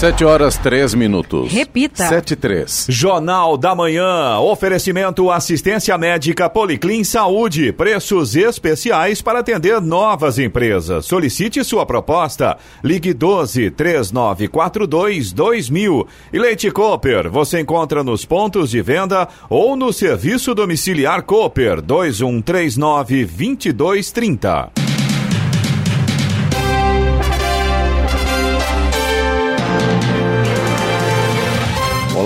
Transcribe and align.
Sete 0.00 0.24
horas, 0.24 0.56
três 0.56 0.94
minutos. 0.94 1.52
Repita. 1.52 2.06
Sete, 2.06 2.34
três. 2.34 2.86
Jornal 2.88 3.58
da 3.58 3.74
Manhã. 3.74 4.38
Oferecimento 4.38 5.30
assistência 5.30 5.98
médica 5.98 6.48
Policlin 6.48 7.04
Saúde. 7.04 7.70
Preços 7.70 8.34
especiais 8.34 9.20
para 9.20 9.40
atender 9.40 9.78
novas 9.78 10.38
empresas. 10.38 11.04
Solicite 11.04 11.62
sua 11.62 11.84
proposta. 11.84 12.56
Ligue 12.82 13.12
12 13.12 13.72
3942 13.72 15.32
2000. 15.32 16.08
E 16.32 16.38
Leite 16.38 16.70
Cooper. 16.70 17.28
Você 17.28 17.60
encontra 17.60 18.02
nos 18.02 18.24
pontos 18.24 18.70
de 18.70 18.80
venda 18.80 19.28
ou 19.50 19.76
no 19.76 19.92
serviço 19.92 20.54
domiciliar 20.54 21.24
Cooper 21.24 21.82
2139 21.82 23.26
2230. 23.26 24.89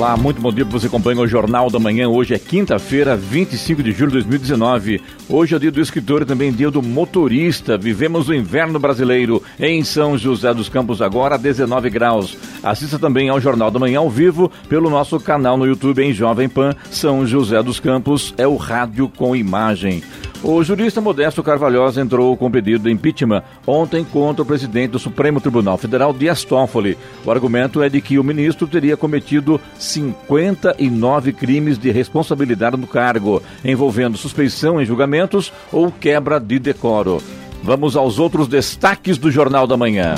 Olá, 0.04 0.18
muito 0.18 0.38
bom 0.38 0.52
dia 0.52 0.66
para 0.66 0.78
você 0.78 0.86
acompanha 0.86 1.18
o 1.18 1.26
Jornal 1.26 1.70
da 1.70 1.78
Manhã. 1.78 2.10
Hoje 2.10 2.34
é 2.34 2.38
quinta-feira, 2.38 3.16
25 3.16 3.82
de 3.82 3.90
julho 3.90 4.10
de 4.10 4.16
2019. 4.18 5.00
Hoje 5.30 5.56
é 5.56 5.58
dia 5.58 5.70
do 5.70 5.80
escritor 5.80 6.20
e 6.20 6.26
também 6.26 6.52
dia 6.52 6.70
do 6.70 6.82
motorista. 6.82 7.78
Vivemos 7.78 8.28
o 8.28 8.34
inverno 8.34 8.78
brasileiro 8.78 9.42
em 9.58 9.82
São 9.82 10.18
José 10.18 10.52
dos 10.52 10.68
Campos 10.68 11.00
agora, 11.00 11.38
19 11.38 11.88
graus. 11.88 12.36
Assista 12.62 12.98
também 12.98 13.30
ao 13.30 13.40
Jornal 13.40 13.70
da 13.70 13.78
Manhã 13.78 14.00
ao 14.00 14.10
vivo 14.10 14.52
pelo 14.68 14.90
nosso 14.90 15.18
canal 15.18 15.56
no 15.56 15.66
YouTube 15.66 16.02
em 16.02 16.12
Jovem 16.12 16.50
Pan 16.50 16.74
São 16.90 17.26
José 17.26 17.62
dos 17.62 17.80
Campos. 17.80 18.34
É 18.36 18.46
o 18.46 18.56
rádio 18.56 19.08
com 19.08 19.34
imagem. 19.34 20.02
O 20.46 20.62
jurista 20.62 21.00
Modesto 21.00 21.42
Carvalhosa 21.42 22.02
entrou 22.02 22.36
com 22.36 22.50
pedido 22.50 22.84
de 22.84 22.90
impeachment 22.90 23.42
ontem 23.66 24.04
contra 24.04 24.42
o 24.42 24.46
presidente 24.46 24.90
do 24.90 24.98
Supremo 24.98 25.40
Tribunal 25.40 25.78
Federal, 25.78 26.12
Dias 26.12 26.44
Toffoli. 26.44 26.98
O 27.24 27.30
argumento 27.30 27.82
é 27.82 27.88
de 27.88 27.98
que 28.02 28.18
o 28.18 28.24
ministro 28.24 28.66
teria 28.66 28.94
cometido 28.94 29.58
59 29.78 31.32
crimes 31.32 31.78
de 31.78 31.90
responsabilidade 31.90 32.76
no 32.76 32.86
cargo, 32.86 33.42
envolvendo 33.64 34.18
suspeição 34.18 34.78
em 34.78 34.84
julgamentos 34.84 35.50
ou 35.72 35.90
quebra 35.90 36.38
de 36.38 36.58
decoro. 36.58 37.22
Vamos 37.62 37.96
aos 37.96 38.18
outros 38.18 38.46
destaques 38.46 39.16
do 39.16 39.30
Jornal 39.30 39.66
da 39.66 39.78
Manhã. 39.78 40.14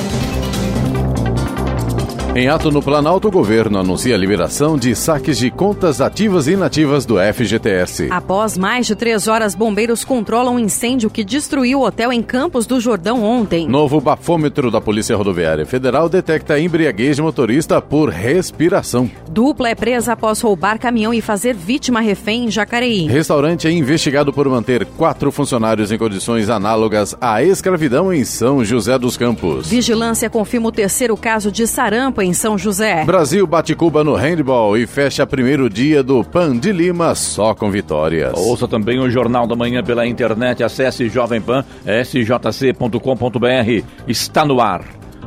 Em 2.37 2.49
ato 2.49 2.71
no 2.71 2.83
Planalto, 2.83 3.29
o 3.29 3.31
governo 3.31 3.79
anuncia 3.79 4.15
a 4.15 4.19
liberação 4.19 4.77
de 4.77 4.95
saques 4.95 5.39
de 5.39 5.51
contas 5.51 6.03
ativas 6.03 6.47
e 6.47 6.51
inativas 6.51 7.07
do 7.07 7.17
FGTS. 7.17 8.09
Após 8.11 8.59
mais 8.59 8.87
de 8.87 8.95
três 8.95 9.27
horas, 9.27 9.55
bombeiros 9.55 10.05
controlam 10.05 10.57
um 10.57 10.59
incêndio 10.59 11.09
que 11.09 11.25
destruiu 11.25 11.81
o 11.81 11.87
hotel 11.87 12.13
em 12.13 12.21
Campos 12.21 12.67
do 12.67 12.79
Jordão 12.79 13.25
ontem. 13.25 13.67
Novo 13.67 14.03
bafômetro 14.03 14.71
da 14.71 14.83
Polícia 14.83 15.17
Rodoviária 15.17 15.65
Federal 15.65 16.11
detecta 16.11 16.61
embriaguez 16.61 17.17
de 17.17 17.23
motorista 17.23 17.81
por 17.81 18.11
respiração. 18.11 19.11
Dupla 19.31 19.71
é 19.71 19.75
presa 19.75 20.13
após 20.13 20.39
roubar 20.43 20.79
caminhão 20.79 21.15
e 21.15 21.23
fazer 21.23 21.55
vítima 21.55 22.03
refém 22.03 22.45
em 22.45 22.51
Jacareí. 22.51 23.07
Restaurante 23.07 23.67
é 23.67 23.71
investigado 23.71 24.31
por 24.31 24.47
manter 24.47 24.85
quatro 24.85 25.33
funcionários 25.33 25.91
em 25.91 25.97
condições 25.97 26.51
análogas 26.51 27.17
à 27.19 27.43
escravidão 27.43 28.13
em 28.13 28.27
São 28.27 28.63
José 28.63 28.99
dos 28.99 29.17
Campos. 29.17 29.69
Vigilância 29.69 30.29
confirma 30.29 30.69
o 30.69 30.73
terceiro 30.73 31.17
caso 31.17 31.51
de 31.51 31.67
sarampo 31.67 32.26
em 32.27 32.35
São 32.35 32.59
José. 32.59 33.05
Brasil 33.05 33.47
bate 33.47 33.75
Cuba 33.75 34.03
no 34.03 34.15
handball 34.15 34.77
e 34.77 34.87
fecha 34.87 35.27
primeiro 35.27 35.71
dia 35.71 36.03
do 36.03 36.25
Pan 36.25 36.57
de 36.57 36.73
Lima 36.73 37.15
só 37.15 37.55
com 37.55 37.71
vitórias. 37.71 38.33
Ouça 38.37 38.67
também 38.67 38.99
o 38.99 39.09
Jornal 39.09 39.47
da 39.47 39.55
Manhã 39.55 39.83
pela 39.83 40.07
internet. 40.07 40.63
Acesse 40.63 41.09
Jovem 41.09 41.41
Pan, 41.41 41.65
sjc.com.br. 41.85 43.85
Está 44.09 44.45
no 44.45 44.61
ar. 44.61 44.83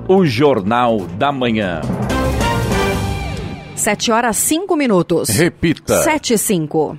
O 0.07 0.25
Jornal 0.25 0.99
da 1.17 1.31
Manhã. 1.31 1.81
7 3.75 4.11
horas 4.11 4.35
5 4.37 4.75
minutos. 4.75 5.29
Repita. 5.29 6.03
7 6.03 6.33
e 6.33 6.37
5. 6.37 6.97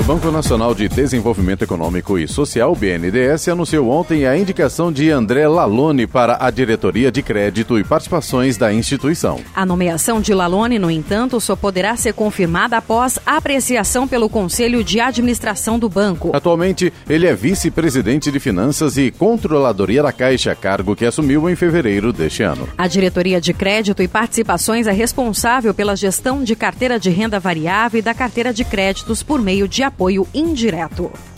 O 0.00 0.02
Banco 0.02 0.30
Nacional 0.30 0.74
de 0.74 0.88
Desenvolvimento 0.88 1.62
Econômico 1.62 2.18
e 2.18 2.26
Social, 2.26 2.74
BNDES, 2.74 3.48
anunciou 3.48 3.90
ontem 3.90 4.24
a 4.24 4.34
indicação 4.34 4.90
de 4.90 5.10
André 5.10 5.46
Lalone 5.46 6.06
para 6.06 6.38
a 6.40 6.50
diretoria 6.50 7.12
de 7.12 7.22
crédito 7.22 7.78
e 7.78 7.84
participações 7.84 8.56
da 8.56 8.72
instituição. 8.72 9.38
A 9.54 9.66
nomeação 9.66 10.18
de 10.18 10.32
Lalone, 10.32 10.78
no 10.78 10.90
entanto, 10.90 11.38
só 11.38 11.54
poderá 11.54 11.96
ser 11.96 12.14
confirmada 12.14 12.78
após 12.78 13.18
apreciação 13.26 14.08
pelo 14.08 14.30
Conselho 14.30 14.82
de 14.82 14.98
Administração 15.00 15.78
do 15.78 15.86
banco. 15.86 16.30
Atualmente, 16.34 16.90
ele 17.06 17.26
é 17.26 17.34
vice-presidente 17.34 18.32
de 18.32 18.40
Finanças 18.40 18.96
e 18.96 19.10
Controladoria 19.10 20.02
da 20.02 20.12
Caixa, 20.12 20.54
cargo 20.54 20.96
que 20.96 21.04
assumiu 21.04 21.48
em 21.50 21.54
fevereiro 21.54 22.10
deste 22.10 22.42
ano. 22.42 22.66
A 22.78 22.88
diretoria 22.88 23.38
de 23.38 23.52
crédito 23.52 24.02
e 24.02 24.08
participações 24.08 24.86
é 24.86 24.92
responsável 24.92 25.74
pela 25.74 25.94
gestão 25.94 26.42
de 26.42 26.56
carteira 26.56 26.98
de 26.98 27.10
renda 27.10 27.38
variável 27.38 27.98
e 27.98 28.02
da 28.02 28.14
carteira 28.14 28.50
de 28.50 28.64
créditos 28.64 29.22
por 29.22 29.42
meio 29.42 29.68
de 29.68 29.89
apoio 29.90 30.26
indireto. 30.32 31.29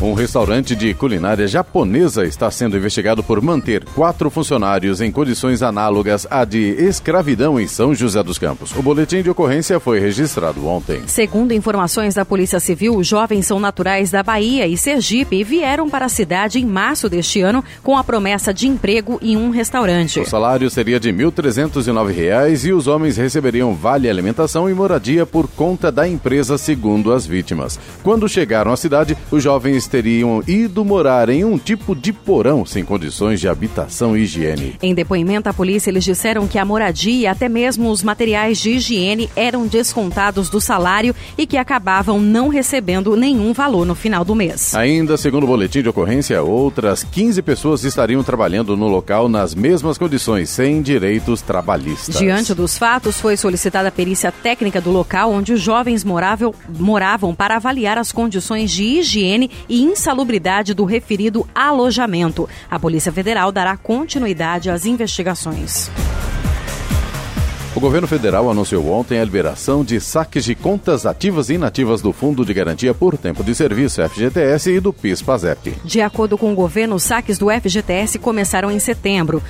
Um 0.00 0.12
restaurante 0.12 0.76
de 0.76 0.94
culinária 0.94 1.48
japonesa 1.48 2.24
está 2.24 2.48
sendo 2.52 2.76
investigado 2.76 3.20
por 3.20 3.42
manter 3.42 3.84
quatro 3.96 4.30
funcionários 4.30 5.00
em 5.00 5.10
condições 5.10 5.60
análogas 5.60 6.24
à 6.30 6.44
de 6.44 6.60
escravidão 6.78 7.58
em 7.58 7.66
São 7.66 7.92
José 7.92 8.22
dos 8.22 8.38
Campos. 8.38 8.70
O 8.76 8.80
boletim 8.80 9.22
de 9.22 9.30
ocorrência 9.30 9.80
foi 9.80 9.98
registrado 9.98 10.64
ontem. 10.68 11.02
Segundo 11.08 11.50
informações 11.50 12.14
da 12.14 12.24
Polícia 12.24 12.60
Civil, 12.60 12.96
os 12.96 13.08
jovens 13.08 13.46
são 13.46 13.58
naturais 13.58 14.12
da 14.12 14.22
Bahia 14.22 14.68
e 14.68 14.76
Sergipe 14.76 15.34
e 15.34 15.42
vieram 15.42 15.90
para 15.90 16.04
a 16.04 16.08
cidade 16.08 16.60
em 16.60 16.64
março 16.64 17.08
deste 17.08 17.40
ano 17.40 17.64
com 17.82 17.96
a 17.96 18.04
promessa 18.04 18.54
de 18.54 18.68
emprego 18.68 19.18
em 19.20 19.36
um 19.36 19.50
restaurante. 19.50 20.20
O 20.20 20.24
salário 20.24 20.70
seria 20.70 21.00
de 21.00 21.10
R$ 21.10 21.24
1.309 21.24 22.64
e 22.64 22.72
os 22.72 22.86
homens 22.86 23.16
receberiam 23.16 23.74
vale 23.74 24.08
alimentação 24.08 24.70
e 24.70 24.74
moradia 24.74 25.26
por 25.26 25.48
conta 25.48 25.90
da 25.90 26.06
empresa, 26.06 26.56
segundo 26.56 27.12
as 27.12 27.26
vítimas. 27.26 27.80
Quando 28.04 28.28
chegaram 28.28 28.72
à 28.72 28.76
cidade, 28.76 29.18
os 29.32 29.42
jovens 29.42 29.87
teriam 29.88 30.42
ido 30.46 30.84
morar 30.84 31.28
em 31.28 31.44
um 31.44 31.58
tipo 31.58 31.94
de 31.94 32.12
porão 32.12 32.64
sem 32.64 32.84
condições 32.84 33.40
de 33.40 33.48
habitação 33.48 34.16
e 34.16 34.22
higiene. 34.22 34.76
Em 34.82 34.94
depoimento 34.94 35.48
à 35.48 35.52
polícia, 35.52 35.90
eles 35.90 36.04
disseram 36.04 36.46
que 36.46 36.58
a 36.58 36.64
moradia 36.64 37.20
e 37.20 37.26
até 37.26 37.48
mesmo 37.48 37.90
os 37.90 38.02
materiais 38.02 38.58
de 38.58 38.70
higiene 38.70 39.30
eram 39.34 39.66
descontados 39.66 40.48
do 40.48 40.60
salário 40.60 41.14
e 41.36 41.46
que 41.46 41.56
acabavam 41.56 42.20
não 42.20 42.48
recebendo 42.48 43.16
nenhum 43.16 43.52
valor 43.52 43.86
no 43.86 43.94
final 43.94 44.24
do 44.24 44.34
mês. 44.34 44.74
Ainda 44.74 45.16
segundo 45.16 45.44
o 45.44 45.46
boletim 45.46 45.82
de 45.82 45.88
ocorrência, 45.88 46.42
outras 46.42 47.02
15 47.02 47.42
pessoas 47.42 47.84
estariam 47.84 48.22
trabalhando 48.22 48.76
no 48.76 48.88
local 48.88 49.28
nas 49.28 49.54
mesmas 49.54 49.96
condições, 49.96 50.50
sem 50.50 50.82
direitos 50.82 51.40
trabalhistas. 51.40 52.18
Diante 52.18 52.54
dos 52.54 52.76
fatos, 52.76 53.20
foi 53.20 53.36
solicitada 53.36 53.88
a 53.88 53.92
perícia 53.92 54.30
técnica 54.30 54.80
do 54.80 54.90
local 54.90 55.32
onde 55.32 55.52
os 55.52 55.60
jovens 55.60 56.04
moravam, 56.04 56.54
moravam 56.78 57.34
para 57.34 57.56
avaliar 57.56 57.98
as 57.98 58.12
condições 58.12 58.70
de 58.70 58.84
higiene 58.84 59.50
e 59.68 59.77
insalubridade 59.80 60.74
do 60.74 60.84
referido 60.84 61.48
alojamento. 61.54 62.48
A 62.70 62.78
Polícia 62.78 63.12
Federal 63.12 63.52
dará 63.52 63.76
continuidade 63.76 64.70
às 64.70 64.84
investigações. 64.84 65.90
O 67.78 67.80
governo 67.80 68.08
federal 68.08 68.50
anunciou 68.50 68.90
ontem 68.90 69.20
a 69.20 69.24
liberação 69.24 69.84
de 69.84 70.00
saques 70.00 70.44
de 70.44 70.56
contas 70.56 71.06
ativas 71.06 71.48
e 71.48 71.54
inativas 71.54 72.02
do 72.02 72.12
Fundo 72.12 72.44
de 72.44 72.52
Garantia 72.52 72.92
por 72.92 73.16
Tempo 73.16 73.44
de 73.44 73.54
Serviço 73.54 74.02
FGTS 74.02 74.72
e 74.72 74.80
do 74.80 74.92
PIS/PASEP. 74.92 75.74
De 75.84 76.00
acordo 76.00 76.36
com 76.36 76.50
o 76.52 76.56
governo, 76.56 76.96
os 76.96 77.04
saques 77.04 77.38
do 77.38 77.48
FGTS 77.48 78.18
começaram 78.18 78.68
em 78.68 78.80
setembro 78.80 79.40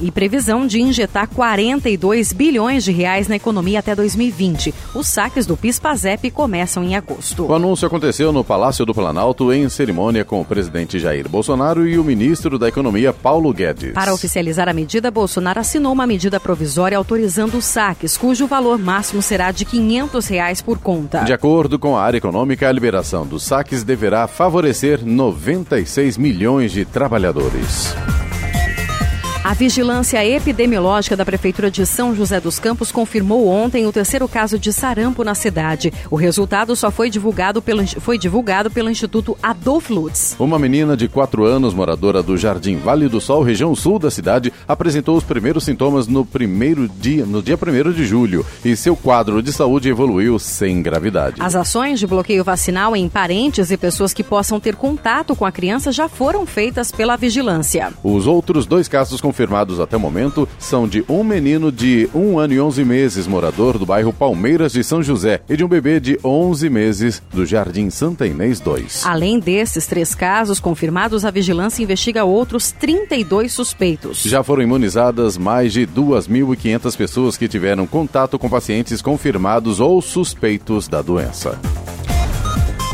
e 0.00 0.10
previsão 0.10 0.66
de 0.66 0.80
injetar 0.80 1.28
42 1.28 2.32
bilhões 2.32 2.84
de 2.84 2.92
reais 2.92 3.28
na 3.28 3.36
economia 3.36 3.78
até 3.78 3.94
2020. 3.94 4.74
Os 4.94 5.06
saques 5.08 5.46
do 5.46 5.56
PIS/PASEP 5.56 6.30
começam 6.30 6.84
em 6.84 6.96
agosto. 6.96 7.46
O 7.46 7.54
anúncio 7.54 7.86
aconteceu 7.86 8.32
no 8.32 8.44
Palácio 8.44 8.86
do 8.86 8.94
Planalto 8.94 9.52
em 9.52 9.68
cerimônia 9.68 10.24
com 10.24 10.40
o 10.40 10.44
presidente 10.44 10.98
Jair 10.98 11.28
Bolsonaro 11.28 11.86
e 11.86 11.98
o 11.98 12.04
ministro 12.04 12.58
da 12.58 12.68
Economia 12.68 13.12
Paulo 13.12 13.52
Guedes. 13.52 13.92
Para 13.92 14.14
oficializar 14.14 14.68
a 14.68 14.72
medida, 14.72 15.10
Bolsonaro 15.10 15.60
assinou 15.60 15.92
uma 15.92 16.06
medida 16.06 16.38
provisória 16.38 16.96
autorizando 16.96 17.56
os 17.56 17.64
saques, 17.64 18.16
cujo 18.16 18.46
valor 18.46 18.78
máximo 18.78 19.22
será 19.22 19.50
de 19.50 19.64
500 19.64 20.26
reais 20.28 20.62
por 20.62 20.78
conta. 20.78 21.24
De 21.24 21.32
acordo 21.32 21.78
com 21.78 21.96
a 21.96 22.02
área 22.02 22.18
econômica, 22.18 22.68
a 22.68 22.72
liberação 22.72 23.26
dos 23.26 23.42
saques 23.42 23.82
deverá 23.82 24.26
favorecer 24.26 25.04
96 25.04 26.16
milhões 26.16 26.72
de 26.72 26.84
trabalhadores. 26.84 27.94
A 29.48 29.54
vigilância 29.54 30.22
epidemiológica 30.22 31.16
da 31.16 31.24
Prefeitura 31.24 31.70
de 31.70 31.86
São 31.86 32.14
José 32.14 32.38
dos 32.38 32.58
Campos 32.58 32.92
confirmou 32.92 33.48
ontem 33.48 33.86
o 33.86 33.92
terceiro 33.92 34.28
caso 34.28 34.58
de 34.58 34.70
sarampo 34.70 35.24
na 35.24 35.34
cidade. 35.34 35.90
O 36.10 36.16
resultado 36.16 36.76
só 36.76 36.90
foi 36.90 37.08
divulgado 37.08 37.62
pelo, 37.62 37.82
foi 37.98 38.18
divulgado 38.18 38.70
pelo 38.70 38.90
Instituto 38.90 39.38
Adolf 39.42 39.88
Lutz. 39.88 40.36
Uma 40.38 40.58
menina 40.58 40.94
de 40.94 41.08
4 41.08 41.46
anos, 41.46 41.72
moradora 41.72 42.22
do 42.22 42.36
Jardim 42.36 42.76
Vale 42.76 43.08
do 43.08 43.22
Sol, 43.22 43.42
região 43.42 43.74
sul 43.74 43.98
da 43.98 44.10
cidade, 44.10 44.52
apresentou 44.68 45.16
os 45.16 45.24
primeiros 45.24 45.64
sintomas 45.64 46.06
no 46.06 46.26
primeiro 46.26 46.86
dia, 46.86 47.24
no 47.24 47.42
dia 47.42 47.56
1 47.56 47.92
de 47.92 48.04
julho, 48.04 48.44
e 48.62 48.76
seu 48.76 48.94
quadro 48.94 49.42
de 49.42 49.50
saúde 49.50 49.88
evoluiu 49.88 50.38
sem 50.38 50.82
gravidade. 50.82 51.40
As 51.40 51.54
ações 51.54 51.98
de 51.98 52.06
bloqueio 52.06 52.44
vacinal 52.44 52.94
em 52.94 53.08
parentes 53.08 53.70
e 53.70 53.78
pessoas 53.78 54.12
que 54.12 54.22
possam 54.22 54.60
ter 54.60 54.76
contato 54.76 55.34
com 55.34 55.46
a 55.46 55.50
criança 55.50 55.90
já 55.90 56.06
foram 56.06 56.44
feitas 56.44 56.92
pela 56.92 57.16
vigilância. 57.16 57.94
Os 58.04 58.26
outros 58.26 58.66
dois 58.66 58.86
casos 58.86 59.22
confirmados 59.22 59.37
até 59.80 59.96
o 59.96 60.00
momento 60.00 60.48
são 60.58 60.88
de 60.88 61.04
um 61.08 61.22
menino 61.22 61.70
de 61.70 62.08
1 62.14 62.38
ano 62.38 62.54
e 62.54 62.60
11 62.60 62.84
meses, 62.84 63.26
morador 63.26 63.78
do 63.78 63.86
bairro 63.86 64.12
Palmeiras 64.12 64.72
de 64.72 64.82
São 64.82 65.02
José, 65.02 65.40
e 65.48 65.56
de 65.56 65.64
um 65.64 65.68
bebê 65.68 66.00
de 66.00 66.18
11 66.24 66.68
meses 66.68 67.22
do 67.32 67.46
Jardim 67.46 67.90
Santa 67.90 68.26
Inês 68.26 68.60
2. 68.60 69.06
Além 69.06 69.38
desses 69.38 69.86
três 69.86 70.14
casos 70.14 70.58
confirmados, 70.58 71.24
a 71.24 71.30
vigilância 71.30 71.82
investiga 71.82 72.24
outros 72.24 72.72
32 72.72 73.52
suspeitos. 73.52 74.22
Já 74.22 74.42
foram 74.42 74.62
imunizadas 74.62 75.38
mais 75.38 75.72
de 75.72 75.86
2.500 75.86 76.96
pessoas 76.96 77.36
que 77.36 77.48
tiveram 77.48 77.86
contato 77.86 78.38
com 78.38 78.48
pacientes 78.48 79.00
confirmados 79.00 79.80
ou 79.80 80.02
suspeitos 80.02 80.88
da 80.88 81.02
doença. 81.02 81.58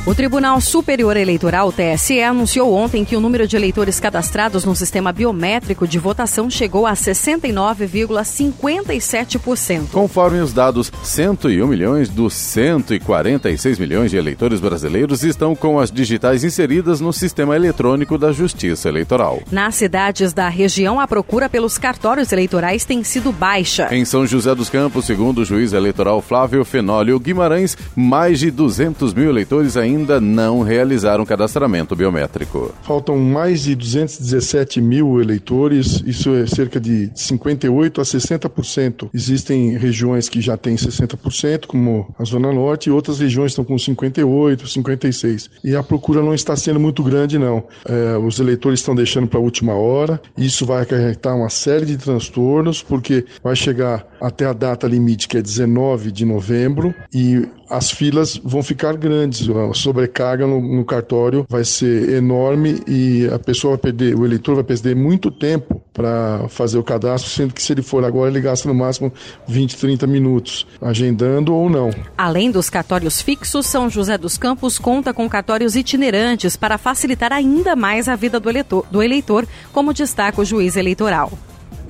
O 0.06 0.14
Tribunal 0.14 0.60
Superior 0.60 1.16
Eleitoral, 1.16 1.72
TSE, 1.72 2.20
anunciou 2.20 2.74
ontem 2.74 3.06
que 3.06 3.16
o 3.16 3.20
número 3.20 3.48
de 3.48 3.56
eleitores 3.56 3.98
cadastrados 3.98 4.62
no 4.62 4.76
sistema 4.76 5.10
biométrico 5.12 5.88
de 5.88 5.98
votação 5.98 6.50
chegou 6.50 6.86
a 6.86 6.92
69,57%. 6.92 9.88
Conforme 9.90 10.40
os 10.40 10.52
dados, 10.52 10.92
101 11.02 11.66
milhões 11.66 12.10
dos 12.10 12.34
146 12.34 13.78
milhões 13.78 14.10
de 14.10 14.18
eleitores 14.18 14.60
brasileiros 14.60 15.24
estão 15.24 15.56
com 15.56 15.80
as 15.80 15.90
digitais 15.90 16.44
inseridas 16.44 17.00
no 17.00 17.10
sistema 17.10 17.56
eletrônico 17.56 18.18
da 18.18 18.30
Justiça 18.30 18.90
Eleitoral. 18.90 19.40
Nas 19.50 19.74
cidades 19.74 20.34
da 20.34 20.50
região, 20.50 21.00
a 21.00 21.08
procura 21.08 21.48
pelos 21.48 21.78
cartórios 21.78 22.30
eleitorais 22.30 22.84
tem 22.84 23.02
sido 23.02 23.32
baixa. 23.32 23.88
Em 23.90 24.04
São 24.04 24.26
José 24.26 24.54
dos 24.54 24.68
Campos, 24.68 25.06
segundo 25.06 25.38
o 25.38 25.46
juiz 25.46 25.72
eleitoral 25.72 26.20
Flávio 26.20 26.62
Fenólio 26.62 27.18
Guimarães, 27.18 27.74
mais 27.96 28.38
de 28.38 28.50
200 28.50 29.14
mil 29.14 29.30
eleitores 29.30 29.78
ainda 29.78 29.93
ainda 29.94 30.20
não 30.20 30.62
realizaram 30.62 31.24
cadastramento 31.24 31.96
biométrico. 31.96 32.74
Faltam 32.82 33.16
mais 33.16 33.64
de 33.64 33.74
217 33.74 34.80
mil 34.80 35.20
eleitores, 35.20 36.02
isso 36.06 36.34
é 36.34 36.46
cerca 36.46 36.80
de 36.80 37.10
58 37.14 38.00
a 38.00 38.04
60%. 38.04 39.10
Existem 39.14 39.76
regiões 39.76 40.28
que 40.28 40.40
já 40.40 40.56
têm 40.56 40.76
60%, 40.76 41.66
como 41.66 42.12
a 42.18 42.24
Zona 42.24 42.52
Norte, 42.52 42.88
e 42.88 42.92
outras 42.92 43.20
regiões 43.20 43.52
estão 43.52 43.64
com 43.64 43.78
58, 43.78 44.68
56. 44.68 45.50
E 45.62 45.76
a 45.76 45.82
procura 45.82 46.22
não 46.22 46.34
está 46.34 46.56
sendo 46.56 46.80
muito 46.80 47.02
grande, 47.02 47.38
não. 47.38 47.64
É, 47.86 48.16
os 48.18 48.38
eleitores 48.40 48.80
estão 48.80 48.94
deixando 48.94 49.26
para 49.26 49.38
a 49.38 49.42
última 49.42 49.74
hora, 49.74 50.20
isso 50.36 50.66
vai 50.66 50.82
acarretar 50.82 51.36
uma 51.36 51.48
série 51.48 51.86
de 51.86 51.96
transtornos, 51.96 52.82
porque 52.82 53.24
vai 53.42 53.54
chegar 53.54 54.06
até 54.20 54.46
a 54.46 54.52
data 54.52 54.86
limite, 54.86 55.28
que 55.28 55.38
é 55.38 55.42
19 55.42 56.10
de 56.10 56.24
novembro, 56.24 56.94
e 57.12 57.46
as 57.68 57.90
filas 57.90 58.40
vão 58.42 58.62
ficar 58.62 58.96
grandes, 58.96 59.48
a 59.48 59.74
sobrecarga 59.84 60.46
no, 60.46 60.60
no, 60.60 60.84
cartório 60.84 61.46
vai 61.48 61.64
ser 61.64 62.14
enorme 62.14 62.82
e 62.86 63.28
a 63.32 63.38
pessoa 63.38 63.72
vai 63.72 63.82
perder, 63.82 64.14
o 64.14 64.24
eleitor 64.24 64.54
vai 64.54 64.64
perder 64.64 64.96
muito 64.96 65.30
tempo 65.30 65.82
para 65.92 66.48
fazer 66.48 66.78
o 66.78 66.82
cadastro, 66.82 67.30
sendo 67.30 67.54
que 67.54 67.62
se 67.62 67.72
ele 67.72 67.82
for 67.82 68.04
agora, 68.04 68.30
ele 68.30 68.40
gasta 68.40 68.66
no 68.66 68.74
máximo 68.74 69.12
20, 69.46 69.76
30 69.76 70.06
minutos, 70.06 70.66
agendando 70.80 71.54
ou 71.54 71.68
não. 71.68 71.90
Além 72.16 72.50
dos 72.50 72.68
cartórios 72.68 73.20
fixos, 73.20 73.66
São 73.66 73.88
José 73.88 74.18
dos 74.18 74.36
Campos 74.36 74.78
conta 74.78 75.12
com 75.12 75.28
cartórios 75.28 75.76
itinerantes 75.76 76.56
para 76.56 76.78
facilitar 76.78 77.32
ainda 77.32 77.76
mais 77.76 78.08
a 78.08 78.16
vida 78.16 78.40
do 78.40 78.48
eleitor, 78.48 78.86
do 78.90 79.02
eleitor 79.02 79.46
como 79.72 79.94
destaca 79.94 80.40
o 80.40 80.44
juiz 80.44 80.76
eleitoral. 80.76 81.30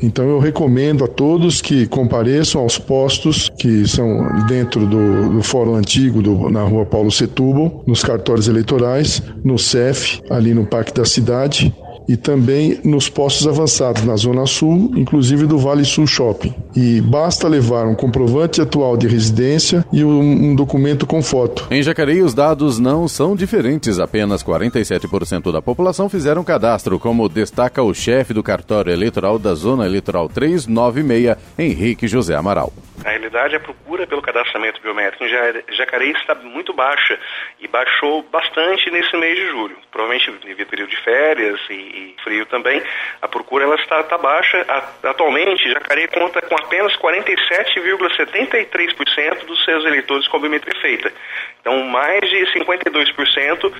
Então 0.05 0.29
eu 0.29 0.39
recomendo 0.39 1.03
a 1.03 1.09
todos 1.09 1.63
que 1.63 1.87
compareçam 1.87 2.61
aos 2.61 2.79
postos 2.79 3.51
que 3.59 3.89
são 3.89 4.47
dentro 4.47 4.87
do, 4.87 5.31
do 5.31 5.43
Fórum 5.43 5.77
Antigo, 5.77 6.21
do, 6.21 6.51
na 6.51 6.63
rua 6.63 6.85
Paulo 6.85 7.11
Setúbal, 7.11 7.83
nos 7.87 8.05
cartórios 8.05 8.47
eleitorais, 8.47 9.23
no 9.43 9.59
CEF, 9.59 10.21
ali 10.29 10.53
no 10.53 10.67
Parque 10.67 10.93
da 10.93 11.07
Cidade, 11.07 11.75
e 12.09 12.17
também 12.17 12.79
nos 12.85 13.09
postos 13.09 13.47
avançados 13.47 14.05
na 14.05 14.17
Zona 14.17 14.47
Sul, 14.47 14.93
inclusive 14.97 15.47
do 15.47 15.59
Vale 15.59 15.85
Sul 15.85 16.07
Shopping. 16.07 16.55
E 16.77 17.01
basta 17.01 17.49
levar 17.49 17.87
um 17.87 17.95
comprovante 17.95 18.61
atual 18.61 18.97
de 18.97 19.07
residência 19.07 19.85
e 19.93 20.05
um, 20.05 20.51
um 20.51 20.55
documento 20.55 21.07
com 21.07 21.23
foto. 21.23 21.67
Em 21.71 21.83
Jacareí, 21.83 22.23
os 22.23 22.35
dados 22.35 22.79
não 22.79 23.09
são 23.09 23.35
diferentes. 23.35 23.99
Apenas 23.99 24.43
47% 24.43 25.53
da 25.53 25.63
população 25.63 26.09
fizeram 26.09 26.45
cadastro, 26.45 26.99
como 26.99 27.29
destaca 27.29 27.83
o 27.83 27.95
chefe 27.95 28.35
do 28.35 28.43
cartório 28.43 28.93
eleitoral 28.93 29.39
da 29.39 29.55
Zona 29.55 29.87
Eleitoral 29.87 30.29
396, 30.29 31.37
Henrique 31.59 32.07
José 32.07 32.35
Amaral. 32.35 32.73
Na 33.05 33.11
realidade, 33.11 33.55
a 33.55 33.61
procura 33.61 34.07
pelo 34.07 34.23
cadastramento 34.23 34.81
biométrico 34.81 35.27
em 35.27 35.75
Jacareí 35.75 36.13
está 36.13 36.35
muito 36.35 36.73
baixa 36.73 37.21
e 37.61 37.69
baixou 37.69 38.23
bastante 38.23 38.91
nesse 38.91 39.15
mês 39.19 39.37
de 39.37 39.47
julho. 39.49 39.77
Provavelmente 39.93 40.33
devido 40.43 40.63
ao 40.63 40.71
período 40.71 40.89
de 40.89 40.97
férias 40.97 41.61
e, 41.69 41.75
e 41.75 42.17
frio 42.25 42.47
também, 42.47 42.83
a 43.21 43.29
procura 43.29 43.65
ela 43.65 43.75
está, 43.75 44.01
está 44.01 44.17
baixa. 44.17 44.65
Atualmente, 45.03 45.71
Jacareí 45.71 46.09
conta 46.09 46.41
com 46.41 46.55
apenas 46.55 46.97
47,73% 46.97 49.45
dos 49.45 49.63
seus 49.67 49.85
eleitores 49.85 50.27
com 50.27 50.41
biometria 50.41 50.81
feita. 50.81 51.13
Então, 51.61 51.83
mais 51.83 52.23
de 52.23 52.47
52% 52.59 53.71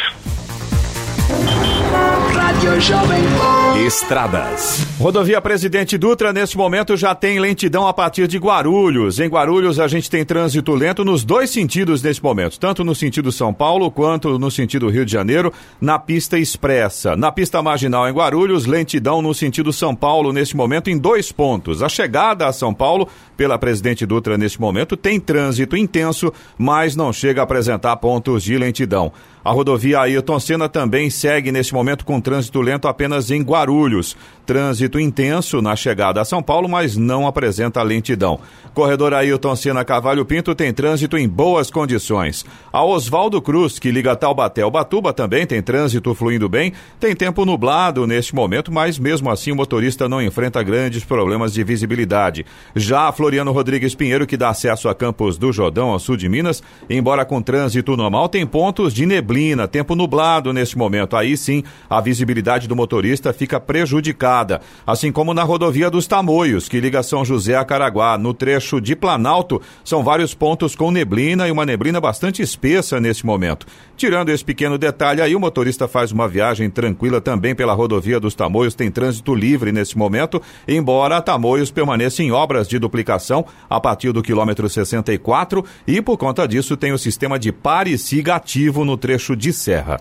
Estradas. 3.76 4.86
Rodovia 5.00 5.42
Presidente 5.42 5.98
Dutra, 5.98 6.32
neste 6.32 6.56
momento, 6.56 6.96
já 6.96 7.16
tem 7.16 7.40
lentidão 7.40 7.88
a 7.88 7.94
partir 7.94 8.28
de 8.28 8.38
Guarulhos. 8.38 9.20
Em 9.20 9.28
Guarulhos, 9.28 9.80
a 9.80 9.88
gente 9.88 10.10
tem 10.12 10.24
trânsito 10.24 10.76
lento 10.76 11.04
nos 11.04 11.24
dois 11.24 11.50
sentidos 11.50 12.04
neste 12.04 12.24
momento, 12.24 12.60
tanto 12.60 12.84
no 12.84 12.94
sentido 12.94 13.32
São 13.32 13.52
Paulo 13.52 13.90
quanto 13.90 14.38
no 14.38 14.52
sentido 14.52 14.90
Rio 14.90 15.04
de 15.04 15.12
Janeiro, 15.12 15.52
na 15.82 15.98
pista 15.98 16.38
expressa. 16.38 17.18
Na 17.18 17.32
pista 17.32 17.64
marginal 17.64 18.08
em 18.08 18.14
Guarulhos, 18.14 18.68
lentidão 18.68 19.24
no 19.24 19.34
sentido 19.34 19.74
São 19.74 19.96
Paulo 19.96 20.32
neste 20.32 20.56
momento 20.56 20.92
em 20.92 20.98
dois 20.98 21.32
pontos. 21.32 21.82
A 21.82 21.90
chegada 21.90 22.48
a 22.48 22.54
São 22.54 22.76
Paulo 22.76 23.10
pela 23.36 23.58
Presidente 23.58 24.06
Dutra 24.06 24.38
neste 24.38 24.62
momento 24.62 24.96
tem 24.96 25.20
trânsito 25.20 25.76
intenso, 25.76 26.32
mas 26.58 26.96
não 26.96 27.12
chega 27.12 27.42
a 27.42 27.44
apresentar 27.44 27.98
pontos 27.98 28.44
de 28.44 28.56
lentidão. 28.56 29.12
A 29.44 29.52
rodovia 29.52 30.00
Ailton 30.00 30.40
Senna 30.40 30.70
também 30.70 31.10
segue 31.10 31.52
neste 31.52 31.74
momento 31.74 32.06
com 32.06 32.22
trânsito 32.22 32.62
lento 32.62 32.88
apenas 32.88 33.30
em 33.30 33.42
Guarulhos. 33.42 34.16
Trânsito 34.46 35.00
intenso 35.00 35.62
na 35.62 35.76
chegada 35.76 36.22
a 36.22 36.26
São 36.26 36.42
Paulo, 36.42 36.70
mas 36.70 36.96
não 36.96 37.28
apresenta 37.28 37.84
lentidão. 37.84 38.40
Corredor 38.74 39.14
Ailton 39.14 39.56
Senna 39.56 39.84
Cavalho 39.84 40.26
Pinto 40.26 40.56
tem 40.56 40.74
trânsito 40.74 41.18
em 41.18 41.28
boas 41.28 41.70
condições. 41.70 42.46
A 42.72 42.84
Oswaldo 42.84 43.42
Cruz, 43.42 43.80
que 43.80 43.92
liga 43.92 44.16
Taubaté 44.16 44.62
ao 44.62 44.72
Batuba, 44.72 45.12
também 45.14 45.46
tem 45.46 45.62
trânsito 45.62 46.16
fluindo 46.16 46.48
bem. 46.48 46.72
Tem 47.00 47.14
tempo 47.14 47.46
nublado 47.46 48.08
neste 48.08 48.34
momento, 48.34 48.72
mas 48.72 48.98
mesmo 48.98 49.30
assim 49.30 49.52
o 49.52 49.56
motorista 49.56 50.08
não 50.08 50.22
enfrenta 50.22 50.64
grandes 50.64 51.04
problemas 51.04 51.54
de 51.54 51.64
visibilidade. 51.64 52.46
Já 52.76 53.12
Floriano 53.12 53.52
Rodrigues 53.52 53.94
Pinheiro, 53.94 54.26
que 54.26 54.38
dá 54.38 54.50
acesso 54.50 54.88
a 54.88 54.96
Campos 54.96 55.38
do 55.38 55.52
Jordão, 55.52 55.90
ao 55.90 56.00
sul 56.00 56.16
de 56.16 56.30
Minas, 56.30 56.64
embora 56.90 57.26
com 57.26 57.42
trânsito 57.42 57.98
normal, 57.98 58.30
tem 58.30 58.46
pontos 58.46 58.94
de 58.94 59.06
neblina, 59.06 59.33
tempo 59.72 59.96
nublado 59.96 60.52
neste 60.54 60.78
momento. 60.78 61.16
Aí 61.16 61.36
sim, 61.38 61.64
a 61.90 62.02
visibilidade 62.02 62.68
do 62.68 62.76
motorista 62.76 63.34
fica 63.34 63.60
prejudicada 63.60 64.62
assim 64.86 65.12
como 65.12 65.34
na 65.34 65.44
rodovia 65.44 65.90
dos 65.90 66.08
Tamoios, 66.08 66.68
que 66.68 66.80
liga 66.80 67.04
São 67.04 67.24
José 67.24 67.56
a 67.56 67.66
Caraguá. 67.66 68.18
No 68.18 68.34
trecho 68.34 68.82
de 68.82 68.96
Planalto, 68.96 69.62
são 69.84 70.04
vários 70.04 70.34
pontos 70.34 70.76
com 70.76 70.92
neblina 70.92 71.48
e 71.48 71.52
uma 71.52 71.66
neblina 71.66 72.00
bastante 72.02 72.42
espessa 72.42 73.00
nesse 73.00 73.26
momento. 73.26 73.66
Tirando 73.96 74.30
esse 74.30 74.44
pequeno 74.44 74.78
detalhe 74.78 75.22
aí, 75.22 75.36
o 75.36 75.40
motorista 75.40 75.88
faz 75.88 76.12
uma 76.12 76.28
viagem 76.28 76.70
tranquila 76.70 77.22
também 77.22 77.56
pela 77.56 77.74
rodovia 77.74 78.20
dos 78.20 78.36
Tamoios, 78.36 78.76
tem 78.76 78.92
trânsito 78.92 79.34
livre 79.34 79.72
nesse 79.72 79.98
momento, 79.98 80.42
embora 80.68 81.22
Tamoios 81.22 81.72
permaneça 81.72 82.22
em 82.22 82.32
obras 82.32 82.68
de 82.68 82.80
duplicação 82.80 83.46
a 83.70 83.80
partir 83.80 84.12
do 84.12 84.22
quilômetro 84.22 84.68
64 84.70 85.64
e 85.88 86.02
por 86.02 86.18
conta 86.18 86.48
disso 86.48 86.76
tem 86.76 86.92
o 86.92 86.98
sistema 86.98 87.40
de 87.40 87.52
pare 87.52 87.98
siga 87.98 88.36
ativo 88.36 88.84
no 88.84 88.98
trecho 88.98 89.23
de 89.36 89.54
serra. 89.54 90.00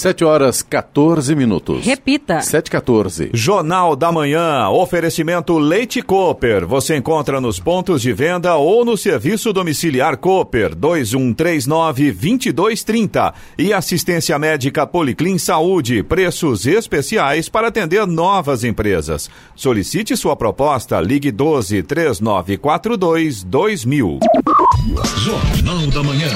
7 0.00 0.24
horas 0.24 0.62
14 0.62 1.36
minutos. 1.36 1.84
Repita. 1.84 2.40
7 2.40 2.70
14. 2.70 3.30
Jornal 3.34 3.94
da 3.94 4.10
Manhã. 4.10 4.66
Oferecimento 4.70 5.58
Leite 5.58 6.00
Cooper. 6.00 6.66
Você 6.66 6.96
encontra 6.96 7.38
nos 7.38 7.60
pontos 7.60 8.00
de 8.00 8.10
venda 8.10 8.56
ou 8.56 8.82
no 8.82 8.96
serviço 8.96 9.52
domiciliar 9.52 10.16
Cooper 10.16 10.74
2139 10.74 12.12
2230. 12.12 13.34
E 13.58 13.74
assistência 13.74 14.38
médica 14.38 14.86
Policlin 14.86 15.36
Saúde. 15.36 16.02
Preços 16.02 16.66
especiais 16.66 17.50
para 17.50 17.68
atender 17.68 18.06
novas 18.06 18.64
empresas. 18.64 19.28
Solicite 19.54 20.16
sua 20.16 20.34
proposta. 20.34 20.98
Ligue 20.98 21.30
12 21.30 21.82
3942 21.82 23.42
2000. 23.42 24.18
Jornal 25.18 25.86
da 25.88 26.02
Manhã. 26.02 26.28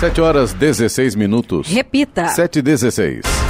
7 0.00 0.18
horas 0.22 0.54
16 0.54 1.14
minutos. 1.14 1.68
Repita. 1.68 2.28
7 2.28 2.60
e 2.60 2.62
16. 2.62 3.49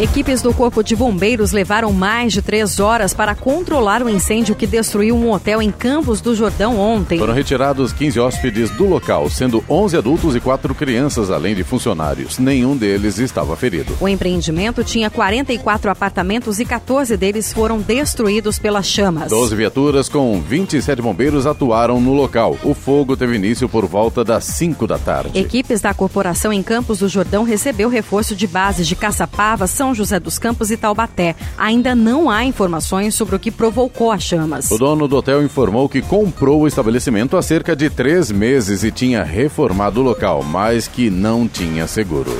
Equipes 0.00 0.40
do 0.40 0.54
Corpo 0.54 0.82
de 0.82 0.96
Bombeiros 0.96 1.52
levaram 1.52 1.92
mais 1.92 2.32
de 2.32 2.40
três 2.40 2.80
horas 2.80 3.12
para 3.12 3.34
controlar 3.34 4.02
o 4.02 4.08
incêndio 4.08 4.54
que 4.54 4.66
destruiu 4.66 5.14
um 5.14 5.30
hotel 5.30 5.60
em 5.60 5.70
Campos 5.70 6.22
do 6.22 6.34
Jordão 6.34 6.78
ontem. 6.78 7.18
Foram 7.18 7.34
retirados 7.34 7.92
15 7.92 8.18
hóspedes 8.18 8.70
do 8.70 8.86
local, 8.86 9.28
sendo 9.28 9.62
11 9.68 9.98
adultos 9.98 10.34
e 10.34 10.40
4 10.40 10.74
crianças, 10.74 11.30
além 11.30 11.54
de 11.54 11.62
funcionários. 11.62 12.38
Nenhum 12.38 12.74
deles 12.78 13.18
estava 13.18 13.54
ferido. 13.58 13.94
O 14.00 14.08
empreendimento 14.08 14.82
tinha 14.82 15.10
44 15.10 15.90
apartamentos 15.90 16.58
e 16.58 16.64
14 16.64 17.14
deles 17.18 17.52
foram 17.52 17.78
destruídos 17.78 18.58
pelas 18.58 18.86
chamas. 18.86 19.28
12 19.28 19.54
viaturas 19.54 20.08
com 20.08 20.40
27 20.40 21.02
bombeiros 21.02 21.46
atuaram 21.46 22.00
no 22.00 22.14
local. 22.14 22.56
O 22.64 22.72
fogo 22.72 23.18
teve 23.18 23.36
início 23.36 23.68
por 23.68 23.84
volta 23.84 24.24
das 24.24 24.44
5 24.44 24.86
da 24.86 24.96
tarde. 24.96 25.38
Equipes 25.38 25.82
da 25.82 25.92
corporação 25.92 26.50
em 26.50 26.62
Campos 26.62 27.00
do 27.00 27.08
Jordão 27.08 27.44
recebeu 27.44 27.90
reforço 27.90 28.34
de 28.34 28.46
bases 28.46 28.88
de 28.88 28.96
Caçapava, 28.96 29.66
São 29.66 29.89
José 29.94 30.18
dos 30.20 30.38
Campos 30.38 30.70
e 30.70 30.76
Taubaté. 30.76 31.34
Ainda 31.56 31.94
não 31.94 32.30
há 32.30 32.44
informações 32.44 33.14
sobre 33.14 33.36
o 33.36 33.38
que 33.38 33.50
provocou 33.50 34.10
as 34.10 34.22
chamas. 34.22 34.70
O 34.70 34.78
dono 34.78 35.06
do 35.06 35.16
hotel 35.16 35.42
informou 35.42 35.88
que 35.88 36.02
comprou 36.02 36.60
o 36.62 36.68
estabelecimento 36.68 37.36
há 37.36 37.42
cerca 37.42 37.74
de 37.74 37.90
três 37.90 38.30
meses 38.30 38.84
e 38.84 38.90
tinha 38.90 39.22
reformado 39.22 40.00
o 40.00 40.04
local, 40.04 40.42
mas 40.42 40.88
que 40.88 41.10
não 41.10 41.46
tinha 41.46 41.86
seguro. 41.86 42.36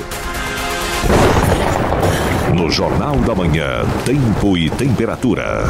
No 2.55 2.69
Jornal 2.69 3.15
da 3.17 3.33
Manhã, 3.33 3.85
tempo 4.05 4.57
e 4.57 4.69
temperatura. 4.69 5.63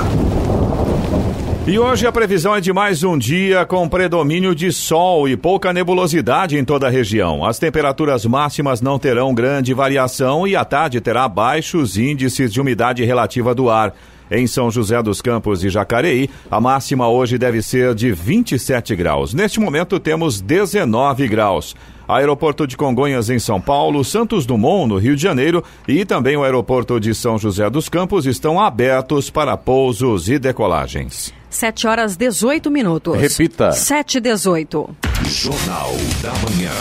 E 1.72 1.80
hoje 1.80 2.06
a 2.06 2.12
previsão 2.12 2.54
é 2.54 2.60
de 2.60 2.74
mais 2.74 3.02
um 3.02 3.18
dia 3.18 3.66
com 3.66 3.88
predomínio 3.88 4.54
de 4.54 4.74
sol 4.74 5.26
e 5.30 5.38
pouca 5.38 5.72
nebulosidade 5.72 6.58
em 6.58 6.66
toda 6.66 6.88
a 6.88 6.90
região. 6.90 7.46
As 7.46 7.60
temperaturas 7.60 8.26
máximas 8.26 8.82
não 8.82 9.00
terão 9.00 9.34
grande 9.34 9.74
variação 9.74 10.46
e 10.46 10.54
à 10.54 10.66
tarde 10.66 11.00
terá 11.00 11.30
baixos 11.30 11.98
índices 11.98 12.52
de 12.52 12.60
umidade 12.60 13.06
relativa 13.06 13.56
do 13.56 13.70
ar. 13.70 13.96
Em 14.30 14.46
São 14.48 14.70
José 14.70 15.02
dos 15.02 15.22
Campos 15.22 15.64
e 15.64 15.70
Jacareí, 15.70 16.30
a 16.52 16.60
máxima 16.60 17.08
hoje 17.08 17.38
deve 17.38 17.62
ser 17.62 17.96
de 17.96 18.12
27 18.12 18.94
graus. 18.94 19.34
Neste 19.34 19.58
momento 19.58 19.98
temos 19.98 20.42
19 20.42 21.26
graus. 21.30 21.74
Aeroporto 22.06 22.68
de 22.68 22.76
Congonhas 22.76 23.30
em 23.30 23.40
São 23.40 23.62
Paulo, 23.62 24.04
Santos 24.04 24.46
Dumont 24.46 24.90
no 24.90 24.98
Rio 24.98 25.16
de 25.16 25.22
Janeiro 25.22 25.64
e 25.88 26.04
também 26.04 26.36
o 26.36 26.44
aeroporto 26.44 27.00
de 27.00 27.16
São 27.16 27.38
José 27.38 27.70
dos 27.70 27.88
Campos 27.88 28.26
estão 28.26 28.60
abertos 28.60 29.30
para 29.30 29.56
pousos 29.56 30.28
e 30.28 30.38
decolagens. 30.38 31.40
7 31.52 31.86
horas 31.86 32.16
18 32.16 32.72
minutos. 32.72 33.16
Repita. 33.18 33.74
7 33.74 34.18
e 34.18 34.22
18. 34.22 34.96
Jornal 35.26 35.92
da 36.24 36.32
Manhã. 36.32 36.72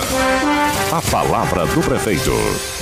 A 0.92 1.02
palavra 1.10 1.66
do 1.66 1.80
prefeito. 1.82 2.30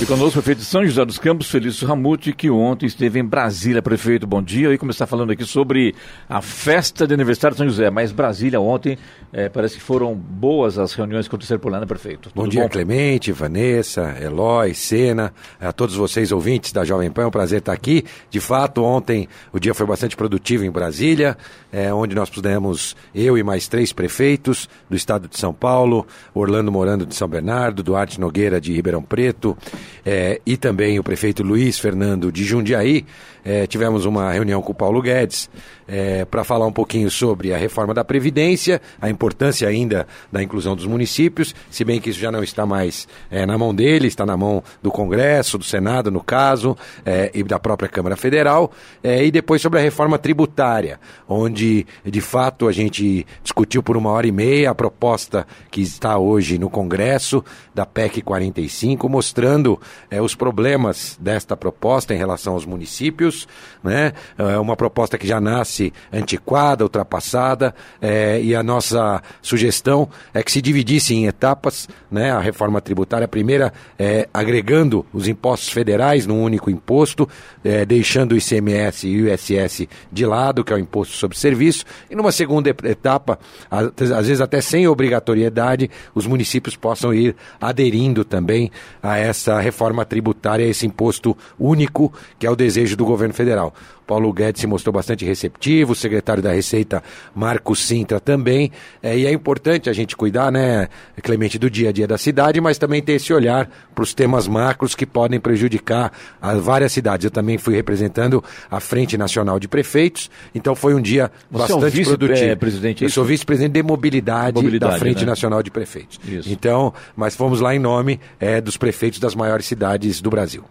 E 0.01 0.05
conosco 0.05 0.39
o 0.39 0.43
prefeito 0.43 0.59
de 0.59 0.65
São 0.65 0.85
José 0.85 1.03
dos 1.03 1.17
Campos, 1.17 1.49
Felício 1.49 1.87
Ramute, 1.87 2.31
que 2.31 2.49
ontem 2.49 2.85
esteve 2.85 3.19
em 3.19 3.25
Brasília. 3.25 3.81
Prefeito, 3.81 4.25
bom 4.25 4.41
dia. 4.41 4.73
E 4.73 4.77
começar 4.77 5.05
falando 5.05 5.31
aqui 5.31 5.43
sobre 5.45 5.93
a 6.27 6.41
festa 6.41 7.05
de 7.05 7.13
aniversário 7.13 7.55
de 7.55 7.57
São 7.57 7.67
José. 7.67 7.89
Mas 7.89 8.11
Brasília 8.11 8.59
ontem, 8.59 8.97
é, 9.33 9.49
parece 9.49 9.75
que 9.75 9.81
foram 9.81 10.15
boas 10.15 10.77
as 10.77 10.93
reuniões 10.93 11.27
que 11.27 11.35
aconteceram 11.35 11.59
por 11.59 11.71
lá, 11.71 11.79
né, 11.79 11.85
prefeito? 11.85 12.31
Bom 12.33 12.43
Tudo 12.43 12.51
dia, 12.51 12.69
Clemente, 12.69 13.31
Vanessa, 13.31 14.15
Eloy, 14.21 14.73
Sena, 14.73 15.33
a 15.59 15.71
todos 15.71 15.95
vocês 15.95 16.31
ouvintes 16.31 16.71
da 16.71 16.83
Jovem 16.83 17.11
Pan, 17.11 17.23
é 17.23 17.27
um 17.27 17.31
prazer 17.31 17.59
estar 17.59 17.73
aqui. 17.73 18.05
De 18.29 18.39
fato, 18.39 18.83
ontem 18.83 19.27
o 19.51 19.59
dia 19.59 19.73
foi 19.73 19.85
bastante 19.85 20.15
produtivo 20.15 20.63
em 20.65 20.71
Brasília, 20.71 21.37
é, 21.71 21.78
onde 21.93 22.15
nós 22.15 22.29
pudemos, 22.29 22.95
eu 23.13 23.37
e 23.37 23.43
mais 23.43 23.67
três 23.67 23.93
prefeitos 23.93 24.67
do 24.89 24.95
estado 24.95 25.27
de 25.27 25.37
São 25.37 25.53
Paulo, 25.53 26.05
Orlando 26.33 26.71
Morando 26.71 27.05
de 27.05 27.15
São 27.15 27.27
Bernardo, 27.27 27.81
Duarte 27.81 28.19
Nogueira 28.19 28.59
de 28.59 28.73
Ribeirão 28.73 29.01
Preto 29.01 29.57
é, 30.05 30.41
e 30.45 30.57
também 30.57 30.99
o 30.99 31.03
prefeito 31.03 31.43
Luiz 31.43 31.79
Fernando 31.79 32.31
de 32.31 32.43
Jundiaí, 32.43 33.05
é, 33.43 33.65
tivemos 33.65 34.05
uma 34.05 34.31
reunião 34.31 34.61
com 34.61 34.71
o 34.71 34.75
Paulo 34.75 35.01
Guedes 35.01 35.49
é, 35.89 36.23
para 36.23 36.43
falar 36.43 36.67
um 36.67 36.71
pouquinho 36.71 37.09
sobre 37.09 37.51
a 37.51 37.57
reforma 37.57 37.93
da 37.93 38.05
Previdência, 38.05 38.79
a 39.01 39.09
importância 39.09 39.67
ainda 39.67 40.07
da 40.31 40.41
inclusão 40.41 40.75
dos 40.75 40.85
municípios, 40.85 41.55
se 41.69 41.83
bem 41.83 41.99
que 41.99 42.11
isso 42.11 42.19
já 42.19 42.31
não 42.31 42.43
está 42.43 42.65
mais 42.65 43.07
é, 43.31 43.45
na 43.45 43.57
mão 43.57 43.73
dele, 43.73 44.07
está 44.07 44.25
na 44.25 44.37
mão 44.37 44.63
do 44.83 44.91
Congresso, 44.91 45.57
do 45.57 45.63
Senado, 45.63 46.11
no 46.11 46.21
caso, 46.21 46.77
é, 47.03 47.31
e 47.33 47.43
da 47.43 47.59
própria 47.59 47.89
Câmara 47.89 48.15
Federal, 48.15 48.71
é, 49.03 49.25
e 49.25 49.31
depois 49.31 49.61
sobre 49.61 49.79
a 49.79 49.81
reforma 49.81 50.19
tributária, 50.19 50.99
onde 51.27 51.87
de 52.05 52.21
fato 52.21 52.67
a 52.67 52.71
gente 52.71 53.25
discutiu 53.41 53.81
por 53.81 53.97
uma 53.97 54.11
hora 54.11 54.27
e 54.27 54.31
meia 54.31 54.69
a 54.69 54.75
proposta 54.75 55.47
que 55.71 55.81
está 55.81 56.17
hoje 56.19 56.59
no 56.59 56.69
Congresso 56.69 57.43
da 57.73 57.85
PEC 57.85 58.21
45, 58.21 59.09
mostrando 59.09 59.79
é, 60.11 60.21
os 60.21 60.35
problemas 60.35 61.17
desta 61.19 61.57
proposta 61.57 62.13
em 62.13 62.17
relação 62.17 62.53
aos 62.53 62.65
municípios, 62.65 63.47
né? 63.83 64.13
É 64.37 64.57
uma 64.57 64.75
proposta 64.75 65.17
que 65.17 65.25
já 65.25 65.39
nasce 65.39 65.78
antiquada, 66.11 66.83
ultrapassada, 66.83 67.73
é, 68.01 68.41
e 68.41 68.55
a 68.55 68.63
nossa 68.63 69.21
sugestão 69.41 70.09
é 70.33 70.43
que 70.43 70.51
se 70.51 70.61
dividisse 70.61 71.13
em 71.13 71.27
etapas, 71.27 71.87
né? 72.11 72.31
A 72.31 72.39
reforma 72.39 72.81
tributária, 72.81 73.25
a 73.25 73.27
primeira 73.27 73.71
é, 73.97 74.27
agregando 74.33 75.05
os 75.13 75.27
impostos 75.27 75.69
federais 75.69 76.25
num 76.25 76.41
único 76.41 76.69
imposto, 76.69 77.27
é, 77.63 77.85
deixando 77.85 78.33
o 78.33 78.37
ICMS 78.37 79.07
e 79.07 79.21
o 79.21 79.33
ISS 79.33 79.87
de 80.11 80.25
lado, 80.25 80.63
que 80.63 80.73
é 80.73 80.75
o 80.75 80.79
imposto 80.79 81.15
sobre 81.15 81.37
serviço, 81.37 81.85
e 82.09 82.15
numa 82.15 82.31
segunda 82.31 82.69
etapa, 82.69 83.39
às 83.69 84.27
vezes 84.27 84.41
até 84.41 84.61
sem 84.61 84.87
obrigatoriedade, 84.87 85.89
os 86.13 86.25
municípios 86.25 86.75
possam 86.75 87.13
ir 87.13 87.35
aderindo 87.59 88.23
também 88.23 88.71
a 89.01 89.17
essa 89.17 89.59
reforma 89.59 90.05
tributária, 90.05 90.65
a 90.65 90.69
esse 90.69 90.85
imposto 90.85 91.37
único, 91.59 92.11
que 92.37 92.45
é 92.45 92.49
o 92.49 92.55
desejo 92.55 92.95
do 92.95 93.05
governo 93.05 93.33
federal. 93.33 93.73
Paulo 94.09 94.33
Guedes 94.33 94.61
se 94.61 94.65
mostrou 94.65 94.91
bastante 94.91 95.23
receptivo, 95.23 95.91
o 95.91 95.95
secretário 95.95 96.41
da 96.41 96.51
Receita, 96.51 97.03
Marcos 97.35 97.85
Sintra, 97.85 98.19
também. 98.19 98.71
É, 99.03 99.15
e 99.15 99.27
é 99.27 99.31
importante 99.31 99.87
a 99.87 99.93
gente 99.93 100.17
cuidar, 100.17 100.51
né, 100.51 100.87
Clemente, 101.21 101.59
do 101.59 101.69
dia 101.69 101.89
a 101.89 101.91
dia 101.91 102.07
da 102.07 102.17
cidade, 102.17 102.59
mas 102.59 102.79
também 102.79 103.03
ter 103.03 103.13
esse 103.13 103.31
olhar 103.31 103.69
para 103.93 104.03
os 104.03 104.11
temas 104.11 104.47
macros 104.47 104.95
que 104.95 105.05
podem 105.05 105.39
prejudicar 105.39 106.11
as 106.41 106.59
várias 106.59 106.91
cidades. 106.91 107.25
Eu 107.25 107.29
também 107.29 107.59
fui 107.59 107.75
representando 107.75 108.43
a 108.71 108.79
Frente 108.79 109.15
Nacional 109.15 109.59
de 109.59 109.67
Prefeitos, 109.67 110.31
então 110.55 110.73
foi 110.73 110.95
um 110.95 111.01
dia 111.01 111.29
Você 111.51 111.73
bastante 111.73 111.85
é 111.85 111.89
vice, 111.91 112.09
produtivo. 112.09 112.49
É, 112.49 112.55
presidente, 112.55 113.03
Eu 113.03 113.11
sou 113.11 113.23
vice-presidente 113.23 113.73
de 113.73 113.83
mobilidade, 113.83 114.55
mobilidade, 114.55 114.93
da 114.93 114.97
Frente 114.97 115.19
né? 115.19 115.27
Nacional 115.27 115.61
de 115.61 115.69
Prefeitos. 115.69 116.19
Isso. 116.27 116.51
Então, 116.51 116.91
mas 117.15 117.35
fomos 117.35 117.61
lá 117.61 117.75
em 117.75 117.79
nome 117.79 118.19
é, 118.39 118.59
dos 118.59 118.75
prefeitos 118.75 119.19
das 119.19 119.35
maiores 119.35 119.67
cidades 119.67 120.19
do 120.19 120.31
Brasil. 120.31 120.63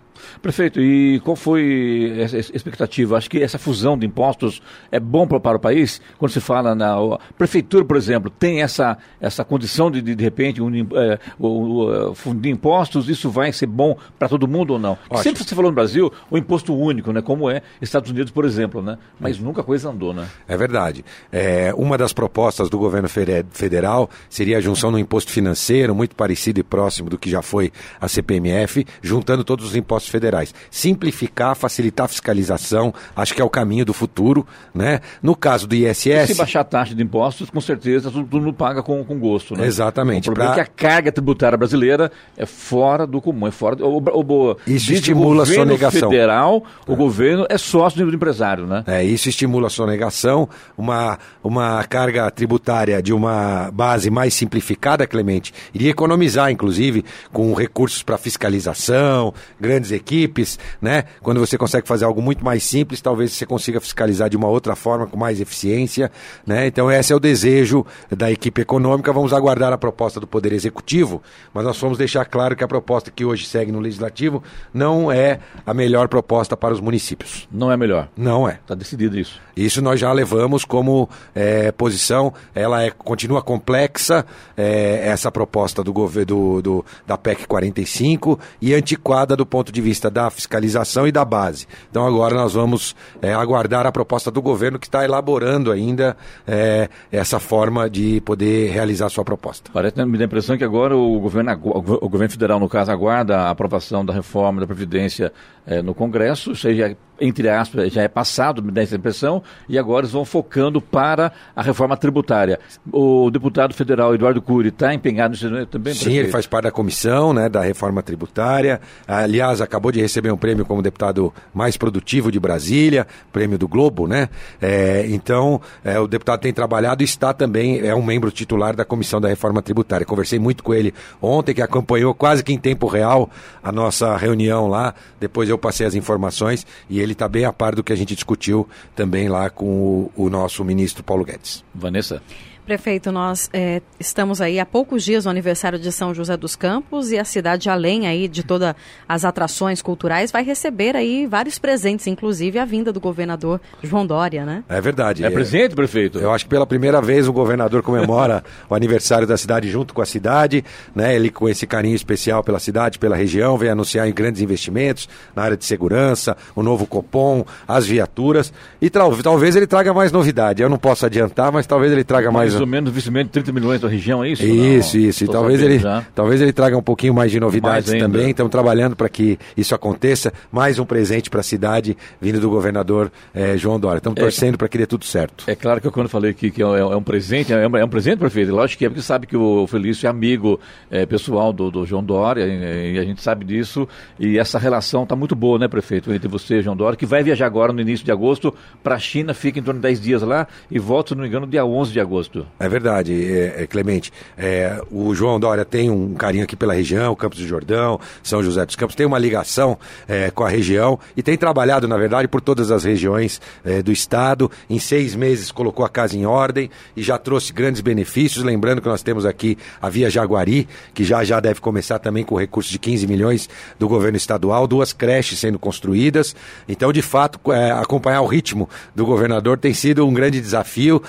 Prefeito, 0.42 0.80
e 0.80 1.20
qual 1.20 1.37
foi 1.37 2.14
essa 2.18 2.38
expectativa? 2.38 3.16
Acho 3.16 3.30
que 3.30 3.42
essa 3.42 3.58
fusão 3.58 3.96
de 3.96 4.06
impostos 4.06 4.62
é 4.90 5.00
bom 5.00 5.26
para 5.26 5.56
o 5.56 5.60
país? 5.60 6.00
Quando 6.18 6.32
se 6.32 6.40
fala 6.40 6.75
na 6.75 6.98
a 6.98 7.18
prefeitura, 7.37 7.84
por 7.84 7.96
exemplo, 7.96 8.30
tem 8.30 8.62
essa, 8.62 8.98
essa 9.20 9.44
condição 9.44 9.90
de, 9.90 10.02
de, 10.02 10.14
de 10.14 10.25
repente, 10.25 10.60
um, 10.60 10.75
é, 10.94 11.18
o, 11.38 12.10
o, 12.10 12.34
de 12.34 12.48
impostos, 12.50 13.08
isso 13.08 13.30
vai 13.30 13.52
ser 13.52 13.66
bom 13.66 13.96
para 14.18 14.28
todo 14.28 14.48
mundo 14.48 14.72
ou 14.72 14.78
não? 14.78 14.98
Sempre 15.22 15.44
você 15.44 15.54
falou 15.54 15.70
no 15.70 15.75
Brasil 15.75 16.12
o 16.30 16.37
imposto 16.37 16.75
único, 16.75 17.12
né? 17.12 17.22
Como 17.22 17.50
é 17.50 17.62
Estados 17.80 18.10
Unidos, 18.10 18.30
por 18.32 18.44
exemplo, 18.44 18.82
né? 18.82 18.98
Mas 19.18 19.38
nunca 19.38 19.60
a 19.60 19.64
coisa 19.64 19.90
andou, 19.90 20.12
né? 20.12 20.26
É 20.46 20.56
verdade. 20.56 21.04
É, 21.30 21.72
uma 21.76 21.96
das 21.96 22.12
propostas 22.12 22.68
do 22.68 22.78
governo 22.78 23.08
federal 23.08 24.10
seria 24.28 24.58
a 24.58 24.60
junção 24.60 24.90
no 24.90 24.98
imposto 24.98 25.30
financeiro, 25.30 25.94
muito 25.94 26.16
parecido 26.16 26.60
e 26.60 26.62
próximo 26.62 27.10
do 27.10 27.18
que 27.18 27.30
já 27.30 27.42
foi 27.42 27.72
a 28.00 28.08
CPMF, 28.08 28.87
juntando 29.02 29.44
todos 29.44 29.66
os 29.66 29.76
impostos 29.76 30.07
federais. 30.08 30.54
Simplificar, 30.70 31.54
facilitar 31.54 32.06
a 32.06 32.08
fiscalização, 32.08 32.92
acho 33.14 33.34
que 33.34 33.42
é 33.42 33.44
o 33.44 33.50
caminho 33.50 33.84
do 33.84 33.92
futuro, 33.92 34.46
né? 34.74 35.00
No 35.22 35.34
caso 35.34 35.66
do 35.66 35.74
ISS... 35.74 36.06
E 36.06 36.26
se 36.28 36.34
baixar 36.34 36.60
a 36.60 36.64
taxa 36.64 36.94
de 36.94 37.02
impostos, 37.02 37.50
com 37.50 37.60
certeza 37.60 38.10
todo 38.10 38.26
mundo 38.40 38.52
paga 38.52 38.82
com, 38.82 39.04
com 39.04 39.18
gosto, 39.18 39.56
né? 39.56 39.66
Exatamente. 39.66 40.28
O 40.28 40.32
problema 40.32 40.54
pra... 40.54 40.62
é 40.62 40.64
que 40.64 40.70
a 40.70 40.88
carga 40.88 41.12
tributária 41.12 41.58
brasileira 41.58 42.10
é 42.36 42.46
fora 42.46 43.06
do 43.06 43.20
comum, 43.20 43.46
é 43.46 43.50
fora... 43.50 43.76
Do, 43.76 43.86
o, 43.86 43.98
o, 43.98 44.56
isso 44.66 44.92
estimula 44.92 45.42
a 45.42 45.46
sonegação. 45.46 46.10
federal, 46.10 46.64
o 46.86 46.92
é. 46.92 46.96
governo 46.96 47.46
é 47.48 47.58
sócio 47.58 48.04
do 48.04 48.14
empresário, 48.14 48.66
né? 48.66 48.84
É, 48.86 49.04
isso 49.04 49.28
estimula 49.28 49.66
a 49.66 49.70
sonegação, 49.70 50.48
uma, 50.76 51.18
uma 51.42 51.84
carga 51.84 52.30
tributária 52.30 53.02
de 53.02 53.12
uma 53.12 53.70
base 53.72 54.10
mais 54.10 54.34
simplificada, 54.34 55.06
Clemente, 55.06 55.52
iria 55.74 55.90
economizar, 55.90 56.50
inclusive, 56.50 57.04
com 57.32 57.52
recursos 57.54 58.02
para 58.02 58.18
fiscalização, 58.18 59.32
grandes 59.60 59.92
equipes, 59.98 60.58
né? 60.80 61.04
Quando 61.22 61.40
você 61.40 61.58
consegue 61.58 61.86
fazer 61.86 62.04
algo 62.04 62.22
muito 62.22 62.44
mais 62.44 62.62
simples, 62.62 63.00
talvez 63.00 63.32
você 63.32 63.44
consiga 63.44 63.80
fiscalizar 63.80 64.30
de 64.30 64.36
uma 64.36 64.48
outra 64.48 64.76
forma, 64.76 65.06
com 65.06 65.16
mais 65.16 65.40
eficiência, 65.40 66.10
né? 66.46 66.66
Então 66.66 66.90
esse 66.90 67.12
é 67.12 67.16
o 67.16 67.20
desejo 67.20 67.84
da 68.10 68.30
equipe 68.30 68.60
econômica. 68.60 69.12
Vamos 69.12 69.32
aguardar 69.32 69.72
a 69.72 69.78
proposta 69.78 70.20
do 70.20 70.26
Poder 70.26 70.52
Executivo, 70.52 71.22
mas 71.52 71.64
nós 71.64 71.78
vamos 71.80 71.98
deixar 71.98 72.24
claro 72.24 72.54
que 72.54 72.62
a 72.62 72.68
proposta 72.68 73.10
que 73.10 73.24
hoje 73.24 73.46
segue 73.46 73.72
no 73.72 73.80
Legislativo 73.80 74.42
não 74.72 75.10
é 75.10 75.40
a 75.66 75.74
melhor 75.74 76.08
proposta 76.08 76.56
para 76.56 76.72
os 76.72 76.80
municípios. 76.80 77.48
Não 77.50 77.72
é 77.72 77.76
melhor? 77.76 78.08
Não 78.16 78.48
é. 78.48 78.54
Está 78.54 78.74
decidido 78.74 79.18
isso. 79.18 79.40
Isso 79.56 79.82
nós 79.82 79.98
já 79.98 80.12
levamos 80.12 80.64
como 80.64 81.08
é, 81.34 81.72
posição. 81.72 82.32
Ela 82.54 82.84
é, 82.84 82.90
continua 82.90 83.42
complexa, 83.42 84.24
é, 84.56 85.08
essa 85.08 85.32
proposta 85.32 85.82
do 85.82 85.92
governo 85.92 86.28
do, 86.28 86.62
do, 86.62 86.84
da 87.06 87.16
PEC 87.16 87.46
45 87.46 88.38
e 88.60 88.74
antiquada 88.74 89.34
do 89.34 89.46
ponto 89.46 89.72
de 89.72 89.80
vista 89.80 89.88
da 90.11 90.30
fiscalização 90.30 91.07
e 91.07 91.12
da 91.12 91.25
base. 91.25 91.66
Então 91.90 92.07
agora 92.07 92.35
nós 92.35 92.54
vamos 92.54 92.95
é, 93.21 93.33
aguardar 93.33 93.87
a 93.87 93.92
proposta 93.92 94.30
do 94.30 94.42
governo 94.42 94.78
que 94.78 94.87
está 94.87 95.04
elaborando 95.04 95.73
ainda 95.73 96.16
é, 96.47 96.88
essa 97.11 97.38
forma 97.38 97.88
de 97.88 98.21
poder 98.21 98.71
realizar 98.71 99.09
sua 99.09 99.25
proposta. 99.25 99.71
Parece 99.73 100.04
me 100.04 100.18
dá 100.18 100.25
a 100.25 100.26
impressão 100.26 100.57
que 100.57 100.64
agora 100.64 100.97
o 100.97 101.21
governo, 101.21 101.52
o 101.62 102.09
governo 102.09 102.30
federal, 102.30 102.61
no 102.61 102.68
caso, 102.68 102.90
aguarda 102.90 103.38
a 103.38 103.50
aprovação 103.50 104.04
da 104.04 104.12
reforma 104.12 104.61
da 104.61 104.66
Previdência 104.66 105.33
é, 105.66 105.83
no 105.83 105.95
Congresso, 105.95 106.54
seja 106.54 106.97
entre 107.21 107.49
aspas, 107.49 107.92
já 107.92 108.02
é 108.02 108.09
passado, 108.09 108.62
me 108.62 108.71
dá 108.71 108.83
essa 108.83 108.97
impressão, 108.97 109.42
e 109.68 109.78
agora 109.78 110.02
eles 110.02 110.12
vão 110.12 110.25
focando 110.25 110.80
para 110.80 111.33
a 111.54 111.62
reforma 111.62 111.97
tributária. 111.97 112.61
O 112.92 113.30
deputado 113.30 113.75
federal 113.75 114.14
Eduardo 114.14 114.40
Cury 114.40 114.68
está 114.68 114.95
empenhado 114.95 115.33
nisso 115.33 115.66
também? 115.66 115.95
Sim, 115.95 116.04
prefeito? 116.04 116.25
ele 116.25 116.30
faz 116.30 116.47
parte 116.47 116.64
da 116.64 116.71
comissão 116.71 117.33
né, 117.33 117.49
da 117.49 117.62
reforma 117.62 118.02
tributária. 118.02 118.80
Aliás, 119.07 119.61
acabou 119.68 119.92
de 119.92 120.00
receber 120.00 120.32
um 120.32 120.37
prêmio 120.37 120.64
como 120.64 120.82
deputado 120.82 121.32
mais 121.54 121.76
produtivo 121.76 122.32
de 122.32 122.40
Brasília, 122.40 123.06
prêmio 123.32 123.58
do 123.58 123.68
Globo, 123.68 124.06
né? 124.06 124.28
É, 124.60 125.06
então, 125.08 125.60
é, 125.84 125.98
o 126.00 126.08
deputado 126.08 126.40
tem 126.40 126.52
trabalhado 126.52 127.02
e 127.02 127.04
está 127.04 127.32
também, 127.32 127.87
é 127.87 127.94
um 127.94 128.02
membro 128.02 128.30
titular 128.30 128.75
da 128.75 128.84
comissão 128.84 129.20
da 129.20 129.28
reforma 129.28 129.62
tributária. 129.62 130.04
Conversei 130.04 130.38
muito 130.38 130.64
com 130.64 130.75
ele 130.75 130.92
ontem, 131.20 131.54
que 131.54 131.62
acompanhou 131.62 132.14
quase 132.14 132.42
que 132.42 132.52
em 132.52 132.58
tempo 132.58 132.87
real 132.87 133.30
a 133.62 133.70
nossa 133.70 134.16
reunião 134.16 134.66
lá. 134.66 134.94
Depois 135.20 135.48
eu 135.48 135.58
passei 135.58 135.87
as 135.87 135.94
informações 135.94 136.66
e 136.88 137.00
ele 137.00 137.12
está 137.12 137.28
bem 137.28 137.44
a 137.44 137.52
par 137.52 137.75
do 137.75 137.84
que 137.84 137.92
a 137.92 137.96
gente 137.96 138.14
discutiu 138.14 138.66
também 138.96 139.28
lá 139.28 139.50
com 139.50 139.66
o, 139.66 140.12
o 140.16 140.30
nosso 140.30 140.64
ministro 140.64 141.04
Paulo 141.04 141.25
Guedes. 141.25 141.64
Vanessa. 141.75 142.22
Prefeito, 142.68 143.10
nós 143.10 143.48
é, 143.50 143.80
estamos 143.98 144.42
aí 144.42 144.60
há 144.60 144.66
poucos 144.66 145.02
dias 145.02 145.25
no 145.25 145.30
aniversário 145.30 145.78
de 145.78 145.90
São 145.90 146.12
José 146.12 146.37
dos 146.37 146.54
Campos 146.54 147.10
e 147.10 147.16
a 147.18 147.25
cidade, 147.25 147.70
além 147.70 148.06
aí 148.06 148.28
de 148.28 148.42
todas 148.42 148.75
as 149.08 149.25
atrações 149.25 149.80
culturais, 149.80 150.30
vai 150.30 150.44
receber 150.44 150.94
aí 150.94 151.26
vários 151.26 151.58
presentes, 151.58 152.06
inclusive 152.06 152.58
a 152.58 152.66
vinda 152.66 152.92
do 152.92 153.00
governador 153.00 153.58
João 153.82 154.06
Dória, 154.06 154.44
né? 154.44 154.64
É 154.68 154.83
verdade. 154.83 155.24
É, 155.24 155.31
presente, 155.31 155.74
prefeito? 155.74 156.18
Eu 156.18 156.31
acho 156.31 156.44
que 156.44 156.50
pela 156.50 156.66
primeira 156.66 157.00
vez 157.00 157.26
o 157.26 157.33
governador 157.33 157.83
comemora 157.83 158.44
o 158.68 158.74
aniversário 158.74 159.26
da 159.26 159.38
cidade 159.38 159.70
junto 159.70 159.94
com 159.94 160.02
a 160.02 160.07
cidade, 160.07 160.62
né? 160.94 161.14
Ele 161.14 161.31
com 161.31 161.48
esse 161.48 161.66
carinho 161.66 161.96
especial 161.96 162.44
pela 162.44 162.59
cidade, 162.59 162.98
pela 162.98 163.16
região, 163.16 163.57
vem 163.57 163.70
anunciar 163.70 164.07
em 164.07 164.12
grandes 164.12 164.42
investimentos 164.42 165.09
na 165.35 165.42
área 165.42 165.57
de 165.57 165.64
segurança, 165.64 166.37
o 166.54 166.62
novo 166.62 166.87
Copom, 166.87 167.46
as 167.66 167.87
viaturas 167.87 168.52
e 168.78 168.90
talvez 168.90 169.57
ele 169.57 169.66
traga 169.66 169.94
mais 169.94 170.12
novidade. 170.12 170.62
Eu 170.62 170.68
não 170.68 170.76
posso 170.76 171.07
adiantar, 171.07 171.50
mas 171.50 171.66
talvez 171.66 171.90
ele 171.90 172.04
traga 172.04 172.31
mais 172.31 172.58
mais 172.58 172.58
ou 172.61 172.66
menos 172.66 172.90
investimento 172.90 173.27
de 173.27 173.33
30 173.33 173.53
milhões 173.53 173.81
da 173.81 173.88
região, 173.88 174.25
é 174.25 174.31
isso? 174.31 174.44
Isso, 174.44 174.97
não, 174.97 175.05
isso. 175.05 175.25
E 175.25 175.29
talvez 175.29 175.62
ele, 175.62 175.81
talvez 176.14 176.40
ele 176.40 176.53
traga 176.53 176.77
um 176.77 176.83
pouquinho 176.83 177.14
mais 177.14 177.31
de 177.31 177.40
novidades 177.40 177.90
mais 177.90 178.03
também. 178.03 178.31
Estamos 178.31 178.51
trabalhando 178.51 178.97
para 178.97 179.09
que 179.09 179.38
isso 179.57 179.75
aconteça. 179.75 180.33
Mais 180.51 180.79
um 180.79 180.85
presente 180.85 181.31
para 181.31 181.40
a 181.40 181.42
cidade 181.42 181.97
vindo 182.21 182.40
do 182.40 182.51
governador 182.51 183.11
eh, 183.35 183.57
João 183.57 183.79
Dória. 183.79 183.99
Estamos 183.99 184.18
é, 184.18 184.23
torcendo 184.23 184.59
para 184.59 184.68
que 184.68 184.79
dê 184.79 184.87
tudo 184.87 185.05
certo. 185.05 185.44
É 185.47 185.55
claro 185.55 185.81
que 185.81 185.87
eu, 185.87 185.92
quando 185.92 186.09
falei 186.09 186.33
que, 186.35 186.51
que 186.51 186.62
é, 186.62 186.66
é, 186.66 186.97
um 186.97 187.03
presente, 187.03 187.53
é 187.53 187.68
um, 187.68 187.77
é 187.77 187.85
um 187.85 187.88
presente, 187.88 188.18
prefeito. 188.18 188.53
Lógico 188.53 188.79
que 188.79 188.87
é 188.87 188.88
porque 188.88 189.03
sabe 189.03 189.27
que 189.27 189.37
o 189.37 189.66
Felício 189.66 190.07
é 190.07 190.11
amigo 190.11 190.61
é, 190.90 191.07
pessoal 191.07 191.53
do, 191.53 191.71
do, 191.71 191.87
João 191.87 192.03
Dória 192.03 192.44
e, 192.44 192.94
e, 192.94 192.99
a 192.99 193.05
gente 193.05 193.23
sabe 193.23 193.44
disso. 193.44 193.88
E 194.18 194.38
essa 194.38 194.59
relação 194.59 195.03
está 195.05 195.14
muito 195.14 195.35
boa, 195.35 195.59
né, 195.59 195.68
prefeito, 195.68 196.12
entre 196.12 196.29
você 196.29 196.59
e 196.59 196.62
João 196.62 196.77
Dória, 196.77 196.97
que 196.97 197.07
vai 197.07 197.23
viajar 197.23 197.47
agora 197.47 197.73
no 197.73 197.81
início 197.81 198.05
de 198.05 198.12
agosto 198.12 198.55
para 198.83 198.94
a 198.94 198.99
China, 198.99 199.35
fica 199.35 199.59
em 199.59 199.62
torno 199.62 199.81
de 199.81 199.83
10 199.83 200.01
dias 200.01 200.23
lá 200.23 200.47
e 200.71 200.79
volta, 200.79 201.11
se 201.11 201.14
não 201.14 201.23
me 201.23 201.29
engano, 201.29 201.47
dia 201.47 201.64
11 201.64 201.92
de 201.92 202.01
agosto. 202.01 202.47
É 202.61 202.68
verdade, 202.68 203.12
é, 203.12 203.62
é, 203.62 203.66
Clemente. 203.66 204.12
É, 204.37 204.82
o 204.90 205.14
João 205.14 205.38
Dória 205.38 205.64
tem 205.64 205.90
um 205.90 206.14
carinho 206.14 206.44
aqui 206.44 206.56
pela 206.56 206.74
região, 206.74 207.14
Campos 207.14 207.38
do 207.38 207.46
Jordão, 207.46 208.00
São 208.22 208.42
José 208.42 208.66
dos 208.66 208.74
Campos, 208.74 208.96
tem 208.96 209.06
uma 209.06 209.18
ligação 209.18 209.78
é, 210.08 210.30
com 210.30 210.44
a 210.44 210.48
região 210.48 210.98
e 211.16 211.22
tem 211.22 211.37
trabalhado, 211.37 211.87
na 211.87 211.96
verdade, 211.96 212.26
por 212.26 212.40
todas 212.40 212.70
as 212.70 212.84
regiões 212.84 213.40
é, 213.64 213.80
do 213.80 213.92
estado. 213.92 214.50
Em 214.68 214.78
seis 214.78 215.14
meses 215.14 215.52
colocou 215.52 215.84
a 215.84 215.88
casa 215.88 216.16
em 216.16 216.26
ordem 216.26 216.68
e 216.96 217.02
já 217.02 217.16
trouxe 217.16 217.52
grandes 217.52 217.80
benefícios. 217.80 218.44
Lembrando 218.44 218.80
que 218.80 218.88
nós 218.88 219.02
temos 219.02 219.24
aqui 219.24 219.56
a 219.80 219.88
Via 219.88 220.11
Jaguari, 220.11 220.68
que 220.92 221.04
já 221.04 221.22
já 221.22 221.38
deve 221.38 221.61
começar 221.61 222.00
também 222.00 222.24
com 222.24 222.37
recursos 222.37 222.72
de 222.72 222.78
15 222.78 223.06
milhões 223.06 223.48
do 223.78 223.88
governo 223.88 224.16
estadual, 224.16 224.66
duas 224.66 224.92
creches 224.92 225.38
sendo 225.38 225.58
construídas. 225.58 226.34
Então, 226.68 226.92
de 226.92 227.02
fato, 227.02 227.52
é, 227.52 227.70
acompanhar 227.70 228.20
o 228.22 228.26
ritmo 228.26 228.68
do 228.96 229.06
governador 229.06 229.58
tem 229.58 229.72
sido 229.72 230.04
um 230.04 230.12
grande 230.12 230.40
desafio, 230.40 231.02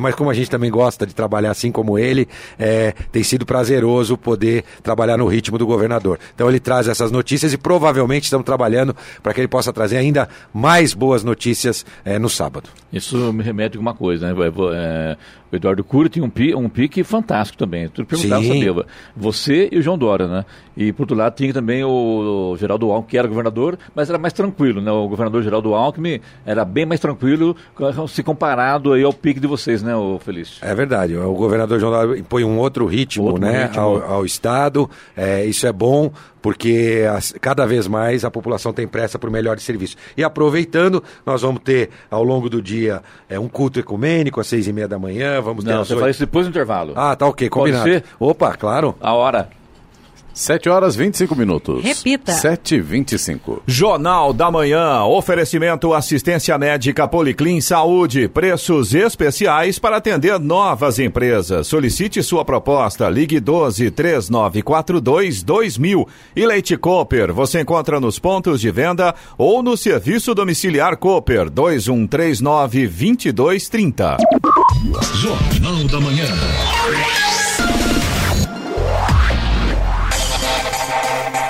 mas 0.00 0.14
como 0.14 0.30
a 0.30 0.33
gente 0.34 0.50
também 0.50 0.70
gosta 0.70 1.06
de 1.06 1.14
trabalhar 1.14 1.50
assim 1.50 1.70
como 1.70 1.98
ele, 1.98 2.28
é, 2.58 2.92
tem 3.12 3.22
sido 3.22 3.46
prazeroso 3.46 4.16
poder 4.16 4.64
trabalhar 4.82 5.16
no 5.16 5.26
ritmo 5.26 5.58
do 5.58 5.66
governador. 5.66 6.18
Então 6.34 6.48
ele 6.48 6.60
traz 6.60 6.88
essas 6.88 7.10
notícias 7.10 7.52
e 7.52 7.58
provavelmente 7.58 8.24
estamos 8.24 8.44
trabalhando 8.44 8.94
para 9.22 9.32
que 9.32 9.40
ele 9.40 9.48
possa 9.48 9.72
trazer 9.72 9.96
ainda 9.96 10.28
mais 10.52 10.94
boas 10.94 11.22
notícias 11.24 11.84
é, 12.04 12.18
no 12.18 12.28
sábado. 12.28 12.68
Isso 12.92 13.32
me 13.32 13.42
remete 13.42 13.76
a 13.76 13.80
uma 13.80 13.94
coisa, 13.94 14.32
né? 14.32 15.16
O 15.54 15.56
Eduardo 15.56 15.84
Cury 15.84 16.08
tinha 16.08 16.24
um, 16.24 16.30
pi, 16.30 16.54
um 16.54 16.68
pique 16.68 17.02
fantástico 17.04 17.56
também. 17.58 17.88
Tu 17.88 18.04
perguntava, 18.04 18.42
Sim. 18.42 18.48
sabia? 18.48 18.84
Você 19.16 19.68
e 19.70 19.78
o 19.78 19.82
João 19.82 19.96
Dória, 19.96 20.26
né? 20.26 20.44
E 20.76 20.92
por 20.92 21.02
outro 21.02 21.16
lado 21.16 21.34
tinha 21.36 21.52
também 21.52 21.84
o, 21.84 22.50
o 22.52 22.56
Geraldo 22.56 22.90
Alckmin, 22.90 23.08
que 23.10 23.16
era 23.18 23.28
governador, 23.28 23.78
mas 23.94 24.08
era 24.08 24.18
mais 24.18 24.32
tranquilo, 24.32 24.80
né? 24.80 24.90
O 24.90 25.08
governador 25.08 25.42
Geraldo 25.42 25.74
Alckmin 25.74 26.20
era 26.44 26.64
bem 26.64 26.84
mais 26.84 27.00
tranquilo 27.00 27.56
se 28.08 28.22
comparado 28.22 28.92
aí 28.92 29.02
ao 29.04 29.12
pique 29.12 29.38
de 29.40 29.46
vocês, 29.46 29.82
né, 29.82 29.94
o 29.94 30.18
Felício? 30.18 30.56
É 30.60 30.74
verdade. 30.74 31.16
O 31.16 31.32
governador 31.34 31.78
João 31.78 31.92
Dória 31.92 32.18
impõe 32.18 32.42
um 32.44 32.58
outro 32.58 32.86
ritmo, 32.86 33.26
Outro 33.26 33.40
né, 33.42 33.64
ritmo. 33.66 33.80
Ao, 33.80 34.02
ao 34.12 34.24
Estado. 34.26 34.90
É, 35.16 35.44
isso 35.44 35.66
é 35.66 35.72
bom 35.72 36.10
porque 36.42 37.06
as- 37.10 37.32
cada 37.40 37.64
vez 37.66 37.86
mais 37.88 38.22
a 38.24 38.30
população 38.30 38.70
tem 38.72 38.86
pressa 38.86 39.18
por 39.18 39.30
melhores 39.30 39.62
serviços. 39.62 39.96
E 40.16 40.22
aproveitando, 40.22 41.02
nós 41.24 41.40
vamos 41.40 41.62
ter 41.62 41.88
ao 42.10 42.22
longo 42.22 42.50
do 42.50 42.60
dia 42.60 43.00
é, 43.30 43.38
um 43.38 43.48
culto 43.48 43.80
ecumênico 43.80 44.40
às 44.40 44.46
seis 44.46 44.66
e 44.66 44.72
meia 44.72 44.86
da 44.86 44.98
manhã. 44.98 45.40
Vamos 45.44 45.64
ter 45.64 45.70
Não, 45.72 45.84
você 45.84 45.94
fala 45.94 46.10
isso 46.10 46.20
depois 46.20 46.46
do 46.46 46.50
intervalo. 46.50 46.92
Ah, 46.96 47.14
tá 47.14 47.26
ok, 47.26 47.48
Pode 47.48 47.72
combinado. 47.72 47.84
ser? 47.84 48.04
Opa, 48.18 48.54
claro. 48.54 48.94
A 49.00 49.12
hora. 49.12 49.48
7 50.34 50.68
horas 50.68 50.96
25 50.96 51.36
minutos. 51.36 51.84
Repita. 51.84 52.32
7 52.32 52.74
e 52.74 52.80
25 52.80 53.62
Jornal 53.68 54.32
da 54.32 54.50
Manhã. 54.50 55.04
Oferecimento 55.04 55.94
assistência 55.94 56.58
médica 56.58 57.06
Policlin 57.06 57.60
Saúde. 57.60 58.26
Preços 58.26 58.94
especiais 58.94 59.78
para 59.78 59.98
atender 59.98 60.40
novas 60.40 60.98
empresas. 60.98 61.68
Solicite 61.68 62.20
sua 62.20 62.44
proposta. 62.44 63.08
Ligue 63.08 63.38
12 63.38 63.92
3942 63.92 65.44
2000. 65.44 66.08
E 66.34 66.44
Leite 66.44 66.76
Cooper. 66.76 67.32
Você 67.32 67.60
encontra 67.60 68.00
nos 68.00 68.18
pontos 68.18 68.60
de 68.60 68.72
venda 68.72 69.14
ou 69.38 69.62
no 69.62 69.76
serviço 69.76 70.34
domiciliar 70.34 70.96
Cooper 70.96 71.48
2139 71.48 72.88
2230. 72.88 74.16
Jornal 75.20 75.84
da 75.84 76.00
Manhã. 76.00 77.43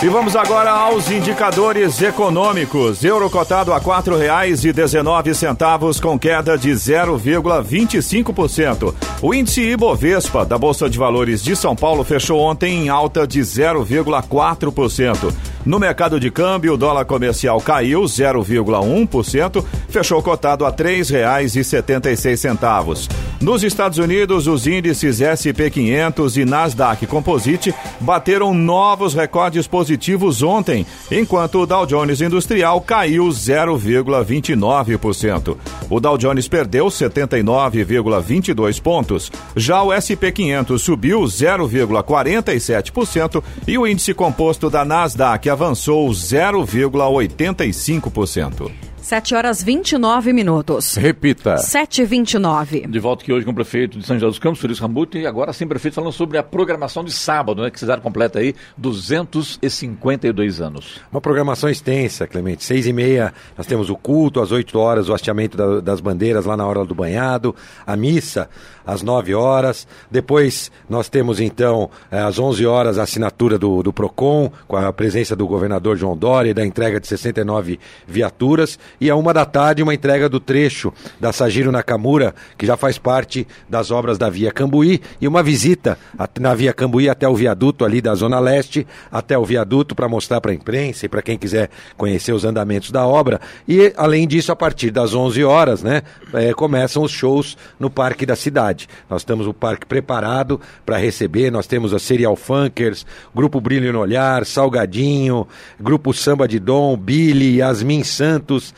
E 0.05 0.09
vamos 0.11 0.37
agora 0.37 0.71
aos 0.71 1.11
indicadores 1.11 2.03
econômicos. 2.03 3.03
Euro 3.03 3.31
cotado 3.31 3.73
a 3.73 3.81
quatro 3.81 4.19
reais 4.19 4.63
e 4.63 4.71
dezenove 4.71 5.35
centavos 5.35 5.99
com 5.99 6.19
queda 6.19 6.59
de 6.59 6.73
0,25%. 6.73 8.95
O 9.23 9.33
índice 9.33 9.63
Ibovespa 9.63 10.45
da 10.45 10.59
Bolsa 10.59 10.91
de 10.91 10.99
Valores 10.99 11.43
de 11.43 11.57
São 11.57 11.75
Paulo 11.75 12.05
fechou 12.05 12.39
ontem 12.39 12.85
em 12.85 12.91
alta 12.91 13.27
de 13.27 13.41
0,4%. 13.41 15.33
No 15.65 15.79
mercado 15.79 16.21
de 16.21 16.31
câmbio, 16.31 16.75
o 16.75 16.77
dólar 16.77 17.07
comercial 17.07 17.59
caiu 17.59 18.03
0,1%, 18.03 19.65
fechou 19.89 20.23
cotado 20.23 20.67
a 20.67 20.73
três 20.73 21.09
reais 21.09 21.57
e 21.57 21.65
setenta 21.65 22.11
e 22.11 22.17
seis 22.19 22.41
centavos. 22.41 23.09
Nos 23.41 23.65
Estados 23.65 23.97
Unidos, 23.97 24.47
os 24.47 24.67
índices 24.67 25.23
SP 25.25 25.71
500 25.71 26.37
e 26.37 26.45
Nasdaq 26.45 27.07
Composite 27.07 27.75
bateram 28.01 28.53
novos 28.53 29.15
recordes 29.15 29.67
positivos 29.67 29.94
ontem, 30.43 30.85
enquanto 31.11 31.61
o 31.61 31.67
Dow 31.67 31.87
Jones 31.87 32.21
Industrial 32.21 32.79
caiu 32.81 33.27
0,29%. 33.27 35.57
O 35.91 36.01
Dow 36.01 36.19
Jones 36.19 36.49
perdeu 36.49 36.87
79,22 36.87 38.81
pontos. 38.81 39.31
Já 39.57 39.83
o 39.83 39.93
SP 39.93 40.33
500 40.33 40.81
subiu 40.81 41.21
0,47% 41.23 43.43
e 43.67 43.77
o 43.77 43.85
índice 43.87 44.15
composto 44.15 44.71
da 44.71 44.85
Nasdaq 44.85 45.49
avançou 45.49 46.09
0,85%. 46.11 48.94
7 49.05 49.35
horas 49.35 49.63
29 49.63 50.33
minutos. 50.33 50.95
Repita. 50.95 51.57
7h29. 51.57 52.89
De 52.89 52.99
volta 52.99 53.23
aqui 53.23 53.31
hoje 53.35 53.45
com 53.45 53.53
o 53.53 53.55
prefeito 53.55 53.99
de 53.99 54.07
São 54.07 54.17
José 54.17 54.27
dos 54.27 54.39
Campos, 54.39 54.59
Felício 54.61 54.83
Rambuti, 54.83 55.19
e 55.19 55.27
agora 55.27 55.53
sim, 55.53 55.67
prefeito, 55.67 55.93
falando 55.97 56.11
sobre 56.11 56.39
a 56.39 56.43
programação 56.43 57.05
de 57.05 57.13
sábado, 57.13 57.61
né? 57.61 57.71
Que 57.71 57.79
cidade 57.79 58.01
completa 58.01 58.39
aí, 58.39 58.55
252 58.79 60.59
anos. 60.59 61.01
Uma 61.13 61.21
programação 61.21 61.69
extensa, 61.69 62.27
Clemente. 62.27 62.65
Seis 62.65 62.87
e 62.87 62.95
meia 62.95 63.35
nós 63.59 63.67
temos 63.67 63.91
o 63.91 63.97
culto, 63.97 64.41
às 64.41 64.51
8 64.51 64.79
horas 64.79 65.11
o 65.11 65.13
hasteamento 65.13 65.55
da- 65.55 65.81
das 65.81 66.01
bandeiras 66.01 66.47
lá 66.47 66.57
na 66.57 66.67
hora 66.67 66.83
do 66.85 66.95
banhado, 66.95 67.55
a 67.87 67.95
missa 67.97 68.49
às 68.87 69.03
9 69.03 69.35
horas. 69.35 69.87
Depois 70.11 70.71
nós 70.89 71.11
temos 71.11 71.41
então 71.41 71.91
eh, 72.11 72.19
às 72.21 72.39
11 72.39 72.65
horas 72.67 72.99
a 72.99 73.03
assinatura 73.03 73.59
do, 73.59 73.83
do 73.83 73.93
PROCON, 73.93 74.51
com 74.67 74.77
a 74.79 74.91
presença 74.95 75.37
do 75.37 75.47
governador 75.47 75.97
João 75.97 76.17
Dória 76.17 76.51
e 76.51 76.55
da 76.55 76.65
entrega 76.65 76.99
de 76.99 77.07
69 77.07 77.79
viaturas. 78.07 78.79
E 79.01 79.11
a 79.11 79.17
uma 79.17 79.33
da 79.33 79.45
tarde 79.45 79.83
uma 79.83 79.95
entrega 79.95 80.29
do 80.29 80.41
trecho 80.41 80.93
da 81.21 81.33
Sagiro 81.33 81.73
Nakamura, 81.73 82.35
que 82.57 82.67
já 82.67 82.77
faz 82.77 82.99
parte 82.99 83.47
das 83.69 83.91
obras 83.91 84.19
da 84.19 84.29
Via 84.31 84.51
Cambuí, 84.51 85.01
e 85.21 85.29
uma 85.29 85.43
visita 85.43 85.99
na 86.41 86.55
Via 86.55 86.73
Cambuí 86.73 87.09
até 87.09 87.29
o 87.29 87.35
viaduto 87.35 87.85
ali 87.85 88.01
da 88.01 88.15
Zona 88.15 88.39
Leste, 88.39 88.87
até 89.11 89.37
o 89.39 89.45
viaduto 89.45 89.95
para 89.95 90.09
mostrar 90.09 90.41
para 90.41 90.53
a 90.53 90.55
imprensa 90.55 91.07
e 91.07 91.09
para 91.09 91.23
quem 91.23 91.37
quiser 91.37 91.71
conhecer 91.97 92.33
os 92.33 92.45
andamentos 92.45 92.91
da 92.91 93.07
obra. 93.07 93.41
E, 93.69 93.93
além 93.97 94.27
disso, 94.27 94.53
a 94.53 94.57
partir 94.57 94.91
das 94.91 95.15
11 95.15 95.45
horas, 95.45 95.83
né, 95.83 96.03
eh, 96.33 96.53
começam 96.55 97.03
os 97.03 97.11
shows 97.11 97.57
no 97.79 97.91
Parque 97.91 98.27
da 98.27 98.37
Cidade. 98.37 98.89
Nós 99.09 99.25
temos 99.25 99.47
o 99.47 99.55
parque 99.55 99.87
preparado 99.87 100.61
para 100.85 100.97
receber, 100.97 101.51
nós 101.51 101.67
temos 101.67 101.93
a 101.93 101.99
Serial 101.99 102.37
Funkers, 102.37 103.07
Grupo 103.35 103.61
Brilho 103.61 103.93
no 103.93 104.01
Olhar, 104.01 104.45
Salgadinho, 104.45 105.47
Grupo 105.81 106.13
Samba 106.13 106.47
de 106.47 106.59
Dom, 106.59 106.97
Billy, 106.97 107.57
Yasmin 107.57 108.05
Santos, 108.05 108.75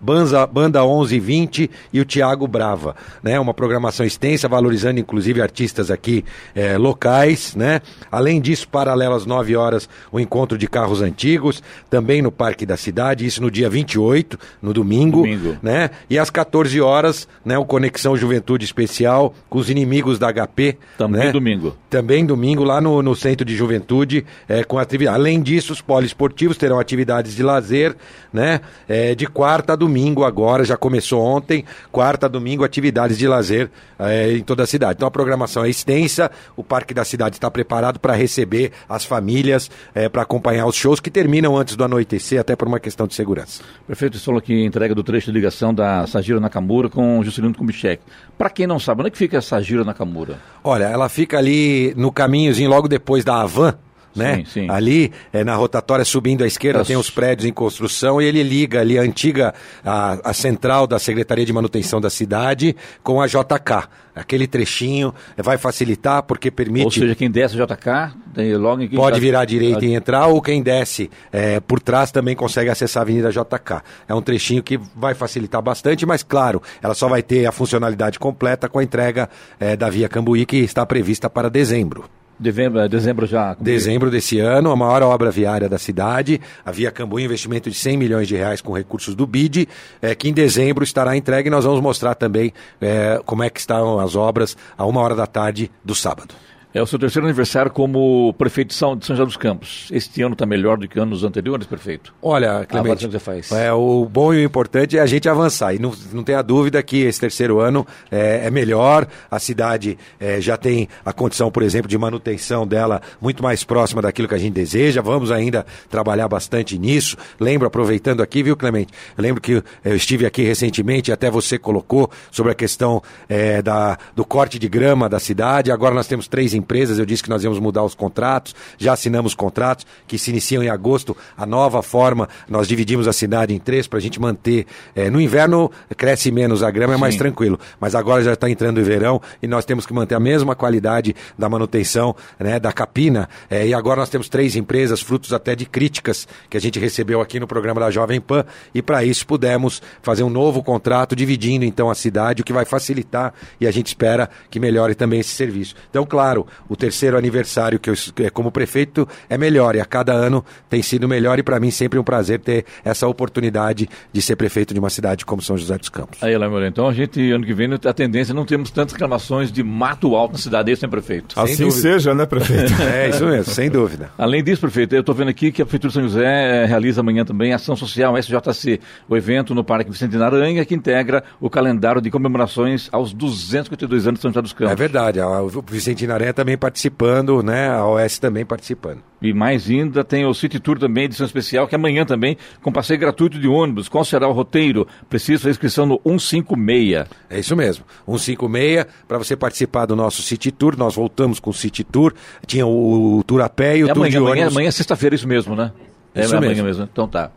Banza, 0.00 0.46
Banda 0.46 0.80
1120 0.80 1.70
e 1.92 2.00
o 2.00 2.04
Tiago 2.04 2.48
Brava. 2.48 2.96
Né? 3.22 3.38
Uma 3.38 3.52
programação 3.52 4.06
extensa, 4.06 4.48
valorizando 4.48 4.98
inclusive 4.98 5.42
artistas 5.42 5.90
aqui 5.90 6.24
eh, 6.54 6.78
locais. 6.78 7.54
Né? 7.54 7.82
Além 8.10 8.40
disso, 8.40 8.66
paralelo 8.66 9.14
às 9.14 9.26
9 9.26 9.54
horas, 9.56 9.88
o 10.10 10.18
encontro 10.18 10.56
de 10.56 10.66
carros 10.66 11.02
antigos, 11.02 11.62
também 11.90 12.22
no 12.22 12.32
Parque 12.32 12.64
da 12.64 12.76
Cidade, 12.76 13.26
isso 13.26 13.42
no 13.42 13.50
dia 13.50 13.68
28, 13.68 14.38
no 14.62 14.72
domingo. 14.72 15.18
Domingo. 15.18 15.58
Né? 15.62 15.90
E 16.08 16.18
às 16.18 16.30
14 16.30 16.80
horas, 16.80 17.28
né, 17.44 17.58
o 17.58 17.64
Conexão 17.64 18.16
Juventude 18.16 18.64
Especial 18.64 19.34
com 19.50 19.58
os 19.58 19.68
inimigos 19.68 20.18
da 20.18 20.32
HP. 20.32 20.78
Também 20.96 21.26
né? 21.26 21.32
domingo. 21.32 21.76
Também 21.90 22.24
domingo 22.24 22.64
lá 22.64 22.80
no, 22.80 23.02
no 23.02 23.14
Centro 23.14 23.44
de 23.44 23.54
Juventude 23.54 24.24
é, 24.48 24.64
com 24.64 24.78
atividade. 24.78 25.16
Além 25.16 25.42
disso, 25.42 25.72
os 25.72 25.82
poliesportivos 25.82 26.56
terão 26.56 26.78
atividades 26.78 27.34
de 27.34 27.42
lazer, 27.42 27.94
né? 28.32 28.60
É, 28.88 29.14
de 29.14 29.26
quarta 29.26 29.72
a 29.72 29.76
domingo 29.76 29.89
agora, 30.24 30.64
já 30.64 30.76
começou 30.76 31.22
ontem, 31.22 31.64
quarta 31.90 32.28
domingo, 32.28 32.64
atividades 32.64 33.18
de 33.18 33.26
lazer 33.26 33.70
é, 33.98 34.32
em 34.32 34.42
toda 34.42 34.62
a 34.62 34.66
cidade. 34.66 34.94
Então 34.96 35.08
a 35.08 35.10
programação 35.10 35.64
é 35.64 35.70
extensa, 35.70 36.30
o 36.56 36.62
Parque 36.62 36.94
da 36.94 37.04
Cidade 37.04 37.36
está 37.36 37.50
preparado 37.50 37.98
para 37.98 38.14
receber 38.14 38.72
as 38.88 39.04
famílias, 39.04 39.70
é, 39.94 40.08
para 40.08 40.22
acompanhar 40.22 40.66
os 40.66 40.74
shows 40.74 41.00
que 41.00 41.10
terminam 41.10 41.56
antes 41.56 41.76
do 41.76 41.84
anoitecer, 41.84 42.40
até 42.40 42.54
por 42.56 42.68
uma 42.68 42.80
questão 42.80 43.06
de 43.06 43.14
segurança. 43.14 43.62
Prefeito, 43.86 44.18
falou 44.20 44.38
aqui 44.38 44.64
entrega 44.64 44.94
do 44.94 45.02
trecho 45.02 45.26
de 45.26 45.32
ligação 45.32 45.74
da 45.74 46.06
Sajiro 46.06 46.40
Nakamura 46.40 46.88
com 46.88 47.22
Juscelino 47.22 47.54
Kubitschek. 47.54 48.02
Para 48.36 48.50
quem 48.50 48.66
não 48.66 48.78
sabe, 48.78 49.00
onde 49.00 49.08
é 49.08 49.10
que 49.10 49.18
fica 49.18 49.38
a 49.38 49.42
Sajiro 49.42 49.84
Nakamura? 49.84 50.38
Olha, 50.62 50.84
ela 50.84 51.08
fica 51.08 51.38
ali 51.38 51.94
no 51.96 52.12
caminhozinho 52.12 52.70
logo 52.70 52.88
depois 52.88 53.24
da 53.24 53.40
Havan. 53.40 53.74
Né? 54.14 54.36
Sim, 54.38 54.44
sim. 54.44 54.70
Ali, 54.70 55.12
é, 55.32 55.44
na 55.44 55.54
rotatória 55.54 56.04
subindo 56.04 56.42
à 56.42 56.46
esquerda, 56.46 56.80
As- 56.80 56.86
tem 56.88 56.96
os 56.96 57.10
prédios 57.10 57.46
em 57.48 57.52
construção 57.52 58.20
e 58.20 58.24
ele 58.24 58.42
liga 58.42 58.80
ali 58.80 58.98
a 58.98 59.02
antiga, 59.02 59.54
a, 59.84 60.30
a 60.30 60.32
central 60.32 60.86
da 60.86 60.98
Secretaria 60.98 61.44
de 61.46 61.52
Manutenção 61.52 62.00
da 62.00 62.10
cidade 62.10 62.74
com 63.02 63.20
a 63.20 63.26
JK. 63.26 63.88
Aquele 64.12 64.48
trechinho 64.48 65.14
vai 65.36 65.56
facilitar 65.56 66.24
porque 66.24 66.50
permite. 66.50 66.84
Ou 66.84 66.90
seja, 66.90 67.14
quem 67.14 67.30
desce 67.30 67.54
o 67.56 67.64
JK, 67.64 68.12
tem 68.34 68.54
logo 68.56 68.82
em 68.82 68.88
Pode 68.88 69.20
virar 69.20 69.42
à 69.42 69.44
direita 69.44 69.86
e 69.86 69.94
entrar, 69.94 70.26
ou 70.26 70.42
quem 70.42 70.60
desce 70.60 71.08
eh, 71.32 71.60
por 71.60 71.80
trás 71.80 72.10
também 72.10 72.34
consegue 72.34 72.68
acessar 72.68 73.02
a 73.02 73.04
Avenida 73.04 73.30
JK. 73.30 73.80
É 74.08 74.14
um 74.14 74.20
trechinho 74.20 74.62
que 74.64 74.78
vai 74.96 75.14
facilitar 75.14 75.62
bastante, 75.62 76.04
mas 76.04 76.24
claro, 76.24 76.60
ela 76.82 76.94
só 76.94 77.08
vai 77.08 77.22
ter 77.22 77.46
a 77.46 77.52
funcionalidade 77.52 78.18
completa 78.18 78.68
com 78.68 78.80
a 78.80 78.82
entrega 78.82 79.30
eh, 79.60 79.76
da 79.76 79.88
Via 79.88 80.08
Cambuí, 80.08 80.44
que 80.44 80.56
está 80.56 80.84
prevista 80.84 81.30
para 81.30 81.48
dezembro. 81.48 82.04
Dezembro, 82.40 82.88
dezembro 82.88 83.26
já. 83.26 83.54
Dezembro 83.60 84.10
desse 84.10 84.40
ano, 84.40 84.70
a 84.70 84.76
maior 84.76 85.02
obra 85.02 85.30
viária 85.30 85.68
da 85.68 85.78
cidade, 85.78 86.40
a 86.64 86.72
Via 86.72 86.90
Cambuí, 86.90 87.22
investimento 87.22 87.68
de 87.68 87.76
100 87.76 87.98
milhões 87.98 88.26
de 88.26 88.34
reais 88.34 88.62
com 88.62 88.72
recursos 88.72 89.14
do 89.14 89.26
BID, 89.26 89.68
eh, 90.00 90.14
que 90.14 90.26
em 90.26 90.32
dezembro 90.32 90.82
estará 90.82 91.14
entregue 91.14 91.50
nós 91.50 91.66
vamos 91.66 91.82
mostrar 91.82 92.14
também 92.14 92.50
eh, 92.80 93.20
como 93.26 93.42
é 93.42 93.50
que 93.50 93.60
estão 93.60 94.00
as 94.00 94.16
obras 94.16 94.56
a 94.78 94.86
uma 94.86 95.02
hora 95.02 95.14
da 95.14 95.26
tarde 95.26 95.70
do 95.84 95.94
sábado. 95.94 96.34
É 96.72 96.80
o 96.80 96.86
seu 96.86 97.00
terceiro 97.00 97.26
aniversário 97.26 97.68
como 97.68 98.32
prefeito 98.34 98.68
de 98.68 98.74
São, 98.74 98.96
de 98.96 99.04
São 99.04 99.16
José 99.16 99.26
dos 99.26 99.36
Campos. 99.36 99.88
Este 99.90 100.22
ano 100.22 100.34
está 100.34 100.46
melhor 100.46 100.78
do 100.78 100.86
que 100.86 101.00
anos 101.00 101.24
anteriores, 101.24 101.66
prefeito? 101.66 102.14
Olha, 102.22 102.64
Clemente, 102.64 103.06
que 103.06 103.12
você 103.12 103.18
faz. 103.18 103.50
É, 103.50 103.72
o 103.72 104.04
bom 104.04 104.32
e 104.32 104.36
o 104.38 104.44
importante 104.44 104.96
é 104.96 105.00
a 105.00 105.06
gente 105.06 105.28
avançar. 105.28 105.74
E 105.74 105.80
não, 105.80 105.92
não 106.12 106.22
tenha 106.22 106.40
dúvida 106.42 106.80
que 106.80 106.98
esse 106.98 107.18
terceiro 107.18 107.58
ano 107.58 107.84
é, 108.08 108.46
é 108.46 108.50
melhor. 108.52 109.08
A 109.28 109.40
cidade 109.40 109.98
é, 110.20 110.40
já 110.40 110.56
tem 110.56 110.88
a 111.04 111.12
condição, 111.12 111.50
por 111.50 111.64
exemplo, 111.64 111.88
de 111.88 111.98
manutenção 111.98 112.64
dela 112.64 113.02
muito 113.20 113.42
mais 113.42 113.64
próxima 113.64 114.00
daquilo 114.00 114.28
que 114.28 114.34
a 114.36 114.38
gente 114.38 114.54
deseja. 114.54 115.02
Vamos 115.02 115.32
ainda 115.32 115.66
trabalhar 115.88 116.28
bastante 116.28 116.78
nisso. 116.78 117.16
Lembro, 117.40 117.66
aproveitando 117.66 118.22
aqui, 118.22 118.44
viu, 118.44 118.56
Clemente? 118.56 118.92
Eu 119.18 119.22
lembro 119.22 119.40
que 119.40 119.60
eu 119.84 119.96
estive 119.96 120.24
aqui 120.24 120.44
recentemente, 120.44 121.10
até 121.10 121.28
você 121.28 121.58
colocou 121.58 122.08
sobre 122.30 122.52
a 122.52 122.54
questão 122.54 123.02
é, 123.28 123.60
da, 123.60 123.98
do 124.14 124.24
corte 124.24 124.56
de 124.56 124.68
grama 124.68 125.08
da 125.08 125.18
cidade. 125.18 125.72
Agora 125.72 125.96
nós 125.96 126.06
temos 126.06 126.28
três 126.28 126.54
empresas, 126.60 126.98
eu 126.98 127.06
disse 127.06 127.22
que 127.22 127.30
nós 127.30 127.42
íamos 127.42 127.58
mudar 127.58 127.82
os 127.82 127.94
contratos, 127.94 128.54
já 128.78 128.92
assinamos 128.92 129.34
contratos 129.34 129.86
que 130.06 130.18
se 130.18 130.30
iniciam 130.30 130.62
em 130.62 130.68
agosto. 130.68 131.16
A 131.36 131.44
nova 131.44 131.82
forma, 131.82 132.28
nós 132.48 132.68
dividimos 132.68 133.08
a 133.08 133.12
cidade 133.12 133.54
em 133.54 133.58
três 133.58 133.86
para 133.86 133.98
a 133.98 134.02
gente 134.02 134.20
manter. 134.20 134.66
É, 134.94 135.10
no 135.10 135.20
inverno 135.20 135.70
cresce 135.96 136.30
menos 136.30 136.62
a 136.62 136.70
grama, 136.70 136.94
é 136.94 136.96
mais 136.96 137.16
tranquilo, 137.16 137.58
mas 137.80 137.94
agora 137.94 138.22
já 138.22 138.34
está 138.34 138.48
entrando 138.48 138.78
o 138.78 138.84
verão 138.84 139.20
e 139.42 139.46
nós 139.46 139.64
temos 139.64 139.86
que 139.86 139.92
manter 139.92 140.14
a 140.14 140.20
mesma 140.20 140.54
qualidade 140.54 141.14
da 141.38 141.48
manutenção 141.48 142.14
né, 142.38 142.60
da 142.60 142.72
capina. 142.72 143.28
É, 143.48 143.66
e 143.66 143.74
agora 143.74 144.00
nós 144.00 144.10
temos 144.10 144.28
três 144.28 144.54
empresas, 144.54 145.00
frutos 145.00 145.32
até 145.32 145.56
de 145.56 145.66
críticas 145.66 146.28
que 146.48 146.56
a 146.56 146.60
gente 146.60 146.78
recebeu 146.78 147.20
aqui 147.20 147.40
no 147.40 147.46
programa 147.46 147.80
da 147.80 147.90
Jovem 147.90 148.20
Pan, 148.20 148.44
e 148.74 148.82
para 148.82 149.04
isso 149.04 149.26
pudemos 149.26 149.82
fazer 150.02 150.22
um 150.22 150.30
novo 150.30 150.62
contrato, 150.62 151.16
dividindo 151.16 151.64
então 151.64 151.90
a 151.90 151.94
cidade, 151.94 152.42
o 152.42 152.44
que 152.44 152.52
vai 152.52 152.64
facilitar 152.64 153.32
e 153.60 153.66
a 153.66 153.70
gente 153.70 153.88
espera 153.88 154.28
que 154.50 154.60
melhore 154.60 154.94
também 154.94 155.20
esse 155.20 155.30
serviço. 155.30 155.74
Então, 155.88 156.04
claro, 156.04 156.46
o 156.68 156.76
terceiro 156.76 157.16
aniversário 157.16 157.78
que 157.78 157.90
eu, 157.90 157.94
como 158.32 158.50
prefeito 158.50 159.06
é 159.28 159.36
melhor 159.36 159.74
e 159.74 159.80
a 159.80 159.84
cada 159.84 160.12
ano 160.12 160.44
tem 160.68 160.82
sido 160.82 161.08
melhor 161.08 161.38
e 161.38 161.42
para 161.42 161.58
mim 161.60 161.70
sempre 161.70 161.98
um 161.98 162.04
prazer 162.04 162.40
ter 162.40 162.64
essa 162.84 163.06
oportunidade 163.06 163.88
de 164.12 164.22
ser 164.22 164.36
prefeito 164.36 164.72
de 164.74 164.80
uma 164.80 164.90
cidade 164.90 165.24
como 165.24 165.42
São 165.42 165.56
José 165.56 165.76
dos 165.78 165.88
Campos. 165.88 166.22
Aí, 166.22 166.36
Laimor, 166.36 166.62
então 166.64 166.88
a 166.88 166.92
gente, 166.92 167.30
ano 167.30 167.44
que 167.44 167.54
vem, 167.54 167.68
a 167.72 167.92
tendência 167.92 168.32
é 168.32 168.34
não 168.34 168.44
temos 168.44 168.70
tantas 168.70 168.92
reclamações 168.92 169.52
de 169.52 169.62
mato 169.62 170.14
alto 170.14 170.32
na 170.32 170.38
cidade, 170.38 170.72
isso, 170.72 170.84
né, 170.84 170.90
prefeito? 170.90 171.34
Sem 171.34 171.42
assim 171.42 171.64
dúvida. 171.64 171.80
seja, 171.80 172.14
né, 172.14 172.26
prefeito? 172.26 172.72
é, 172.82 173.08
isso 173.08 173.24
mesmo, 173.26 173.52
sem 173.52 173.70
dúvida. 173.70 174.10
Além 174.16 174.42
disso, 174.42 174.60
prefeito, 174.60 174.94
eu 174.94 175.00
estou 175.00 175.14
vendo 175.14 175.28
aqui 175.28 175.52
que 175.52 175.62
a 175.62 175.64
Prefeitura 175.64 175.88
de 175.88 175.94
São 175.94 176.02
José 176.02 176.62
eh, 176.62 176.66
realiza 176.66 177.00
amanhã 177.00 177.24
também 177.24 177.52
Ação 177.52 177.76
Social 177.76 178.16
SJC, 178.18 178.80
o 179.08 179.16
evento 179.16 179.54
no 179.54 179.62
Parque 179.62 179.90
Vicente 179.90 180.16
Naranha, 180.16 180.64
que 180.64 180.74
integra 180.74 181.22
o 181.40 181.48
calendário 181.48 182.00
de 182.00 182.10
comemorações 182.10 182.88
aos 182.92 183.12
252 183.12 184.06
anos 184.06 184.18
de 184.18 184.22
São 184.22 184.30
José 184.30 184.42
dos 184.42 184.52
Campos. 184.52 184.72
É 184.72 184.76
verdade, 184.76 185.20
o 185.20 185.62
Vicente 185.68 186.06
Naranha 186.06 186.32
também 186.40 186.56
participando, 186.56 187.42
né, 187.42 187.68
a 187.68 187.86
OS 187.86 188.18
também 188.18 188.46
participando. 188.46 189.02
E 189.20 189.34
mais 189.34 189.68
ainda, 189.68 190.02
tem 190.02 190.24
o 190.24 190.32
City 190.32 190.58
Tour 190.58 190.78
também, 190.78 191.04
edição 191.04 191.26
especial, 191.26 191.68
que 191.68 191.74
é 191.74 191.76
amanhã 191.76 192.06
também, 192.06 192.38
com 192.62 192.72
passeio 192.72 192.98
gratuito 192.98 193.38
de 193.38 193.46
ônibus. 193.46 193.90
Qual 193.90 194.02
será 194.02 194.26
o 194.26 194.32
roteiro? 194.32 194.88
Precisa 195.10 195.40
fazer 195.40 195.50
inscrição 195.50 195.84
no 195.84 196.00
156. 196.02 197.06
É 197.28 197.38
isso 197.38 197.54
mesmo, 197.54 197.84
156, 198.06 198.86
para 199.06 199.18
você 199.18 199.36
participar 199.36 199.84
do 199.84 199.94
nosso 199.94 200.22
City 200.22 200.50
Tour. 200.50 200.78
Nós 200.78 200.94
voltamos 200.94 201.38
com 201.38 201.50
o 201.50 201.54
City 201.54 201.84
Tour. 201.84 202.14
Tinha 202.46 202.66
o, 202.66 203.18
o 203.18 203.24
Tour 203.24 203.42
a 203.42 203.48
pé 203.50 203.76
e 203.76 203.84
o 203.84 203.90
é 203.90 203.92
Tour 203.92 203.98
amanhã, 203.98 204.10
de 204.10 204.16
ônibus. 204.16 204.32
Amanhã, 204.32 204.48
amanhã 204.48 204.68
é 204.68 204.70
sexta-feira, 204.70 205.14
isso 205.14 205.28
mesmo, 205.28 205.54
né? 205.54 205.72
É, 206.14 206.22
isso 206.22 206.34
é 206.34 206.40
mesmo. 206.40 206.52
amanhã 206.54 206.64
mesmo. 206.64 206.88
Então 206.90 207.06
tá. 207.06 207.30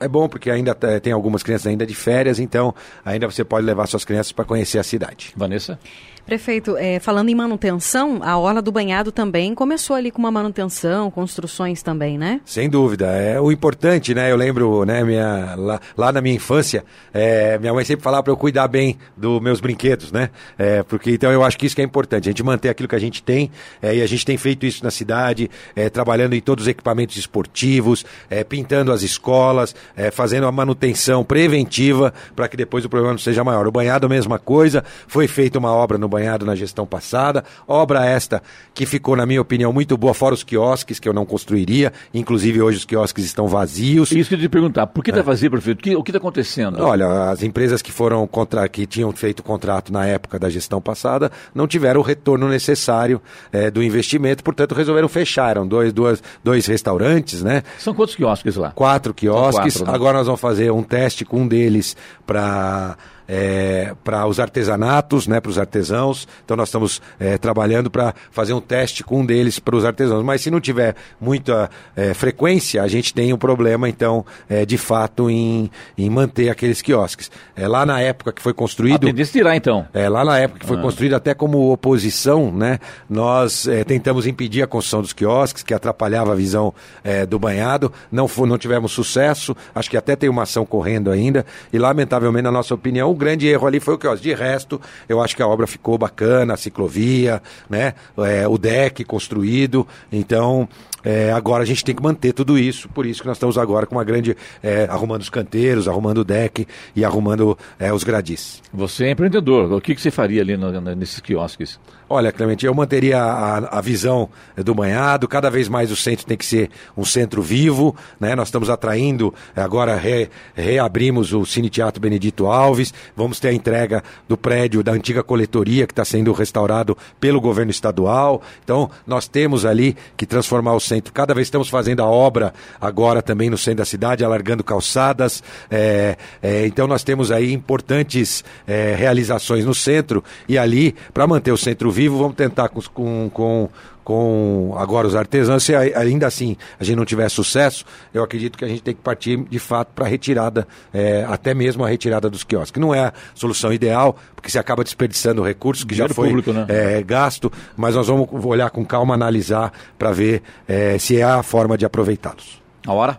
É 0.00 0.08
bom 0.08 0.28
porque 0.28 0.50
ainda 0.50 0.74
tem 0.74 1.12
algumas 1.12 1.44
crianças 1.44 1.68
ainda 1.68 1.86
de 1.86 1.94
férias, 1.94 2.40
então 2.40 2.74
ainda 3.04 3.30
você 3.30 3.44
pode 3.44 3.64
levar 3.64 3.86
suas 3.86 4.04
crianças 4.04 4.32
para 4.32 4.44
conhecer 4.44 4.80
a 4.80 4.82
cidade. 4.82 5.32
Vanessa? 5.36 5.78
Prefeito, 6.26 6.74
é, 6.78 6.98
falando 6.98 7.28
em 7.28 7.34
manutenção, 7.34 8.20
a 8.22 8.38
Orla 8.38 8.62
do 8.62 8.72
Banhado 8.72 9.12
também 9.12 9.54
começou 9.54 9.94
ali 9.94 10.10
com 10.10 10.18
uma 10.18 10.30
manutenção, 10.30 11.10
construções 11.10 11.82
também, 11.82 12.16
né? 12.16 12.40
Sem 12.46 12.70
dúvida. 12.70 13.06
É 13.06 13.38
o 13.38 13.52
importante, 13.52 14.14
né? 14.14 14.32
Eu 14.32 14.36
lembro, 14.36 14.86
né, 14.86 15.04
minha, 15.04 15.54
lá, 15.54 15.80
lá 15.94 16.12
na 16.12 16.22
minha 16.22 16.34
infância, 16.34 16.82
é, 17.12 17.58
minha 17.58 17.74
mãe 17.74 17.84
sempre 17.84 18.02
falava 18.02 18.22
para 18.22 18.32
eu 18.32 18.38
cuidar 18.38 18.68
bem 18.68 18.96
dos 19.14 19.38
meus 19.42 19.60
brinquedos, 19.60 20.10
né? 20.10 20.30
É, 20.56 20.82
porque 20.82 21.10
então 21.10 21.30
eu 21.30 21.44
acho 21.44 21.58
que 21.58 21.66
isso 21.66 21.76
que 21.76 21.82
é 21.82 21.84
importante, 21.84 22.26
a 22.26 22.30
gente 22.30 22.42
manter 22.42 22.70
aquilo 22.70 22.88
que 22.88 22.96
a 22.96 22.98
gente 22.98 23.22
tem, 23.22 23.50
é, 23.82 23.94
e 23.94 24.00
a 24.00 24.06
gente 24.06 24.24
tem 24.24 24.38
feito 24.38 24.64
isso 24.64 24.82
na 24.82 24.90
cidade, 24.90 25.50
é, 25.76 25.90
trabalhando 25.90 26.32
em 26.32 26.40
todos 26.40 26.64
os 26.64 26.68
equipamentos 26.68 27.18
esportivos, 27.18 28.02
é, 28.30 28.42
pintando 28.42 28.92
as 28.92 29.02
escolas, 29.02 29.74
fazendo 30.12 30.46
a 30.46 30.52
manutenção 30.52 31.22
preventiva 31.22 32.14
para 32.34 32.48
que 32.48 32.56
depois 32.56 32.84
o 32.84 32.88
problema 32.88 33.12
não 33.12 33.18
seja 33.18 33.44
maior. 33.44 33.66
O 33.66 33.72
banhado, 33.72 34.06
a 34.06 34.08
mesma 34.08 34.38
coisa, 34.38 34.82
foi 35.06 35.28
feita 35.28 35.58
uma 35.58 35.72
obra 35.72 35.98
no 35.98 36.13
banhado 36.14 36.46
na 36.46 36.54
gestão 36.54 36.86
passada. 36.86 37.44
Obra 37.66 38.06
esta 38.06 38.42
que 38.72 38.86
ficou, 38.86 39.16
na 39.16 39.26
minha 39.26 39.40
opinião, 39.40 39.72
muito 39.72 39.96
boa, 39.96 40.14
fora 40.14 40.34
os 40.34 40.42
quiosques, 40.42 40.98
que 40.98 41.08
eu 41.08 41.12
não 41.12 41.26
construiria. 41.26 41.92
Inclusive, 42.12 42.62
hoje 42.62 42.78
os 42.78 42.84
quiosques 42.84 43.24
estão 43.24 43.48
vazios. 43.48 44.12
Isso 44.12 44.28
que 44.28 44.36
eu 44.36 44.38
te 44.38 44.48
perguntar, 44.48 44.86
por 44.86 45.02
que 45.02 45.10
está 45.10 45.20
é. 45.20 45.24
vazio, 45.24 45.50
prefeito? 45.50 45.98
O 45.98 46.02
que 46.02 46.10
está 46.10 46.18
acontecendo? 46.18 46.80
Olha, 46.80 47.30
as 47.30 47.42
empresas 47.42 47.82
que 47.82 47.90
foram 47.90 48.26
contra, 48.26 48.68
que 48.68 48.86
tinham 48.86 49.10
feito 49.12 49.42
contrato 49.42 49.92
na 49.92 50.06
época 50.06 50.38
da 50.38 50.48
gestão 50.48 50.80
passada 50.80 51.30
não 51.54 51.66
tiveram 51.66 52.00
o 52.00 52.04
retorno 52.04 52.48
necessário 52.48 53.20
é, 53.52 53.70
do 53.70 53.82
investimento, 53.82 54.42
portanto, 54.42 54.74
resolveram 54.74 55.08
fechar. 55.08 55.50
Eram 55.50 55.66
dois, 55.66 55.92
dois, 55.92 56.22
dois 56.42 56.66
restaurantes, 56.66 57.42
né? 57.42 57.62
São 57.78 57.92
quantos 57.92 58.14
quiosques 58.14 58.56
lá? 58.56 58.70
Quatro 58.70 59.12
quiosques. 59.12 59.74
Quatro, 59.74 59.90
né? 59.90 59.94
Agora 59.94 60.18
nós 60.18 60.26
vamos 60.26 60.40
fazer 60.40 60.70
um 60.70 60.82
teste 60.82 61.24
com 61.24 61.42
um 61.42 61.48
deles 61.48 61.96
para 62.26 62.96
é, 63.28 63.94
para 64.02 64.26
os 64.26 64.40
artesanatos, 64.40 65.26
né, 65.26 65.40
para 65.40 65.50
os 65.50 65.58
artesãos. 65.58 66.26
Então 66.44 66.56
nós 66.56 66.68
estamos 66.68 67.02
é, 67.18 67.38
trabalhando 67.38 67.90
para 67.90 68.14
fazer 68.30 68.52
um 68.52 68.60
teste 68.60 69.04
com 69.04 69.20
um 69.20 69.26
deles 69.26 69.58
para 69.58 69.76
os 69.76 69.84
artesãos. 69.84 70.24
Mas 70.24 70.40
se 70.40 70.50
não 70.50 70.60
tiver 70.60 70.94
muita 71.20 71.70
é, 71.96 72.14
frequência, 72.14 72.82
a 72.82 72.88
gente 72.88 73.12
tem 73.12 73.32
um 73.32 73.38
problema, 73.38 73.88
então, 73.88 74.24
é, 74.48 74.64
de 74.64 74.78
fato, 74.78 75.30
em, 75.30 75.70
em 75.96 76.10
manter 76.10 76.48
aqueles 76.48 76.82
quiosques. 76.82 77.30
É, 77.56 77.66
lá 77.68 77.84
na 77.84 78.00
época 78.00 78.32
que 78.32 78.42
foi 78.42 78.52
construído. 78.52 79.06
A 79.06 79.24
tirar, 79.32 79.56
então. 79.56 79.86
É, 79.92 80.08
lá 80.08 80.24
na 80.24 80.38
época 80.38 80.60
que 80.60 80.66
foi 80.66 80.78
ah. 80.78 80.82
construído, 80.82 81.14
até 81.14 81.34
como 81.34 81.72
oposição, 81.72 82.52
né, 82.52 82.78
nós 83.08 83.66
é, 83.66 83.84
tentamos 83.84 84.26
impedir 84.26 84.62
a 84.62 84.66
construção 84.66 85.02
dos 85.02 85.12
quiosques, 85.12 85.62
que 85.62 85.74
atrapalhava 85.74 86.32
a 86.32 86.34
visão 86.34 86.72
é, 87.02 87.26
do 87.26 87.38
banhado. 87.38 87.92
Não, 88.10 88.28
não 88.46 88.58
tivemos 88.58 88.92
sucesso, 88.92 89.56
acho 89.74 89.90
que 89.90 89.96
até 89.96 90.16
tem 90.16 90.28
uma 90.28 90.42
ação 90.42 90.64
correndo 90.64 91.10
ainda, 91.10 91.44
e 91.72 91.78
lamentavelmente, 91.78 92.44
na 92.44 92.52
nossa 92.52 92.74
opinião, 92.74 93.13
o 93.14 93.16
grande 93.16 93.46
erro 93.46 93.66
ali 93.66 93.80
foi 93.80 93.94
o 93.94 93.98
que, 93.98 94.06
ó, 94.06 94.14
de 94.14 94.34
resto, 94.34 94.80
eu 95.08 95.22
acho 95.22 95.34
que 95.34 95.42
a 95.42 95.46
obra 95.46 95.66
ficou 95.66 95.96
bacana, 95.96 96.54
a 96.54 96.56
ciclovia, 96.56 97.42
né, 97.68 97.94
é, 98.18 98.46
o 98.46 98.58
deck 98.58 99.04
construído, 99.04 99.86
então 100.12 100.68
é, 101.04 101.30
agora 101.32 101.62
a 101.62 101.66
gente 101.66 101.84
tem 101.84 101.94
que 101.94 102.02
manter 102.02 102.32
tudo 102.32 102.58
isso, 102.58 102.88
por 102.88 103.04
isso 103.04 103.20
que 103.20 103.28
nós 103.28 103.36
estamos 103.36 103.58
agora 103.58 103.86
com 103.86 103.94
uma 103.94 104.04
grande. 104.04 104.36
É, 104.62 104.84
arrumando 104.84 105.20
os 105.20 105.28
canteiros, 105.28 105.86
arrumando 105.86 106.18
o 106.18 106.24
deck 106.24 106.66
e 106.96 107.04
arrumando 107.04 107.58
é, 107.78 107.92
os 107.92 108.02
gradis. 108.02 108.62
Você 108.72 109.04
é 109.04 109.10
empreendedor, 109.10 109.70
o 109.70 109.80
que, 109.80 109.94
que 109.94 110.00
você 110.00 110.10
faria 110.10 110.40
ali 110.40 110.56
no, 110.56 110.80
nesses 110.94 111.20
quiosques? 111.20 111.78
Olha, 112.08 112.30
Clemente, 112.30 112.66
eu 112.66 112.74
manteria 112.74 113.18
a, 113.18 113.78
a, 113.78 113.80
visão 113.80 114.28
do 114.56 114.74
banhado, 114.74 115.26
cada 115.26 115.48
vez 115.48 115.68
mais 115.68 115.90
o 115.90 115.96
centro 115.96 116.26
tem 116.26 116.36
que 116.36 116.44
ser 116.44 116.70
um 116.96 117.04
centro 117.04 117.40
vivo, 117.40 117.96
né? 118.20 118.34
Nós 118.36 118.48
estamos 118.48 118.68
atraindo, 118.68 119.32
agora 119.56 119.96
re, 119.96 120.28
reabrimos 120.54 121.32
o 121.32 121.46
Cine 121.46 121.70
Teatro 121.70 122.00
Benedito 122.00 122.46
Alves, 122.46 122.92
vamos 123.16 123.40
ter 123.40 123.48
a 123.48 123.52
entrega 123.54 124.02
do 124.28 124.36
prédio 124.36 124.82
da 124.82 124.92
antiga 124.92 125.22
coletoria 125.22 125.86
que 125.86 125.92
está 125.92 126.04
sendo 126.04 126.30
restaurado 126.32 126.96
pelo 127.18 127.40
governo 127.40 127.70
estadual. 127.70 128.42
Então, 128.62 128.90
nós 129.06 129.26
temos 129.26 129.64
ali 129.64 129.96
que 130.16 130.26
transformar 130.26 130.74
o 130.74 130.80
centro. 130.80 131.12
Cada 131.12 131.32
vez 131.32 131.46
estamos 131.46 131.68
fazendo 131.70 132.02
a 132.02 132.06
obra 132.06 132.52
agora 132.78 133.22
também 133.22 133.48
no 133.48 133.56
centro 133.56 133.78
da 133.78 133.84
cidade, 133.86 134.24
alargando 134.24 134.62
calçadas. 134.62 135.42
É, 135.70 136.16
é, 136.42 136.66
então, 136.66 136.86
nós 136.86 137.02
temos 137.02 137.30
aí 137.30 137.52
importantes 137.52 138.44
é, 138.66 138.94
realizações 138.94 139.64
no 139.64 139.74
centro 139.74 140.22
e 140.46 140.58
ali, 140.58 140.94
para 141.12 141.26
manter 141.26 141.50
o 141.50 141.56
centro 141.56 141.93
vivo, 141.94 142.18
vamos 142.18 142.34
tentar 142.34 142.68
com, 142.68 142.80
com, 142.82 143.30
com, 143.32 143.68
com 144.02 144.74
agora 144.76 145.06
os 145.06 145.14
artesãos. 145.14 145.62
Se 145.62 145.74
ainda 145.74 146.26
assim 146.26 146.56
a 146.78 146.84
gente 146.84 146.96
não 146.96 147.04
tiver 147.04 147.28
sucesso, 147.28 147.84
eu 148.12 148.22
acredito 148.22 148.58
que 148.58 148.64
a 148.64 148.68
gente 148.68 148.82
tem 148.82 148.94
que 148.94 149.00
partir 149.00 149.38
de 149.48 149.58
fato 149.58 149.92
para 149.94 150.04
a 150.04 150.08
retirada, 150.08 150.66
é, 150.92 151.24
até 151.28 151.54
mesmo 151.54 151.84
a 151.84 151.88
retirada 151.88 152.28
dos 152.28 152.42
quiosques. 152.42 152.72
Que 152.72 152.80
não 152.80 152.94
é 152.94 153.06
a 153.06 153.12
solução 153.34 153.72
ideal, 153.72 154.16
porque 154.34 154.50
você 154.50 154.58
acaba 154.58 154.82
desperdiçando 154.82 155.42
recursos 155.42 155.84
que 155.84 155.94
já 155.94 156.08
foi 156.08 156.28
público, 156.28 156.52
né? 156.52 156.66
é, 156.68 157.02
gasto, 157.02 157.50
mas 157.76 157.94
nós 157.94 158.08
vamos 158.08 158.28
olhar 158.44 158.70
com 158.70 158.84
calma, 158.84 159.14
analisar 159.14 159.72
para 159.98 160.10
ver 160.10 160.42
é, 160.66 160.98
se 160.98 161.18
é 161.18 161.22
a 161.22 161.42
forma 161.42 161.78
de 161.78 161.86
aproveitá-los. 161.86 162.62
A 162.86 162.92
hora? 162.92 163.18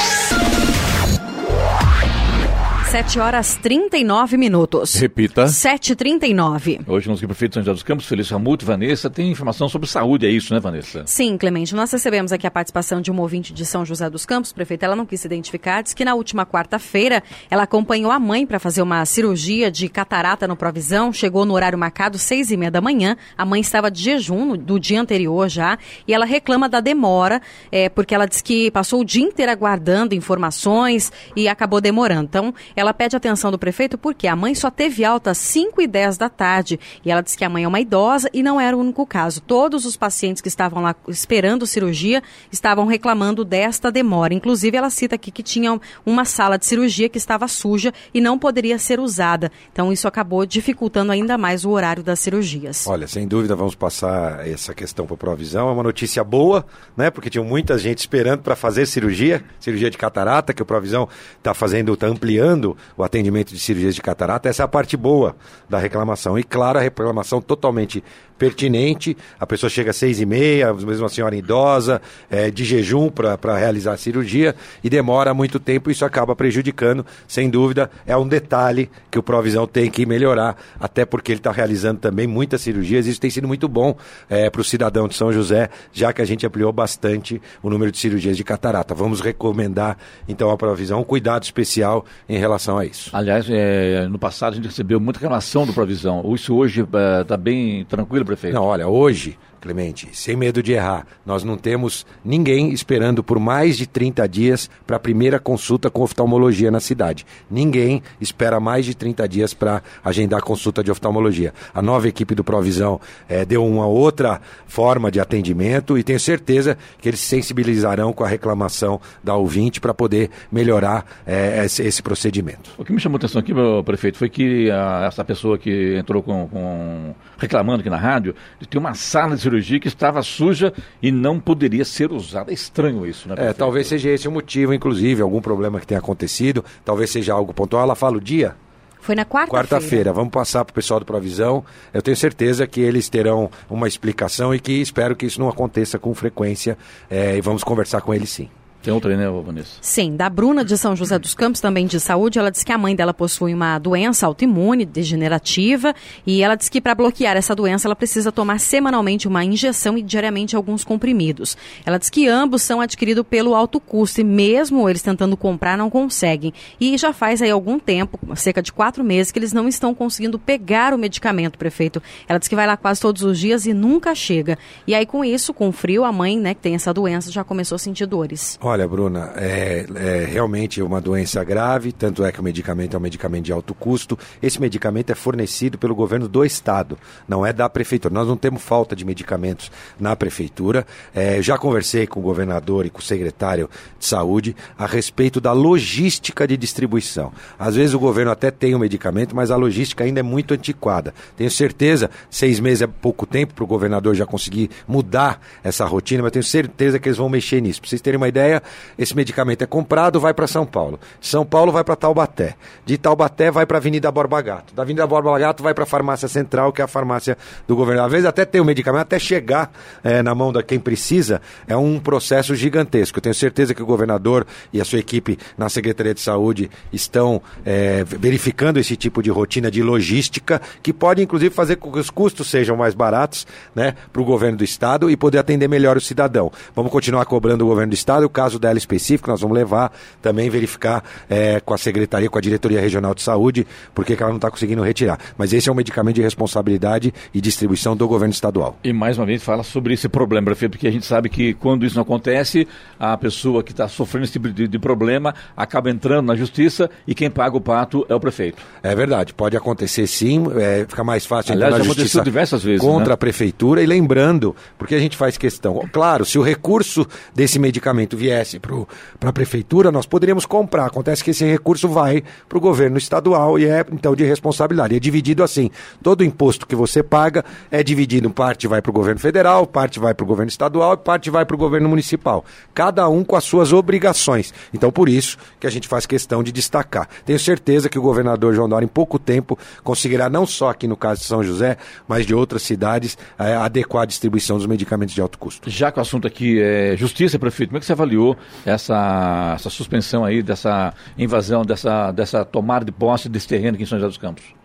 7 2.91 3.19
horas 3.21 3.55
39 3.55 4.35
minutos. 4.35 4.95
Repita. 4.95 5.45
7h39. 5.45 6.81
Hoje 6.85 7.07
nos 7.07 7.21
prefeito 7.21 7.51
de 7.51 7.53
São 7.53 7.63
José 7.63 7.71
dos 7.71 7.83
Campos, 7.83 8.05
Felício 8.05 8.33
Ramuto, 8.35 8.65
Vanessa, 8.65 9.09
tem 9.09 9.31
informação 9.31 9.69
sobre 9.69 9.87
saúde, 9.87 10.25
é 10.25 10.29
isso, 10.29 10.53
né, 10.53 10.59
Vanessa? 10.59 11.03
Sim, 11.05 11.37
Clemente, 11.37 11.73
nós 11.73 11.89
recebemos 11.89 12.33
aqui 12.33 12.45
a 12.45 12.51
participação 12.51 12.99
de 12.99 13.09
uma 13.09 13.21
ouvinte 13.21 13.53
de 13.53 13.65
São 13.65 13.85
José 13.85 14.09
dos 14.09 14.25
Campos, 14.25 14.51
prefeita, 14.51 14.87
ela 14.87 14.95
não 14.97 15.05
quis 15.05 15.21
se 15.21 15.25
identificar, 15.25 15.81
diz 15.81 15.93
que 15.93 16.03
na 16.03 16.15
última 16.15 16.45
quarta-feira 16.45 17.23
ela 17.49 17.63
acompanhou 17.63 18.11
a 18.11 18.19
mãe 18.19 18.45
para 18.45 18.59
fazer 18.59 18.81
uma 18.81 19.05
cirurgia 19.05 19.71
de 19.71 19.87
catarata 19.87 20.45
no 20.45 20.57
Provisão, 20.57 21.13
chegou 21.13 21.45
no 21.45 21.53
horário 21.53 21.79
marcado, 21.79 22.17
seis 22.17 22.51
e 22.51 22.57
meia 22.57 22.71
da 22.71 22.81
manhã, 22.81 23.15
a 23.37 23.45
mãe 23.45 23.61
estava 23.61 23.89
de 23.89 24.03
jejum 24.03 24.57
do 24.57 24.77
dia 24.77 24.99
anterior 24.99 25.47
já, 25.47 25.77
e 26.05 26.13
ela 26.13 26.25
reclama 26.25 26.67
da 26.67 26.81
demora, 26.81 27.41
é, 27.71 27.87
porque 27.87 28.13
ela 28.13 28.25
diz 28.25 28.41
que 28.41 28.69
passou 28.69 28.99
o 28.99 29.05
dia 29.05 29.23
inteiro 29.23 29.49
aguardando 29.49 30.13
informações 30.13 31.09
e 31.37 31.47
acabou 31.47 31.79
demorando. 31.79 32.25
Então, 32.25 32.53
ela 32.80 32.80
pede 32.93 33.15
atenção 33.15 33.51
do 33.51 33.59
prefeito 33.59 33.97
porque 33.97 34.27
a 34.27 34.35
mãe 34.35 34.55
só 34.55 34.71
teve 34.71 35.05
alta 35.05 35.31
às 35.31 35.37
5 35.37 35.81
e 35.81 35.87
10 35.87 36.17
da 36.17 36.29
tarde 36.29 36.79
e 37.05 37.11
ela 37.11 37.21
diz 37.21 37.35
que 37.35 37.45
a 37.45 37.49
mãe 37.49 37.63
é 37.63 37.67
uma 37.67 37.79
idosa 37.79 38.29
e 38.33 38.41
não 38.41 38.59
era 38.59 38.75
o 38.75 38.79
único 38.79 39.05
caso. 39.05 39.41
Todos 39.41 39.85
os 39.85 39.95
pacientes 39.95 40.41
que 40.41 40.47
estavam 40.47 40.81
lá 40.81 40.95
esperando 41.07 41.67
cirurgia 41.67 42.23
estavam 42.51 42.85
reclamando 42.85 43.45
desta 43.45 43.91
demora. 43.91 44.33
Inclusive, 44.33 44.75
ela 44.75 44.89
cita 44.89 45.15
aqui 45.15 45.31
que 45.31 45.43
tinha 45.43 45.79
uma 46.05 46.25
sala 46.25 46.57
de 46.57 46.65
cirurgia 46.65 47.07
que 47.07 47.17
estava 47.17 47.47
suja 47.47 47.93
e 48.13 48.19
não 48.19 48.37
poderia 48.37 48.79
ser 48.79 48.99
usada. 48.99 49.51
Então, 49.71 49.91
isso 49.91 50.07
acabou 50.07 50.45
dificultando 50.45 51.11
ainda 51.11 51.37
mais 51.37 51.65
o 51.65 51.69
horário 51.69 52.03
das 52.03 52.19
cirurgias. 52.19 52.87
Olha, 52.87 53.07
sem 53.07 53.27
dúvida 53.27 53.55
vamos 53.55 53.75
passar 53.75 54.47
essa 54.47 54.73
questão 54.73 55.05
para 55.05 55.17
Provisão. 55.17 55.69
É 55.69 55.71
uma 55.71 55.83
notícia 55.83 56.23
boa, 56.23 56.65
né? 56.97 57.11
Porque 57.11 57.29
tinha 57.29 57.43
muita 57.43 57.77
gente 57.77 57.99
esperando 57.99 58.41
para 58.41 58.55
fazer 58.55 58.85
cirurgia, 58.85 59.43
cirurgia 59.59 59.89
de 59.89 59.97
catarata, 59.97 60.53
que 60.53 60.61
o 60.61 60.65
Provisão 60.65 61.07
está 61.37 61.53
fazendo, 61.53 61.93
está 61.93 62.07
ampliando 62.07 62.70
o 62.97 63.03
atendimento 63.03 63.53
de 63.53 63.59
cirurgias 63.59 63.95
de 63.95 64.01
catarata. 64.01 64.49
Essa 64.49 64.63
é 64.63 64.65
a 64.65 64.67
parte 64.67 64.95
boa 64.97 65.35
da 65.69 65.77
reclamação. 65.77 66.37
E 66.37 66.43
claro, 66.43 66.79
a 66.79 66.81
reclamação 66.81 67.41
totalmente 67.41 68.03
pertinente. 68.41 69.15
A 69.39 69.45
pessoa 69.45 69.69
chega 69.69 69.91
às 69.91 69.95
seis 69.95 70.19
e 70.19 70.25
meia, 70.25 70.73
mesmo 70.73 71.03
uma 71.03 71.09
senhora 71.09 71.35
idosa, 71.35 72.01
é, 72.27 72.49
de 72.49 72.65
jejum 72.65 73.07
para 73.07 73.55
realizar 73.55 73.93
a 73.93 73.97
cirurgia 73.97 74.55
e 74.83 74.89
demora 74.89 75.31
muito 75.31 75.59
tempo. 75.59 75.91
Isso 75.91 76.03
acaba 76.03 76.35
prejudicando, 76.35 77.05
sem 77.27 77.51
dúvida. 77.51 77.91
É 78.03 78.17
um 78.17 78.27
detalhe 78.27 78.89
que 79.11 79.19
o 79.19 79.21
Provisão 79.21 79.67
tem 79.67 79.91
que 79.91 80.07
melhorar, 80.07 80.57
até 80.79 81.05
porque 81.05 81.31
ele 81.31 81.39
está 81.39 81.51
realizando 81.51 81.99
também 81.99 82.25
muitas 82.25 82.61
cirurgias. 82.61 83.05
Isso 83.05 83.21
tem 83.21 83.29
sido 83.29 83.47
muito 83.47 83.67
bom 83.67 83.95
é, 84.27 84.49
para 84.49 84.61
o 84.61 84.63
cidadão 84.63 85.07
de 85.07 85.13
São 85.13 85.31
José, 85.31 85.69
já 85.93 86.11
que 86.11 86.19
a 86.19 86.25
gente 86.25 86.43
ampliou 86.43 86.73
bastante 86.73 87.39
o 87.61 87.69
número 87.69 87.91
de 87.91 87.99
cirurgias 87.99 88.35
de 88.35 88.43
catarata. 88.43 88.95
Vamos 88.95 89.21
recomendar, 89.21 89.99
então, 90.27 90.49
à 90.49 90.57
Provisão 90.57 91.01
um 91.01 91.03
cuidado 91.03 91.43
especial 91.43 92.03
em 92.27 92.39
relação 92.39 92.79
a 92.79 92.85
isso. 92.87 93.11
Aliás, 93.13 93.45
é, 93.47 94.07
no 94.07 94.17
passado 94.17 94.53
a 94.53 94.55
gente 94.55 94.67
recebeu 94.67 94.99
muita 94.99 95.19
reclamação 95.19 95.63
do 95.63 95.73
Provisão. 95.73 96.23
Isso 96.33 96.55
hoje 96.55 96.83
está 97.21 97.37
bem 97.37 97.85
tranquilo, 97.85 98.30
Não, 98.53 98.63
olha, 98.63 98.87
hoje, 98.87 99.37
Clemente, 99.61 100.09
sem 100.13 100.35
medo 100.35 100.63
de 100.63 100.73
errar, 100.73 101.05
nós 101.23 101.43
não 101.43 101.55
temos 101.55 102.03
ninguém 102.25 102.73
esperando 102.73 103.23
por 103.23 103.39
mais 103.39 103.77
de 103.77 103.85
30 103.85 104.27
dias 104.27 104.69
para 104.87 104.97
a 104.97 104.99
primeira 104.99 105.39
consulta 105.39 105.89
com 105.89 106.01
oftalmologia 106.01 106.71
na 106.71 106.79
cidade. 106.79 107.25
Ninguém 107.49 108.01
espera 108.19 108.59
mais 108.59 108.85
de 108.85 108.95
30 108.95 109.29
dias 109.29 109.53
para 109.53 109.83
agendar 110.03 110.41
consulta 110.41 110.83
de 110.83 110.89
oftalmologia. 110.89 111.53
A 111.73 111.81
nova 111.81 112.07
equipe 112.07 112.33
do 112.33 112.43
Provisão 112.43 112.99
eh, 113.29 113.45
deu 113.45 113.63
uma 113.63 113.85
outra 113.85 114.41
forma 114.65 115.11
de 115.11 115.19
atendimento 115.19 115.95
e 115.95 116.03
tenho 116.03 116.19
certeza 116.19 116.75
que 116.99 117.07
eles 117.07 117.19
se 117.19 117.41
sensibilizarão 117.41 118.13
com 118.13 118.23
a 118.23 118.27
reclamação 118.27 118.99
da 119.23 119.35
ouvinte 119.35 119.79
para 119.79 119.93
poder 119.93 120.29
melhorar 120.51 121.05
eh, 121.25 121.65
esse, 121.65 121.83
esse, 121.83 122.01
procedimento. 122.01 122.71
O 122.77 122.85
que 122.85 122.93
me 122.93 122.99
chamou 122.99 123.17
a 123.17 123.19
atenção 123.19 123.39
aqui, 123.39 123.53
meu 123.53 123.83
prefeito, 123.83 124.17
foi 124.17 124.29
que 124.29 124.71
a, 124.71 125.05
essa 125.05 125.23
pessoa 125.23 125.57
que 125.57 125.95
entrou 125.97 126.23
com, 126.23 126.47
com 126.47 127.15
reclamando 127.37 127.81
aqui 127.81 127.89
na 127.89 127.97
rádio, 127.97 128.35
tem 128.69 128.79
uma 128.79 128.93
sala 128.93 129.35
de 129.35 129.41
cirurgia 129.51 129.79
que 129.79 129.87
estava 129.87 130.23
suja 130.23 130.73
e 131.01 131.11
não 131.11 131.39
poderia 131.39 131.83
ser 131.83 132.11
usada. 132.11 132.51
É 132.51 132.53
estranho 132.53 133.05
isso, 133.05 133.27
né? 133.27 133.35
É, 133.37 133.53
talvez 133.53 133.87
seja 133.87 134.09
esse 134.09 134.27
o 134.27 134.31
motivo, 134.31 134.73
inclusive, 134.73 135.21
algum 135.21 135.41
problema 135.41 135.79
que 135.79 135.87
tenha 135.87 135.99
acontecido, 135.99 136.63
talvez 136.85 137.09
seja 137.09 137.33
algo 137.33 137.53
pontual. 137.53 137.83
Ela 137.83 137.95
fala 137.95 138.17
o 138.17 138.21
dia? 138.21 138.55
Foi 139.01 139.15
na 139.15 139.25
quarta-feira. 139.25 139.67
Quarta-feira. 139.67 140.13
Vamos 140.13 140.31
passar 140.31 140.63
para 140.63 140.71
o 140.71 140.75
pessoal 140.75 140.99
do 140.99 141.05
Provisão. 141.05 141.65
Eu 141.91 142.01
tenho 142.01 142.15
certeza 142.15 142.67
que 142.67 142.79
eles 142.79 143.09
terão 143.09 143.49
uma 143.69 143.87
explicação 143.87 144.53
e 144.53 144.59
que 144.59 144.73
espero 144.73 145.15
que 145.15 145.25
isso 145.25 145.39
não 145.39 145.49
aconteça 145.49 145.97
com 145.97 146.13
frequência. 146.13 146.77
É, 147.09 147.35
e 147.35 147.41
vamos 147.41 147.63
conversar 147.63 148.01
com 148.01 148.13
eles 148.13 148.29
sim. 148.29 148.47
Tem 148.81 148.91
outra 148.91 149.11
aí, 149.11 149.17
né, 149.17 149.29
Vanessa? 149.29 149.77
Sim, 149.79 150.15
da 150.15 150.27
Bruna 150.27 150.65
de 150.65 150.75
São 150.75 150.95
José 150.95 151.19
dos 151.19 151.35
Campos, 151.35 151.61
também 151.61 151.85
de 151.85 151.99
saúde. 151.99 152.39
Ela 152.39 152.49
disse 152.49 152.65
que 152.65 152.71
a 152.71 152.77
mãe 152.77 152.95
dela 152.95 153.13
possui 153.13 153.53
uma 153.53 153.77
doença 153.77 154.25
autoimune 154.25 154.85
degenerativa 154.85 155.93
e 156.25 156.41
ela 156.41 156.55
disse 156.55 156.71
que 156.71 156.81
para 156.81 156.95
bloquear 156.95 157.37
essa 157.37 157.53
doença 157.53 157.87
ela 157.87 157.95
precisa 157.95 158.31
tomar 158.31 158.59
semanalmente 158.59 159.27
uma 159.27 159.45
injeção 159.45 159.97
e 159.97 160.01
diariamente 160.01 160.55
alguns 160.55 160.83
comprimidos. 160.83 161.55
Ela 161.85 161.99
diz 161.99 162.09
que 162.09 162.27
ambos 162.27 162.63
são 162.63 162.81
adquiridos 162.81 163.23
pelo 163.29 163.53
alto 163.53 163.79
custo 163.79 164.21
e 164.21 164.23
mesmo 164.23 164.89
eles 164.89 165.03
tentando 165.03 165.37
comprar 165.37 165.77
não 165.77 165.89
conseguem. 165.89 166.51
E 166.79 166.97
já 166.97 167.13
faz 167.13 167.41
aí 167.41 167.51
algum 167.51 167.77
tempo, 167.77 168.19
cerca 168.35 168.63
de 168.63 168.73
quatro 168.73 169.03
meses, 169.03 169.31
que 169.31 169.37
eles 169.37 169.53
não 169.53 169.67
estão 169.67 169.93
conseguindo 169.93 170.39
pegar 170.39 170.93
o 170.93 170.97
medicamento, 170.97 171.57
prefeito. 171.57 172.01
Ela 172.27 172.39
diz 172.39 172.47
que 172.47 172.55
vai 172.55 172.65
lá 172.65 172.75
quase 172.75 172.99
todos 172.99 173.21
os 173.21 173.37
dias 173.37 173.67
e 173.67 173.73
nunca 173.73 174.15
chega. 174.15 174.57
E 174.87 174.95
aí 174.95 175.05
com 175.05 175.23
isso, 175.23 175.53
com 175.53 175.71
frio, 175.71 176.03
a 176.03 176.11
mãe, 176.11 176.39
né, 176.39 176.55
que 176.55 176.61
tem 176.61 176.73
essa 176.73 176.91
doença, 176.91 177.31
já 177.31 177.43
começou 177.43 177.75
a 177.75 177.79
sentir 177.79 178.05
dores. 178.05 178.57
Olha, 178.61 178.70
Bruna, 178.87 179.31
é, 179.35 179.85
é, 179.95 180.25
realmente 180.25 180.81
uma 180.81 180.99
doença 180.99 181.43
grave, 181.43 181.91
tanto 181.91 182.23
é 182.23 182.31
que 182.31 182.39
o 182.39 182.43
medicamento 182.43 182.95
é 182.95 182.97
um 182.97 183.01
medicamento 183.01 183.45
de 183.45 183.51
alto 183.51 183.73
custo. 183.73 184.17
Esse 184.41 184.59
medicamento 184.59 185.11
é 185.11 185.15
fornecido 185.15 185.77
pelo 185.77 185.93
governo 185.93 186.27
do 186.27 186.43
estado, 186.45 186.97
não 187.27 187.45
é 187.45 187.51
da 187.51 187.69
prefeitura. 187.69 188.13
Nós 188.13 188.27
não 188.27 188.37
temos 188.37 188.61
falta 188.61 188.95
de 188.95 189.05
medicamentos 189.05 189.71
na 189.99 190.15
prefeitura. 190.15 190.85
É, 191.13 191.41
já 191.41 191.57
conversei 191.57 192.07
com 192.07 192.19
o 192.19 192.23
governador 192.23 192.85
e 192.85 192.89
com 192.89 192.99
o 192.99 193.03
secretário 193.03 193.69
de 193.99 194.05
saúde 194.05 194.55
a 194.77 194.85
respeito 194.85 195.41
da 195.41 195.51
logística 195.51 196.47
de 196.47 196.57
distribuição. 196.57 197.31
Às 197.57 197.75
vezes 197.75 197.93
o 197.93 197.99
governo 197.99 198.31
até 198.31 198.51
tem 198.51 198.73
o 198.75 198.79
medicamento, 198.79 199.35
mas 199.35 199.51
a 199.51 199.55
logística 199.55 200.03
ainda 200.03 200.19
é 200.19 200.23
muito 200.23 200.53
antiquada. 200.53 201.13
Tenho 201.35 201.51
certeza, 201.51 202.09
seis 202.29 202.59
meses 202.59 202.81
é 202.81 202.87
pouco 202.87 203.25
tempo 203.25 203.53
para 203.53 203.63
o 203.63 203.67
governador 203.67 204.15
já 204.15 204.25
conseguir 204.25 204.69
mudar 204.87 205.41
essa 205.63 205.85
rotina, 205.85 206.23
mas 206.23 206.31
tenho 206.31 206.43
certeza 206.43 206.99
que 206.99 207.07
eles 207.07 207.17
vão 207.17 207.29
mexer 207.29 207.61
nisso. 207.61 207.81
Para 207.81 207.89
vocês 207.89 208.01
terem 208.01 208.17
uma 208.17 208.27
ideia, 208.27 208.60
esse 208.97 209.15
medicamento 209.15 209.63
é 209.63 209.67
comprado, 209.67 210.19
vai 210.19 210.33
para 210.33 210.47
São 210.47 210.65
Paulo. 210.65 210.99
São 211.19 211.45
Paulo 211.45 211.71
vai 211.71 211.83
para 211.83 211.95
Taubaté. 211.95 212.55
De 212.85 212.97
Taubaté 212.97 213.51
vai 213.51 213.65
para 213.65 213.77
Avenida 213.77 214.11
Borba 214.11 214.41
Gato. 214.41 214.73
Da 214.73 214.83
Avenida 214.83 215.05
Borba 215.07 215.37
Gato 215.37 215.63
vai 215.63 215.73
para 215.73 215.83
a 215.83 215.87
farmácia 215.87 216.27
central, 216.27 216.71
que 216.71 216.81
é 216.81 216.85
a 216.85 216.87
farmácia 216.87 217.37
do 217.67 217.75
governo. 217.75 218.03
Às 218.03 218.11
vezes 218.11 218.25
até 218.25 218.45
tem 218.45 218.61
o 218.61 218.65
medicamento, 218.65 219.01
até 219.01 219.19
chegar 219.19 219.71
é, 220.03 220.21
na 220.21 220.33
mão 220.33 220.51
de 220.51 220.61
quem 220.63 220.79
precisa, 220.79 221.41
é 221.67 221.75
um 221.75 221.99
processo 221.99 222.55
gigantesco. 222.55 223.17
Eu 223.17 223.21
tenho 223.21 223.35
certeza 223.35 223.73
que 223.73 223.81
o 223.81 223.85
governador 223.85 224.45
e 224.71 224.79
a 224.79 224.85
sua 224.85 224.99
equipe 224.99 225.37
na 225.57 225.69
Secretaria 225.69 226.13
de 226.13 226.21
Saúde 226.21 226.69
estão 226.91 227.41
é, 227.65 228.03
verificando 228.03 228.77
esse 228.77 228.95
tipo 228.95 229.21
de 229.21 229.29
rotina 229.29 229.71
de 229.71 229.81
logística, 229.81 230.61
que 230.81 230.93
pode 230.93 231.21
inclusive 231.21 231.53
fazer 231.53 231.77
com 231.77 231.91
que 231.91 231.99
os 231.99 232.09
custos 232.09 232.49
sejam 232.49 232.75
mais 232.75 232.93
baratos 232.93 233.45
né, 233.75 233.95
para 234.11 234.21
o 234.21 234.25
governo 234.25 234.57
do 234.57 234.63
Estado 234.63 235.09
e 235.09 235.17
poder 235.17 235.37
atender 235.39 235.67
melhor 235.67 235.97
o 235.97 236.01
cidadão. 236.01 236.51
Vamos 236.75 236.91
continuar 236.91 237.25
cobrando 237.25 237.63
o 237.63 237.67
governo 237.67 237.91
do 237.91 237.95
Estado. 237.95 238.25
O 238.25 238.29
caso 238.29 238.50
dela 238.59 238.77
específico, 238.77 239.29
nós 239.29 239.41
vamos 239.41 239.55
levar 239.55 239.91
também 240.21 240.49
verificar 240.49 241.03
é, 241.29 241.59
com 241.59 241.73
a 241.73 241.77
Secretaria, 241.77 242.29
com 242.29 242.37
a 242.37 242.41
Diretoria 242.41 242.79
Regional 242.79 243.13
de 243.13 243.21
Saúde, 243.21 243.65
porque 243.93 244.13
ela 244.13 244.29
não 244.29 244.37
está 244.37 244.49
conseguindo 244.49 244.81
retirar. 244.81 245.19
Mas 245.37 245.53
esse 245.53 245.69
é 245.69 245.71
um 245.71 245.75
medicamento 245.75 246.15
de 246.15 246.21
responsabilidade 246.21 247.13
e 247.33 247.41
distribuição 247.41 247.95
do 247.95 248.07
governo 248.07 248.33
estadual. 248.33 248.77
E 248.83 248.93
mais 248.93 249.17
uma 249.17 249.25
vez 249.25 249.43
fala 249.43 249.63
sobre 249.63 249.93
esse 249.93 250.07
problema, 250.09 250.45
prefeito, 250.45 250.71
porque 250.71 250.87
a 250.87 250.91
gente 250.91 251.05
sabe 251.05 251.29
que 251.29 251.53
quando 251.53 251.85
isso 251.85 251.95
não 251.95 252.03
acontece, 252.03 252.67
a 252.99 253.17
pessoa 253.17 253.63
que 253.63 253.71
está 253.71 253.87
sofrendo 253.87 254.25
esse 254.25 254.33
tipo 254.33 254.49
de, 254.49 254.67
de, 254.67 254.79
problema 254.79 255.33
acaba 255.55 255.89
entrando 255.89 256.27
na 256.27 256.35
justiça 256.35 256.89
e 257.07 257.13
quem 257.13 257.29
paga 257.29 257.55
o 257.55 257.61
pato 257.61 258.05
é 258.09 258.15
o 258.15 258.19
prefeito. 258.19 258.61
É 258.83 258.95
verdade, 258.95 259.33
pode 259.33 259.55
acontecer 259.55 260.07
sim, 260.07 260.45
é, 260.55 260.85
fica 260.87 261.03
mais 261.03 261.25
fácil 261.25 261.53
Aliás, 261.53 261.73
entrar 261.73 261.83
na 261.83 261.85
justiça 261.85 262.21
diversas 262.21 262.63
vezes, 262.63 262.81
contra 262.81 263.09
né? 263.09 263.13
a 263.13 263.17
prefeitura 263.17 263.81
e 263.81 263.85
lembrando, 263.85 264.55
porque 264.77 264.95
a 264.95 264.99
gente 264.99 265.15
faz 265.15 265.37
questão, 265.37 265.87
claro, 265.91 266.25
se 266.25 266.37
o 266.37 266.41
recurso 266.41 267.05
desse 267.33 267.59
medicamento 267.59 268.17
vier 268.17 268.40
viesse 268.41 268.59
para 268.59 269.29
a 269.29 269.33
prefeitura, 269.33 269.91
nós 269.91 270.05
poderíamos 270.05 270.45
comprar. 270.45 270.87
Acontece 270.87 271.23
que 271.23 271.31
esse 271.31 271.45
recurso 271.45 271.87
vai 271.87 272.23
para 272.49 272.57
o 272.57 272.61
governo 272.61 272.97
estadual 272.97 273.57
e 273.57 273.65
é, 273.65 273.85
então, 273.91 274.15
de 274.15 274.23
responsabilidade. 274.23 274.95
É 274.95 274.99
dividido 274.99 275.43
assim. 275.43 275.69
Todo 276.01 276.23
imposto 276.23 276.67
que 276.67 276.75
você 276.75 277.01
paga 277.03 277.45
é 277.69 277.83
dividido. 277.83 278.29
Parte 278.29 278.67
vai 278.67 278.81
para 278.81 278.89
o 278.89 278.93
governo 278.93 279.19
federal, 279.19 279.65
parte 279.67 279.99
vai 279.99 280.13
para 280.13 280.23
o 280.23 280.27
governo 280.27 280.49
estadual 280.49 280.93
e 280.93 280.97
parte 280.97 281.29
vai 281.29 281.45
para 281.45 281.55
o 281.55 281.57
governo 281.57 281.87
municipal. 281.87 282.43
Cada 282.73 283.07
um 283.07 283.23
com 283.23 283.35
as 283.35 283.43
suas 283.43 283.71
obrigações. 283.71 284.53
Então, 284.73 284.91
por 284.91 285.07
isso 285.07 285.37
que 285.59 285.67
a 285.67 285.69
gente 285.69 285.87
faz 285.87 286.05
questão 286.05 286.43
de 286.43 286.51
destacar. 286.51 287.07
Tenho 287.25 287.39
certeza 287.39 287.89
que 287.89 287.99
o 287.99 288.01
governador 288.01 288.53
João 288.53 288.67
Dória, 288.67 288.85
em 288.85 288.89
pouco 288.89 289.19
tempo, 289.19 289.57
conseguirá, 289.83 290.29
não 290.29 290.45
só 290.45 290.69
aqui 290.69 290.87
no 290.87 290.97
caso 290.97 291.21
de 291.21 291.27
São 291.27 291.43
José, 291.43 291.77
mas 292.07 292.25
de 292.25 292.33
outras 292.33 292.61
cidades, 292.63 293.17
é, 293.37 293.55
adequar 293.55 294.03
a 294.03 294.05
distribuição 294.05 294.57
dos 294.57 294.65
medicamentos 294.65 295.13
de 295.13 295.21
alto 295.21 295.37
custo. 295.37 295.69
Já 295.69 295.91
que 295.91 295.99
o 295.99 296.01
assunto 296.01 296.27
aqui 296.27 296.59
é 296.61 296.95
justiça, 296.97 297.37
prefeito, 297.37 297.69
como 297.69 297.77
é 297.77 297.79
que 297.79 297.85
você 297.85 297.91
avaliou 297.91 298.30
essa, 298.65 299.53
essa 299.55 299.69
suspensão 299.69 300.23
aí, 300.23 300.41
dessa 300.41 300.93
invasão, 301.17 301.63
dessa, 301.63 302.11
dessa 302.11 302.45
tomada 302.45 302.85
de 302.85 302.91
posse 302.91 303.29
desse 303.29 303.47
terreno 303.47 303.75
aqui 303.75 303.83
em 303.83 303.87
São 303.87 303.97
José 303.97 304.07
dos 304.07 304.17
Campos? 304.17 304.60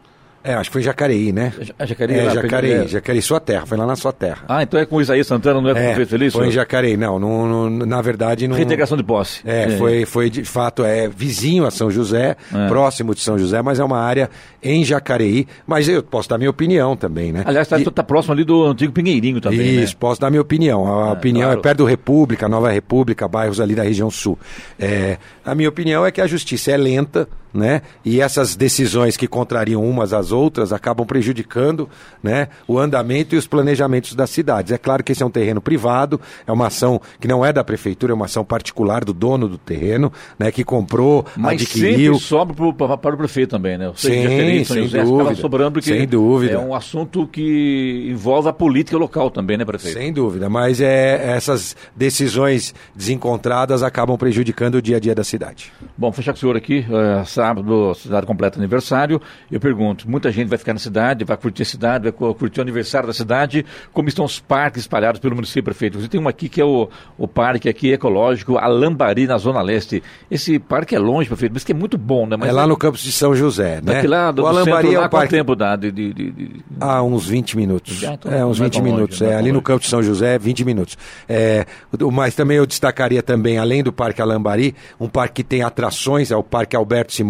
É, 0.46 0.54
acho 0.54 0.70
que 0.70 0.74
foi 0.74 0.82
Jacareí, 0.82 1.32
né? 1.32 1.52
Jacareí, 1.84 2.18
é, 2.18 2.22
lá, 2.24 2.34
Jacareí, 2.34 2.72
é. 2.72 2.86
Jacareí, 2.88 3.20
sua 3.22 3.40
terra, 3.40 3.66
foi 3.66 3.76
lá 3.76 3.84
na 3.86 3.96
sua 3.96 4.12
terra. 4.12 4.44
Ah, 4.48 4.62
então 4.62 4.78
é 4.78 4.86
com 4.86 4.96
o 4.96 5.00
Isaías 5.00 5.26
Santana, 5.26 5.60
não 5.60 5.70
é 5.70 5.74
com 5.74 5.78
É, 5.80 5.82
o 5.82 5.86
prefeito 5.94 6.08
Felício? 6.10 6.38
foi 6.38 6.48
em 6.48 6.52
Jacareí, 6.52 6.96
não, 6.96 7.18
não, 7.18 7.68
não- 7.70 7.86
na 7.86 8.00
verdade 8.00 8.46
não... 8.46 8.54
Reintegração 8.56 8.96
de 8.96 9.02
posse. 9.02 9.40
É, 9.44 9.70
Foi, 9.76 10.04
foi 10.06 10.30
de 10.30 10.44
fato 10.44 10.84
é 10.84 11.08
vizinho 11.08 11.66
a 11.66 11.70
São 11.70 11.90
José, 11.90 12.36
É. 12.54 12.68
próximo 12.68 13.14
de 13.14 13.20
São 13.20 13.38
José, 13.38 13.60
mas 13.60 13.80
é 13.80 13.84
uma 13.84 13.98
área 13.98 14.30
em 14.62 14.84
Jacareí. 14.84 15.46
Mas 15.66 15.88
eu 15.88 16.02
posso 16.02 16.28
dar 16.28 16.38
minha 16.38 16.50
opinião 16.50 16.96
também, 16.96 17.32
né? 17.32 17.42
Aliás, 17.44 17.70
está 17.70 17.90
tá 17.90 18.02
próximo 18.02 18.32
ali 18.32 18.44
do 18.44 18.64
antigo 18.66 18.92
Pinheirinho 18.92 19.40
também, 19.40 19.82
Isso, 19.82 19.94
né? 19.94 19.98
posso 19.98 20.20
dar 20.20 20.30
minha 20.30 20.42
opinião. 20.42 20.86
A 21.04 21.08
É, 21.08 21.12
opinião 21.12 21.46
claro. 21.46 21.58
é 21.58 21.62
perto 21.62 21.78
do 21.78 21.84
República, 21.84 22.48
Nova 22.48 22.70
República, 22.70 23.26
bairros 23.26 23.60
ali 23.60 23.74
da 23.74 23.82
região 23.82 24.10
sul. 24.10 24.38
É, 24.78 25.18
a 25.44 25.54
minha 25.54 25.68
opinião 25.68 26.06
é 26.06 26.10
que 26.12 26.20
a 26.20 26.26
justiça 26.26 26.70
é 26.70 26.76
lenta, 26.76 27.28
né? 27.56 27.82
E 28.04 28.20
essas 28.20 28.54
decisões 28.54 29.16
que 29.16 29.26
contrariam 29.26 29.82
umas 29.84 30.12
às 30.12 30.30
outras 30.30 30.72
acabam 30.72 31.06
prejudicando, 31.06 31.88
né? 32.22 32.48
O 32.68 32.78
andamento 32.78 33.34
e 33.34 33.38
os 33.38 33.46
planejamentos 33.46 34.14
das 34.14 34.30
cidades. 34.30 34.72
É 34.72 34.78
claro 34.78 35.02
que 35.02 35.12
esse 35.12 35.22
é 35.22 35.26
um 35.26 35.30
terreno 35.30 35.60
privado, 35.60 36.20
é 36.46 36.52
uma 36.52 36.66
ação 36.66 37.00
que 37.18 37.26
não 37.26 37.44
é 37.44 37.52
da 37.52 37.64
prefeitura, 37.64 38.12
é 38.12 38.14
uma 38.14 38.26
ação 38.26 38.44
particular 38.44 39.04
do 39.04 39.12
dono 39.12 39.48
do 39.48 39.58
terreno, 39.58 40.12
né? 40.38 40.50
Que 40.52 40.62
comprou, 40.62 41.24
Mas 41.36 41.62
adquiriu. 41.62 42.14
sempre 42.14 42.26
sobra 42.26 42.72
para 42.96 43.14
o 43.14 43.16
prefeito 43.16 43.50
também, 43.50 43.78
né? 43.78 43.90
Seja, 43.96 44.28
Sim, 44.28 44.64
sem 44.64 44.82
José, 44.84 45.02
dúvida. 45.02 45.34
sobrando 45.36 45.72
porque 45.72 45.90
Sem 45.90 46.06
dúvida. 46.06 46.54
é 46.54 46.58
um 46.58 46.74
assunto 46.74 47.26
que 47.26 48.08
envolve 48.10 48.48
a 48.48 48.52
política 48.52 48.96
local 48.98 49.30
também, 49.30 49.56
né, 49.56 49.64
prefeito? 49.64 49.98
Sem 49.98 50.12
dúvida, 50.12 50.48
mas 50.48 50.80
é, 50.80 51.34
essas 51.36 51.76
decisões 51.94 52.74
desencontradas 52.94 53.82
acabam 53.82 54.16
prejudicando 54.16 54.76
o 54.76 54.82
dia 54.82 54.96
a 54.96 55.00
dia 55.00 55.14
da 55.14 55.24
cidade. 55.24 55.72
Bom, 55.96 56.12
fechar 56.12 56.32
com 56.32 56.36
o 56.36 56.40
senhor 56.40 56.56
aqui, 56.56 56.84
eh, 56.90 57.24
sábado, 57.46 57.94
cidade 57.94 58.26
completa 58.26 58.58
aniversário. 58.58 59.20
Eu 59.50 59.60
pergunto, 59.60 60.08
muita 60.10 60.30
gente 60.32 60.48
vai 60.48 60.58
ficar 60.58 60.72
na 60.72 60.78
cidade, 60.78 61.24
vai 61.24 61.36
curtir 61.36 61.62
a 61.62 61.64
cidade, 61.66 62.04
vai 62.04 62.12
cu- 62.12 62.34
curtir 62.34 62.60
o 62.60 62.62
aniversário 62.62 63.06
da 63.06 63.12
cidade. 63.14 63.64
Como 63.92 64.08
estão 64.08 64.24
os 64.24 64.40
parques 64.40 64.82
espalhados 64.82 65.20
pelo 65.20 65.34
município, 65.34 65.62
prefeito? 65.64 66.00
Você 66.00 66.08
tem 66.08 66.20
um 66.20 66.28
aqui 66.28 66.48
que 66.48 66.60
é 66.60 66.64
o, 66.64 66.88
o 67.16 67.28
parque 67.28 67.68
aqui 67.68 67.92
ecológico 67.92 68.58
Alambari, 68.58 69.26
na 69.26 69.38
Zona 69.38 69.62
Leste. 69.62 70.02
Esse 70.30 70.58
parque 70.58 70.94
é 70.94 70.98
longe, 70.98 71.28
prefeito, 71.28 71.52
mas 71.52 71.64
que 71.64 71.72
é 71.72 71.74
muito 71.74 71.96
bom, 71.96 72.26
né? 72.26 72.36
Mas 72.36 72.48
é 72.48 72.52
lá 72.52 72.66
no 72.66 72.76
campus 72.76 73.02
de 73.02 73.12
São 73.12 73.34
José, 73.34 73.76
né? 73.76 73.94
Daqui 73.94 74.06
lá 74.06 74.30
do, 74.32 74.42
o 74.42 74.46
Alambari 74.46 74.88
centro, 74.88 74.90
é 74.92 75.00
quanto 75.02 75.10
parque... 75.12 75.30
tempo 75.30 75.54
dá 75.56 75.76
de... 75.76 75.90
de, 75.92 76.12
de- 76.12 76.30
de- 76.32 76.64
Ah, 76.80 77.02
uns 77.02 77.26
20 77.28 77.56
minutos. 77.56 77.94
Já, 77.94 78.14
então 78.14 78.32
é, 78.32 78.44
uns 78.44 78.58
não 78.58 78.66
é 78.66 78.68
20 78.68 78.72
tão 78.74 78.82
longe, 78.82 78.94
minutos. 78.94 79.22
é 79.22 79.24
é, 79.26 79.28
tão 79.30 79.38
ali 79.38 79.48
no 79.48 79.54
longe. 79.54 79.64
campo 79.64 79.80
de 79.80 79.86
São 79.88 80.02
José, 80.02 80.38
20 80.38 80.64
minutos. 80.64 80.96
É, 81.28 81.64
o- 82.00 82.10
mas 82.10 82.34
também 82.34 82.56
eu 82.56 82.66
destacaria 82.66 83.22
também, 83.22 83.58
além 83.58 83.82
do 83.82 83.92
Parque 83.92 84.20
Alambari, 84.20 84.74
um 84.98 85.08
parque 85.08 85.36
que 85.36 85.44
tem 85.44 85.62
atrações, 85.62 86.30
é 86.30 86.36
o 86.36 86.42
Parque 86.42 86.74
Alberto 86.76 87.12
Simões. 87.12 87.25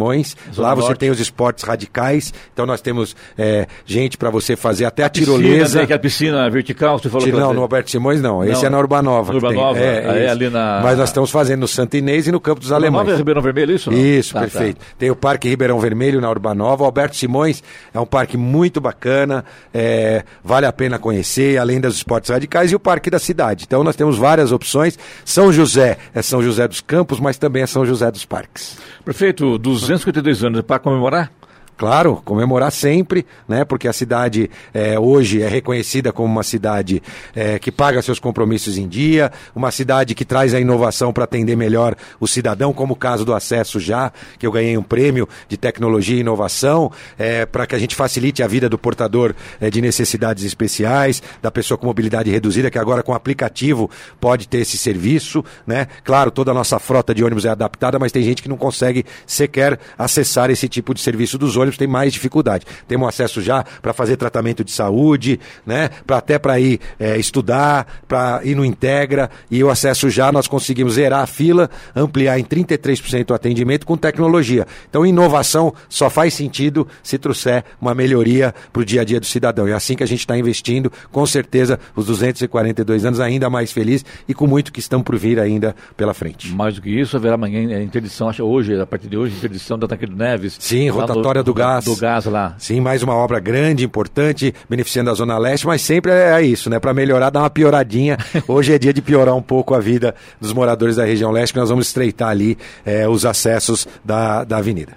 Zona 0.52 0.68
Lá 0.68 0.74
você 0.74 0.88
Norte. 0.88 0.98
tem 0.98 1.10
os 1.10 1.20
esportes 1.20 1.64
radicais. 1.64 2.32
Então 2.52 2.66
nós 2.66 2.80
temos 2.80 3.16
é, 3.36 3.66
gente 3.84 4.16
para 4.16 4.30
você 4.30 4.56
fazer 4.56 4.84
até 4.84 5.04
a 5.04 5.10
Piscina, 5.10 5.36
tirolesa. 5.38 5.78
né, 5.78 5.84
aquela 5.84 5.98
piscina 5.98 6.50
vertical, 6.50 6.98
você 6.98 7.08
falou 7.08 7.24
que 7.26 7.32
Não, 7.32 7.52
no. 7.52 7.62
Alberto 7.62 7.90
Simões 7.90 8.20
não. 8.22 8.44
Esse 8.44 8.60
Não, 8.62 8.66
é 8.66 8.70
na 8.70 8.78
Urbanova. 8.78 9.32
no 9.32 9.40
que 9.40 9.46
tem. 9.46 9.56
Urbanova, 9.56 9.78
É, 9.80 10.22
isso. 10.24 10.30
ali 10.32 10.50
na- 10.50 10.80
Mas 10.82 10.98
nós 10.98 11.08
estamos 11.08 11.30
fazendo 11.30 11.60
no 11.60 11.68
Santa 11.68 11.96
Inês 11.96 12.26
e 12.26 12.32
no 12.32 12.40
Campo 12.40 12.60
dos 12.60 12.72
Alemães. 12.72 13.00
Nova 13.04 13.12
é 13.12 13.16
Ribeirão 13.16 13.42
Vermelho, 13.42 13.74
isso? 13.74 13.90
não? 13.90 13.98
Isso, 13.98 14.32
Tá, 14.34 14.40
tá. 14.40 14.46
perfeito. 14.46 14.80
Tem 14.98 15.10
o 15.10 15.16
Parque 15.16 15.48
Ribeirão 15.48 15.78
Vermelho 15.80 16.20
na 16.20 16.28
Urbanova. 16.30 16.82
O 16.82 16.86
Alberto 16.86 17.16
Simões 17.16 17.62
é 17.92 17.98
um 18.00 18.06
parque 18.06 18.36
muito 18.36 18.80
bacana, 18.80 19.44
é, 19.72 20.22
vale 20.44 20.66
a 20.66 20.72
pena 20.72 20.98
conhecer, 20.98 21.58
além 21.58 21.80
dos 21.80 21.96
esportes 21.96 22.30
radicais, 22.30 22.70
e 22.72 22.74
o 22.76 22.80
Parque 22.80 23.10
da 23.10 23.18
Cidade. 23.18 23.64
Então 23.66 23.82
nós 23.82 23.96
temos 23.96 24.16
várias 24.18 24.52
opções. 24.52 24.98
São 25.24 25.52
José 25.52 25.98
é 26.14 26.22
São 26.22 26.42
José 26.42 26.66
dos 26.68 26.80
Campos, 26.80 27.18
mas 27.20 27.36
também 27.38 27.62
é 27.62 27.66
São 27.66 27.84
José 27.86 28.10
dos 28.10 28.24
Parques. 28.24 28.76
Prefeito, 29.04 29.56
252 29.86 30.42
anos 30.42 30.62
para 30.62 30.80
comemorar? 30.80 31.30
Claro, 31.76 32.22
comemorar 32.24 32.72
sempre, 32.72 33.26
né? 33.46 33.62
Porque 33.62 33.86
a 33.86 33.92
cidade 33.92 34.50
é, 34.72 34.98
hoje 34.98 35.42
é 35.42 35.48
reconhecida 35.48 36.10
como 36.10 36.26
uma 36.26 36.42
cidade 36.42 37.02
é, 37.34 37.58
que 37.58 37.70
paga 37.70 38.00
seus 38.00 38.18
compromissos 38.18 38.78
em 38.78 38.88
dia, 38.88 39.30
uma 39.54 39.70
cidade 39.70 40.14
que 40.14 40.24
traz 40.24 40.54
a 40.54 40.60
inovação 40.60 41.12
para 41.12 41.24
atender 41.24 41.54
melhor 41.54 41.94
o 42.18 42.26
cidadão, 42.26 42.72
como 42.72 42.94
o 42.94 42.96
caso 42.96 43.26
do 43.26 43.34
acesso 43.34 43.78
já, 43.78 44.10
que 44.38 44.46
eu 44.46 44.52
ganhei 44.52 44.78
um 44.78 44.82
prêmio 44.82 45.28
de 45.48 45.58
tecnologia 45.58 46.16
e 46.16 46.20
inovação, 46.20 46.90
é, 47.18 47.44
para 47.44 47.66
que 47.66 47.74
a 47.74 47.78
gente 47.78 47.94
facilite 47.94 48.42
a 48.42 48.46
vida 48.46 48.70
do 48.70 48.78
portador 48.78 49.34
é, 49.60 49.68
de 49.68 49.82
necessidades 49.82 50.44
especiais, 50.44 51.22
da 51.42 51.50
pessoa 51.50 51.76
com 51.76 51.86
mobilidade 51.86 52.30
reduzida, 52.30 52.70
que 52.70 52.78
agora 52.78 53.02
com 53.02 53.12
aplicativo 53.12 53.90
pode 54.18 54.48
ter 54.48 54.58
esse 54.58 54.78
serviço, 54.78 55.44
né? 55.66 55.88
Claro, 56.04 56.30
toda 56.30 56.52
a 56.52 56.54
nossa 56.54 56.78
frota 56.78 57.14
de 57.14 57.22
ônibus 57.22 57.44
é 57.44 57.50
adaptada, 57.50 57.98
mas 57.98 58.12
tem 58.12 58.22
gente 58.22 58.42
que 58.42 58.48
não 58.48 58.56
consegue 58.56 59.04
sequer 59.26 59.78
acessar 59.98 60.50
esse 60.50 60.68
tipo 60.70 60.94
de 60.94 61.02
serviço 61.02 61.36
dos 61.36 61.54
ônibus, 61.54 61.65
tem 61.74 61.88
mais 61.88 62.12
dificuldade. 62.12 62.66
Temos 62.86 63.08
acesso 63.08 63.40
já 63.40 63.64
para 63.80 63.92
fazer 63.92 64.16
tratamento 64.16 64.62
de 64.62 64.72
saúde, 64.72 65.40
né? 65.64 65.88
Pra, 66.06 66.18
até 66.18 66.38
para 66.38 66.60
ir 66.60 66.80
é, 66.98 67.16
estudar, 67.16 68.02
para 68.06 68.40
ir 68.44 68.54
no 68.54 68.64
Integra, 68.64 69.30
e 69.50 69.64
o 69.64 69.70
acesso 69.70 70.10
já 70.10 70.30
nós 70.30 70.46
conseguimos 70.46 70.94
zerar 70.94 71.22
a 71.22 71.26
fila, 71.26 71.70
ampliar 71.94 72.38
em 72.38 72.44
33% 72.44 73.30
o 73.30 73.34
atendimento 73.34 73.86
com 73.86 73.96
tecnologia. 73.96 74.66
Então, 74.88 75.06
inovação 75.06 75.72
só 75.88 76.10
faz 76.10 76.34
sentido 76.34 76.86
se 77.02 77.16
trouxer 77.18 77.64
uma 77.80 77.94
melhoria 77.94 78.54
para 78.72 78.82
o 78.82 78.84
dia 78.84 79.00
a 79.00 79.04
dia 79.04 79.20
do 79.20 79.26
cidadão. 79.26 79.68
E 79.68 79.70
é 79.70 79.74
assim 79.74 79.96
que 79.96 80.02
a 80.02 80.06
gente 80.06 80.20
está 80.20 80.36
investindo, 80.36 80.92
com 81.10 81.24
certeza, 81.24 81.78
os 81.94 82.06
242 82.06 83.04
anos 83.04 83.20
ainda 83.20 83.48
mais 83.48 83.72
feliz 83.72 84.04
e 84.28 84.34
com 84.34 84.46
muito 84.46 84.72
que 84.72 84.80
estão 84.80 85.02
por 85.02 85.16
vir 85.16 85.38
ainda 85.38 85.74
pela 85.96 86.12
frente. 86.12 86.52
Mais 86.54 86.74
do 86.74 86.82
que 86.82 86.90
isso, 86.90 87.16
haverá 87.16 87.34
amanhã 87.34 87.72
é, 87.72 87.82
interdição, 87.82 88.28
acho 88.28 88.42
hoje, 88.44 88.78
a 88.80 88.86
partir 88.86 89.08
de 89.08 89.16
hoje, 89.16 89.36
interdição 89.36 89.78
da 89.78 89.86
Taqueiro 89.86 90.14
Neves. 90.14 90.56
Sim, 90.58 90.88
rotatória 90.90 91.42
do 91.42 91.54
gás. 91.56 91.84
Do 91.84 91.96
gás 91.96 92.24
lá. 92.26 92.54
Sim, 92.58 92.80
mais 92.80 93.02
uma 93.02 93.14
obra 93.14 93.40
grande, 93.40 93.84
importante, 93.84 94.54
beneficiando 94.68 95.10
a 95.10 95.14
Zona 95.14 95.38
Leste, 95.38 95.66
mas 95.66 95.82
sempre 95.82 96.12
é 96.12 96.42
isso, 96.42 96.70
né? 96.70 96.78
Para 96.78 96.94
melhorar, 96.94 97.30
dar 97.30 97.40
uma 97.40 97.50
pioradinha. 97.50 98.16
Hoje 98.46 98.74
é 98.74 98.78
dia 98.78 98.92
de 98.92 99.02
piorar 99.02 99.34
um 99.34 99.42
pouco 99.42 99.74
a 99.74 99.80
vida 99.80 100.14
dos 100.40 100.52
moradores 100.52 100.96
da 100.96 101.04
região 101.04 101.30
leste, 101.30 101.52
que 101.52 101.58
nós 101.58 101.70
vamos 101.70 101.88
estreitar 101.88 102.28
ali 102.28 102.56
eh, 102.84 103.08
os 103.08 103.24
acessos 103.24 103.86
da, 104.04 104.44
da 104.44 104.58
avenida. 104.58 104.92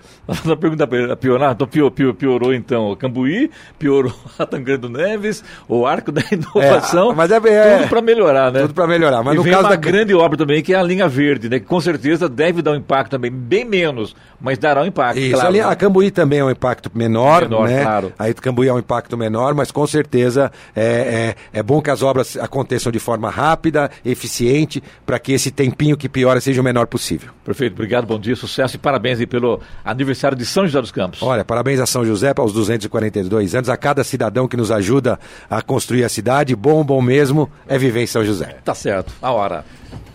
A 0.52 0.56
pergunta 0.56 0.88
piorar, 1.18 1.54
então 1.54 1.68
pior, 1.68 1.90
pior, 1.90 2.14
piorou 2.14 2.54
então 2.54 2.92
o 2.92 2.96
Cambuí, 2.96 3.50
piorou 3.80 4.14
a 4.38 4.46
Tangrande 4.46 4.82
do 4.82 4.90
Neves, 4.90 5.44
o 5.68 5.88
Arco 5.88 6.12
da 6.12 6.22
Inovação, 6.32 7.12
É, 7.12 7.16
mas 7.16 7.32
é- 7.32 7.36
é- 7.38 7.78
tudo 7.80 7.90
para 7.90 8.02
melhorar, 8.02 8.52
né? 8.52 8.62
Tudo 8.62 8.74
para 8.74 8.88
melhorar. 8.88 9.24
Mas 9.24 9.34
e 9.34 9.38
no 9.38 9.44
vem 9.44 9.52
caso 9.54 9.64
uma 9.66 9.70
da 9.72 9.76
grande 9.76 10.14
obra 10.14 10.38
também, 10.38 10.62
que 10.62 10.74
é 10.74 10.78
a 10.78 10.84
linha 10.84 11.08
verde, 11.08 11.50
né? 11.50 11.60
Que 11.60 11.66
com 11.66 11.82
certeza 11.82 12.30
deve 12.30 12.62
dar 12.62 12.72
um 12.74 12.76
impacto 12.76 13.12
também, 13.12 13.32
bem 13.32 13.66
menos, 13.66 14.16
mas 14.40 14.58
dará 14.60 14.82
um 14.84 14.86
impacto. 14.86 15.18
Isso, 15.20 15.34
claro, 15.34 15.48
ali, 15.48 15.58
né? 15.60 15.66
a 15.66 15.76
Cambuí 15.76 16.12
também 16.12 16.40
é 16.40 16.46
um 16.46 16.52
impacto 16.52 16.92
menor, 16.94 17.42
Menor, 17.42 17.68
né? 17.68 17.82
claro. 17.84 18.14
Aí 18.20 18.34
Cambuí 18.36 18.68
é 18.68 18.74
um 18.74 18.80
impacto 18.80 19.18
menor, 19.18 19.56
mas 19.56 19.72
com 19.72 19.88
certeza 19.88 20.52
é, 20.76 21.36
é, 21.54 21.60
é 21.60 21.64
bom 21.64 21.82
que 21.82 21.90
as 21.90 22.04
obras 22.04 22.38
aconteçam 22.38 22.92
de 22.92 23.00
forma 23.00 23.30
rápida, 23.32 23.90
eficiente, 24.06 24.84
para 25.06 25.18
que 25.18 25.34
esse 25.34 25.50
tempinho 25.50 25.98
que 25.98 26.08
piora 26.08 26.40
seja 26.40 26.62
o 26.62 26.64
menor 26.64 26.86
possível. 26.86 27.32
Perfeito, 27.44 27.74
obrigado, 27.74 28.06
bom 28.06 28.20
dia, 28.20 28.36
sucesso 28.36 28.76
e 28.76 28.80
parabéns 28.80 29.20
aí 29.20 29.26
pelo 29.26 29.60
aniversário 29.84 30.19
de 30.36 30.46
São 30.46 30.66
José 30.66 30.82
dos 30.82 30.92
Campos. 30.92 31.22
Olha, 31.22 31.46
parabéns 31.46 31.80
a 31.80 31.86
São 31.86 32.06
José 32.06 32.34
para 32.34 32.44
os 32.44 32.54
242 32.54 33.56
anos, 33.56 33.70
a 33.70 33.78
cada 33.78 34.04
cidadão 34.04 34.48
que 34.48 34.58
nos 34.58 34.72
ajuda 34.72 35.20
a 35.50 35.62
construir 35.62 36.04
a 36.04 36.10
cidade. 36.10 36.56
Bom, 36.56 36.84
bom 36.84 37.02
mesmo 37.02 37.50
é 37.68 37.78
viver 37.78 38.04
em 38.04 38.08
São 38.08 38.24
José. 38.24 38.58
Tá 38.64 38.76
certo, 38.76 39.14
a 39.22 39.32
hora. 39.32 39.64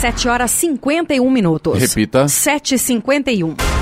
7 0.00 0.28
horas 0.28 0.52
51 0.52 1.28
minutos. 1.28 1.80
Repita. 1.80 2.26
7h51. 2.26 3.77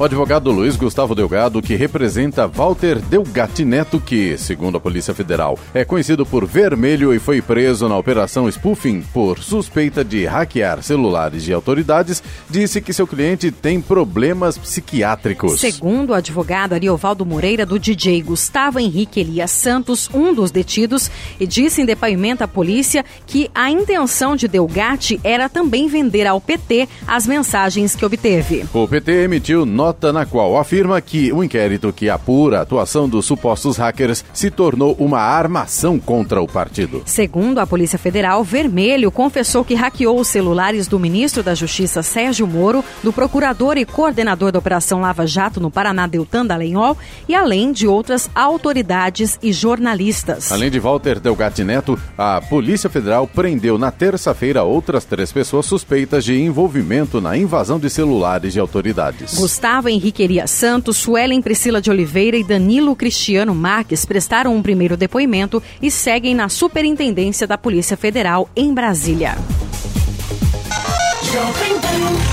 O 0.00 0.04
advogado 0.04 0.50
Luiz 0.50 0.76
Gustavo 0.76 1.14
Delgado, 1.14 1.60
que 1.60 1.76
representa 1.76 2.46
Walter 2.46 2.98
Delgatti 2.98 3.66
Neto, 3.66 4.00
que, 4.00 4.38
segundo 4.38 4.78
a 4.78 4.80
Polícia 4.80 5.12
Federal, 5.12 5.58
é 5.74 5.84
conhecido 5.84 6.24
por 6.24 6.46
Vermelho 6.46 7.12
e 7.12 7.18
foi 7.18 7.42
preso 7.42 7.86
na 7.86 7.98
Operação 7.98 8.50
Spoofing 8.50 9.02
por 9.12 9.40
suspeita 9.40 10.02
de 10.02 10.24
hackear 10.24 10.82
celulares 10.82 11.44
de 11.44 11.52
autoridades, 11.52 12.22
disse 12.48 12.80
que 12.80 12.94
seu 12.94 13.06
cliente 13.06 13.50
tem 13.50 13.78
problemas 13.78 14.56
psiquiátricos. 14.56 15.60
Segundo 15.60 16.10
o 16.10 16.14
advogado 16.14 16.72
Ariovaldo 16.72 17.26
Moreira, 17.26 17.66
do 17.66 17.78
DJ 17.78 18.22
Gustavo 18.22 18.78
Henrique 18.78 19.20
Elias 19.20 19.50
Santos, 19.50 20.08
um 20.14 20.32
dos 20.32 20.50
detidos, 20.50 21.10
e 21.38 21.46
disse 21.46 21.82
em 21.82 21.84
depoimento 21.84 22.42
à 22.42 22.48
polícia 22.48 23.04
que 23.26 23.50
a 23.54 23.70
intenção 23.70 24.34
de 24.34 24.48
Delgatti 24.48 25.20
era 25.22 25.46
também 25.46 25.88
vender 25.88 26.26
ao 26.26 26.40
PT 26.40 26.88
as 27.06 27.26
mensagens 27.26 27.94
que 27.94 28.06
obteve. 28.06 28.64
O 28.72 28.88
PT 28.88 29.24
emitiu 29.24 29.66
nota 29.66 29.89
nota 29.90 30.12
na 30.12 30.24
qual 30.24 30.56
afirma 30.56 31.00
que 31.00 31.32
o 31.32 31.42
inquérito 31.42 31.92
que 31.92 32.08
apura 32.08 32.58
a 32.58 32.62
atuação 32.62 33.08
dos 33.08 33.26
supostos 33.26 33.76
hackers 33.76 34.24
se 34.32 34.48
tornou 34.48 34.94
uma 35.00 35.18
armação 35.18 35.98
contra 35.98 36.40
o 36.40 36.46
partido. 36.46 37.02
Segundo 37.04 37.58
a 37.58 37.66
Polícia 37.66 37.98
Federal, 37.98 38.44
Vermelho 38.44 39.10
confessou 39.10 39.64
que 39.64 39.74
hackeou 39.74 40.20
os 40.20 40.28
celulares 40.28 40.86
do 40.86 40.98
ministro 40.98 41.42
da 41.42 41.56
Justiça 41.56 42.04
Sérgio 42.04 42.46
Moro, 42.46 42.84
do 43.02 43.12
procurador 43.12 43.76
e 43.76 43.84
coordenador 43.84 44.52
da 44.52 44.60
Operação 44.60 45.00
Lava 45.00 45.26
Jato 45.26 45.58
no 45.58 45.72
Paraná, 45.72 46.06
Deltan 46.06 46.46
Dallagnol, 46.46 46.96
e 47.28 47.34
além 47.34 47.72
de 47.72 47.88
outras 47.88 48.30
autoridades 48.32 49.40
e 49.42 49.52
jornalistas. 49.52 50.52
Além 50.52 50.70
de 50.70 50.78
Walter 50.78 51.18
Delgatti 51.18 51.64
Neto, 51.64 51.98
a 52.16 52.40
Polícia 52.40 52.88
Federal 52.88 53.26
prendeu 53.26 53.76
na 53.76 53.90
terça-feira 53.90 54.62
outras 54.62 55.04
três 55.04 55.32
pessoas 55.32 55.66
suspeitas 55.66 56.24
de 56.24 56.40
envolvimento 56.40 57.20
na 57.20 57.36
invasão 57.36 57.78
de 57.80 57.90
celulares 57.90 58.52
de 58.52 58.60
autoridades. 58.60 59.34
Gustavo 59.34 59.79
Gustavo 59.80 59.88
Henrique 59.88 60.22
Elias 60.22 60.50
Santos, 60.50 60.98
Suelen 60.98 61.40
Priscila 61.40 61.80
de 61.80 61.90
Oliveira 61.90 62.36
e 62.36 62.44
Danilo 62.44 62.94
Cristiano 62.94 63.54
Marques 63.54 64.04
prestaram 64.04 64.54
um 64.54 64.60
primeiro 64.60 64.94
depoimento 64.94 65.62
e 65.80 65.90
seguem 65.90 66.34
na 66.34 66.50
Superintendência 66.50 67.46
da 67.46 67.56
Polícia 67.56 67.96
Federal 67.96 68.50
em 68.54 68.74
Brasília. 68.74 69.38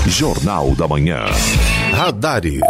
Jornal 0.06 0.74
da 0.74 0.86
Manhã. 0.86 1.24
Radares. 1.94 2.60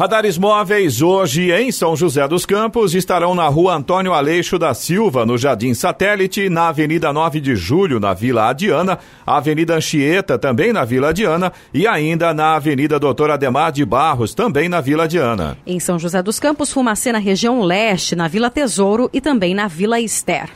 Radares 0.00 0.38
móveis 0.38 1.02
hoje 1.02 1.52
em 1.52 1.70
São 1.70 1.94
José 1.94 2.26
dos 2.26 2.46
Campos 2.46 2.94
estarão 2.94 3.34
na 3.34 3.46
rua 3.48 3.74
Antônio 3.74 4.14
Aleixo 4.14 4.58
da 4.58 4.72
Silva, 4.72 5.26
no 5.26 5.36
Jardim 5.36 5.74
Satélite, 5.74 6.48
na 6.48 6.68
Avenida 6.68 7.12
9 7.12 7.38
de 7.38 7.54
Julho, 7.54 8.00
na 8.00 8.14
Vila 8.14 8.48
Adiana, 8.48 8.98
Avenida 9.26 9.74
Anchieta, 9.74 10.38
também 10.38 10.72
na 10.72 10.86
Vila 10.86 11.10
Adiana, 11.10 11.52
e 11.74 11.86
ainda 11.86 12.32
na 12.32 12.54
Avenida 12.54 12.98
Doutor 12.98 13.30
Ademar 13.30 13.72
de 13.72 13.84
Barros, 13.84 14.32
também 14.32 14.70
na 14.70 14.80
Vila 14.80 15.04
Adiana. 15.04 15.58
Em 15.66 15.78
São 15.78 15.98
José 15.98 16.22
dos 16.22 16.40
Campos, 16.40 16.72
Fumacê 16.72 17.12
na 17.12 17.18
região 17.18 17.60
leste, 17.60 18.16
na 18.16 18.26
Vila 18.26 18.48
Tesouro 18.48 19.10
e 19.12 19.20
também 19.20 19.54
na 19.54 19.68
Vila 19.68 20.00
Ester. 20.00 20.48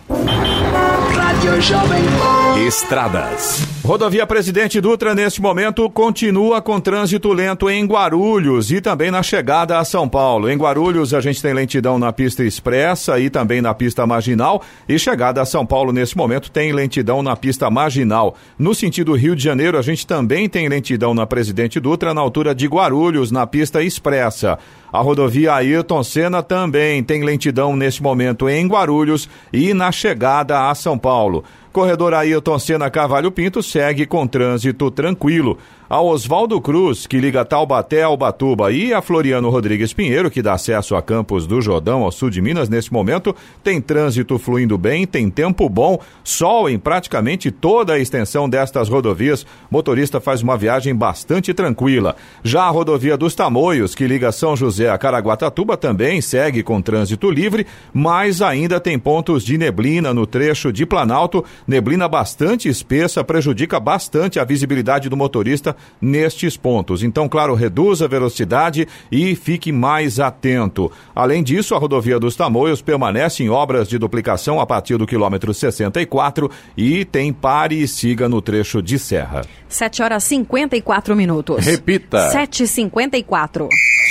Estradas. 2.67 3.75
Rodovia 3.85 4.27
Presidente 4.27 4.81
Dutra, 4.81 5.15
neste 5.15 5.43
momento, 5.43 5.91
continua 5.91 6.63
com 6.63 6.81
trânsito 6.81 7.35
lento 7.35 7.69
em 7.69 7.85
Guarulhos 7.85 8.71
e 8.73 8.81
também 8.81 9.11
na 9.11 9.23
chegada 9.35 9.81
a 9.81 9.85
São 9.85 10.09
Paulo. 10.09 10.49
Em 10.49 10.57
Guarulhos, 10.57 11.13
a 11.13 11.21
gente 11.21 11.43
tem 11.43 11.53
lentidão 11.53 11.99
na 11.99 12.13
pista 12.13 12.45
expressa 12.45 13.19
e 13.19 13.29
também 13.29 13.61
na 13.61 13.75
pista 13.75 14.07
marginal. 14.07 14.63
E 14.89 14.97
chegada 14.97 15.43
a 15.43 15.45
São 15.45 15.67
Paulo, 15.67 15.93
nesse 15.93 16.17
momento, 16.17 16.53
tem 16.53 16.73
lentidão 16.73 17.21
na 17.21 17.35
pista 17.35 17.69
marginal. 17.69 18.37
No 18.57 18.73
sentido 18.77 19.13
Rio 19.15 19.35
de 19.35 19.43
Janeiro, 19.43 19.77
a 19.77 19.83
gente 19.83 20.07
também 20.07 20.49
tem 20.49 20.69
lentidão 20.69 21.15
na 21.15 21.27
Presidente 21.27 21.81
Dutra, 21.81 22.15
na 22.15 22.21
altura 22.21 22.55
de 22.55 22.69
Guarulhos, 22.69 23.33
na 23.33 23.45
pista 23.45 23.83
expressa. 23.83 24.57
A 24.95 25.01
rodovia 25.01 25.53
Ayrton 25.53 26.05
Senna 26.05 26.41
também 26.41 27.03
tem 27.03 27.25
lentidão 27.25 27.75
neste 27.75 28.01
momento 28.01 28.49
em 28.49 28.65
Guarulhos 28.65 29.29
e 29.53 29.75
na 29.75 29.91
chegada 29.91 30.71
a 30.71 30.75
São 30.77 30.97
Paulo. 30.97 31.43
Corredor 31.75 32.15
Ailton 32.15 32.57
Senna 32.57 32.89
Carvalho 32.89 33.33
Pinto 33.33 33.61
segue 33.61 34.07
com 34.07 34.29
trânsito 34.29 34.93
tranquilo. 34.93 35.59
A 35.91 36.01
Oswaldo 36.01 36.61
Cruz, 36.61 37.07
que 37.07 37.19
liga 37.19 37.45
Taubaté 37.45 38.05
ao 38.05 38.17
Batuba, 38.17 38.73
e 38.73 38.93
a 38.95 39.03
Floriano 39.03 39.51
Rodrigues 39.51 39.93
Pinheiro, 39.93 40.31
que 40.31 40.41
dá 40.41 40.55
acesso 40.55 40.97
a 40.97 41.03
Campos 41.03 41.47
do 41.47 41.61
Jordão, 41.61 42.03
ao 42.03 42.11
sul 42.11 42.31
de 42.31 42.41
Minas, 42.41 42.69
nesse 42.69 42.93
momento, 42.93 43.35
tem 43.63 43.81
trânsito 43.81 44.39
fluindo 44.39 44.79
bem, 44.79 45.07
tem 45.07 45.29
tempo 45.29 45.69
bom, 45.69 46.01
sol 46.23 46.71
em 46.71 46.79
praticamente 46.79 47.51
toda 47.51 47.95
a 47.95 47.99
extensão 47.99 48.49
destas 48.49 48.89
rodovias. 48.89 49.45
Motorista 49.71 50.21
faz 50.21 50.43
uma 50.43 50.57
viagem 50.57 50.95
bastante 50.95 51.53
tranquila. 51.53 52.17
Já 52.43 52.63
a 52.63 52.71
rodovia 52.71 53.17
dos 53.17 53.35
Tamoios, 53.35 53.95
que 53.95 54.07
liga 54.07 54.33
São 54.33 54.57
José 54.57 54.84
a 54.89 54.99
Caraguatatuba, 54.99 55.77
também 55.77 56.21
segue 56.21 56.63
com 56.63 56.81
trânsito 56.81 57.31
livre, 57.31 57.67
mas 57.93 58.43
ainda 58.43 58.81
tem 58.81 58.99
pontos 58.99 59.45
de 59.45 59.57
neblina 59.59 60.13
no 60.13 60.27
trecho 60.27 60.73
de 60.73 60.87
Planalto. 60.87 61.45
Neblina 61.67 62.09
bastante 62.09 62.69
espessa 62.69 63.23
prejudica 63.25 63.79
bastante 63.79 64.39
a 64.39 64.45
visibilidade 64.45 65.09
do 65.09 65.17
motorista 65.17 65.77
nestes 66.01 66.57
pontos. 66.57 67.03
Então, 67.03 67.29
claro, 67.29 67.55
reduza 67.55 68.05
a 68.05 68.09
velocidade 68.09 68.87
e 69.11 69.35
fique 69.35 69.73
mais 69.73 70.21
atento. 70.21 70.91
Além 71.15 71.43
disso, 71.43 71.75
a 71.75 71.79
rodovia 71.79 72.19
dos 72.19 72.37
Tamoios 72.37 72.83
permanece 72.83 73.43
em 73.43 73.51
obras 73.51 73.89
de 73.89 73.99
duplicação 73.99 74.61
a 74.61 74.67
partir 74.67 74.97
do 74.97 75.07
quilômetro 75.07 75.53
64 75.53 76.51
e 76.77 77.05
tem 77.05 77.33
pare 77.33 77.83
e 77.83 77.89
siga 77.89 78.29
no 78.29 78.41
trecho 78.41 78.83
de 78.83 78.99
serra. 78.99 79.43
7 79.69 80.03
horas 80.03 80.25
54 80.25 81.17
minutos. 81.17 81.65
Repita. 81.65 82.31
7h54. 82.33 83.69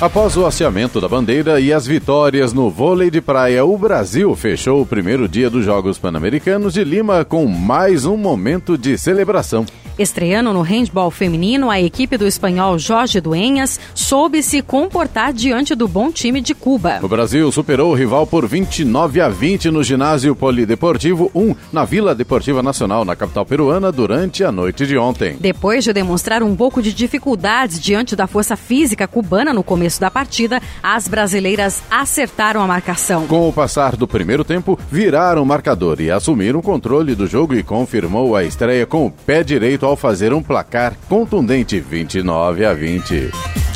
Após 0.00 0.34
o 0.34 0.46
hasteamento 0.46 0.98
da 0.98 1.06
bandeira 1.06 1.60
e 1.60 1.74
as 1.74 1.86
vitórias 1.86 2.54
no 2.54 2.70
vôlei 2.70 3.10
de 3.10 3.20
praia, 3.20 3.66
o 3.66 3.76
Brasil 3.76 4.34
fechou 4.34 4.80
o 4.80 4.86
primeiro 4.86 5.28
dia 5.28 5.50
dos 5.50 5.62
Jogos 5.62 5.98
Pan-Americanos 5.98 6.72
de 6.72 6.82
Lima 6.82 7.22
com 7.22 7.44
mais 7.46 8.06
um 8.06 8.16
momento 8.16 8.78
de 8.78 8.96
celebração. 8.96 9.66
Estreando 9.98 10.54
no 10.54 10.62
handball 10.62 11.10
feminino, 11.10 11.68
a 11.68 11.78
equipe 11.78 12.16
do 12.16 12.26
espanhol 12.26 12.78
Jorge 12.78 13.20
Duenhas 13.20 13.78
soube 13.94 14.42
se 14.42 14.62
comportar 14.62 15.30
diante 15.34 15.74
do 15.74 15.86
bom 15.86 16.10
time 16.10 16.40
de 16.40 16.54
Cuba. 16.54 17.00
O 17.02 17.08
Brasil 17.08 17.52
superou 17.52 17.90
o 17.90 17.94
rival 17.94 18.26
por 18.26 18.48
29 18.48 19.20
a 19.20 19.28
20 19.28 19.70
no 19.70 19.82
ginásio 19.82 20.34
Polideportivo 20.34 21.30
1, 21.34 21.54
na 21.70 21.84
Vila 21.84 22.14
Deportiva 22.14 22.62
Nacional, 22.62 23.04
na 23.04 23.14
capital 23.14 23.44
peruana, 23.44 23.92
durante 23.92 24.42
a 24.42 24.50
noite 24.50 24.86
de 24.86 24.96
ontem. 24.96 25.36
Depois 25.38 25.84
de 25.84 25.92
demonstrar 25.92 26.42
um 26.42 26.56
pouco 26.56 26.80
de 26.80 26.94
dificuldades 26.94 27.78
diante 27.78 28.16
da 28.16 28.26
força 28.26 28.56
física 28.56 29.06
cubana 29.06 29.52
no 29.52 29.62
começo 29.62 29.89
da 29.98 30.10
partida, 30.10 30.60
as 30.82 31.08
brasileiras 31.08 31.82
acertaram 31.90 32.62
a 32.62 32.66
marcação. 32.66 33.26
Com 33.26 33.48
o 33.48 33.52
passar 33.52 33.96
do 33.96 34.06
primeiro 34.06 34.44
tempo, 34.44 34.78
viraram 34.90 35.42
o 35.42 35.46
marcador 35.46 36.00
e 36.00 36.10
assumiram 36.10 36.60
o 36.60 36.62
controle 36.62 37.14
do 37.14 37.26
jogo 37.26 37.54
e 37.54 37.62
confirmou 37.62 38.36
a 38.36 38.44
estreia 38.44 38.86
com 38.86 39.06
o 39.06 39.10
pé 39.10 39.42
direito 39.42 39.86
ao 39.86 39.96
fazer 39.96 40.32
um 40.32 40.42
placar 40.42 40.94
contundente 41.08 41.80
29 41.80 42.64
a 42.64 42.74
20. 42.74 43.69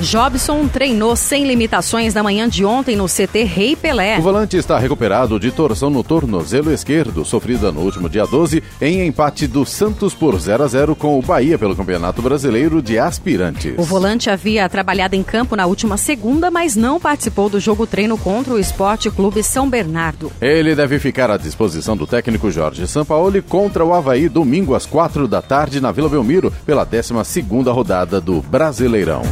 Jobson 0.00 0.68
treinou 0.68 1.16
sem 1.16 1.44
limitações 1.44 2.14
na 2.14 2.22
manhã 2.22 2.48
de 2.48 2.64
ontem 2.64 2.94
no 2.94 3.06
CT 3.06 3.42
Rei 3.42 3.74
Pelé. 3.74 4.18
O 4.18 4.22
volante 4.22 4.56
está 4.56 4.78
recuperado 4.78 5.40
de 5.40 5.50
torção 5.50 5.90
no 5.90 6.04
tornozelo 6.04 6.72
esquerdo, 6.72 7.24
sofrida 7.24 7.72
no 7.72 7.80
último 7.80 8.08
dia 8.08 8.24
12, 8.24 8.62
em 8.80 9.04
empate 9.06 9.48
do 9.48 9.66
Santos 9.66 10.14
por 10.14 10.38
0 10.38 10.62
a 10.62 10.68
0 10.68 10.94
com 10.94 11.18
o 11.18 11.22
Bahia 11.22 11.58
pelo 11.58 11.74
Campeonato 11.74 12.22
Brasileiro 12.22 12.80
de 12.80 12.96
Aspirantes. 12.96 13.74
O 13.76 13.82
volante 13.82 14.30
havia 14.30 14.68
trabalhado 14.68 15.16
em 15.16 15.22
campo 15.22 15.56
na 15.56 15.66
última 15.66 15.96
segunda, 15.96 16.48
mas 16.48 16.76
não 16.76 17.00
participou 17.00 17.48
do 17.48 17.58
jogo 17.58 17.84
treino 17.84 18.16
contra 18.16 18.54
o 18.54 18.58
Esporte 18.58 19.10
Clube 19.10 19.42
São 19.42 19.68
Bernardo. 19.68 20.30
Ele 20.40 20.76
deve 20.76 21.00
ficar 21.00 21.28
à 21.28 21.36
disposição 21.36 21.96
do 21.96 22.06
técnico 22.06 22.52
Jorge 22.52 22.86
Sampaoli 22.86 23.42
contra 23.42 23.84
o 23.84 23.92
Havaí 23.92 24.28
domingo 24.28 24.76
às 24.76 24.86
quatro 24.86 25.26
da 25.26 25.42
tarde 25.42 25.80
na 25.80 25.90
Vila 25.90 26.08
Belmiro 26.08 26.52
pela 26.64 26.84
12 26.84 27.24
segunda 27.24 27.72
rodada 27.72 28.20
do 28.20 28.40
Brasileirão. 28.42 29.22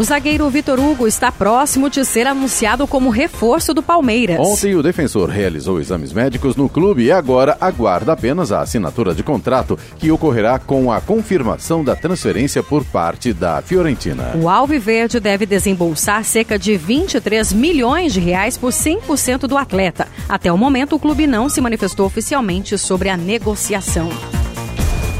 O 0.00 0.02
zagueiro 0.02 0.48
Vitor 0.48 0.80
Hugo 0.80 1.06
está 1.06 1.30
próximo 1.30 1.90
de 1.90 2.02
ser 2.06 2.26
anunciado 2.26 2.86
como 2.86 3.10
reforço 3.10 3.74
do 3.74 3.82
Palmeiras. 3.82 4.38
Ontem 4.40 4.74
o 4.74 4.82
defensor 4.82 5.28
realizou 5.28 5.78
exames 5.78 6.10
médicos 6.10 6.56
no 6.56 6.70
clube 6.70 7.02
e 7.02 7.12
agora 7.12 7.54
aguarda 7.60 8.14
apenas 8.14 8.50
a 8.50 8.62
assinatura 8.62 9.14
de 9.14 9.22
contrato, 9.22 9.78
que 9.98 10.10
ocorrerá 10.10 10.58
com 10.58 10.90
a 10.90 11.02
confirmação 11.02 11.84
da 11.84 11.94
transferência 11.94 12.62
por 12.62 12.82
parte 12.82 13.34
da 13.34 13.60
Fiorentina. 13.60 14.32
O 14.42 14.48
Alviverde 14.48 15.20
deve 15.20 15.44
desembolsar 15.44 16.24
cerca 16.24 16.58
de 16.58 16.78
23 16.78 17.52
milhões 17.52 18.14
de 18.14 18.20
reais 18.20 18.56
por 18.56 18.72
100% 18.72 19.40
do 19.40 19.58
atleta. 19.58 20.08
Até 20.26 20.50
o 20.50 20.56
momento, 20.56 20.96
o 20.96 20.98
clube 20.98 21.26
não 21.26 21.50
se 21.50 21.60
manifestou 21.60 22.06
oficialmente 22.06 22.78
sobre 22.78 23.10
a 23.10 23.18
negociação. 23.18 24.08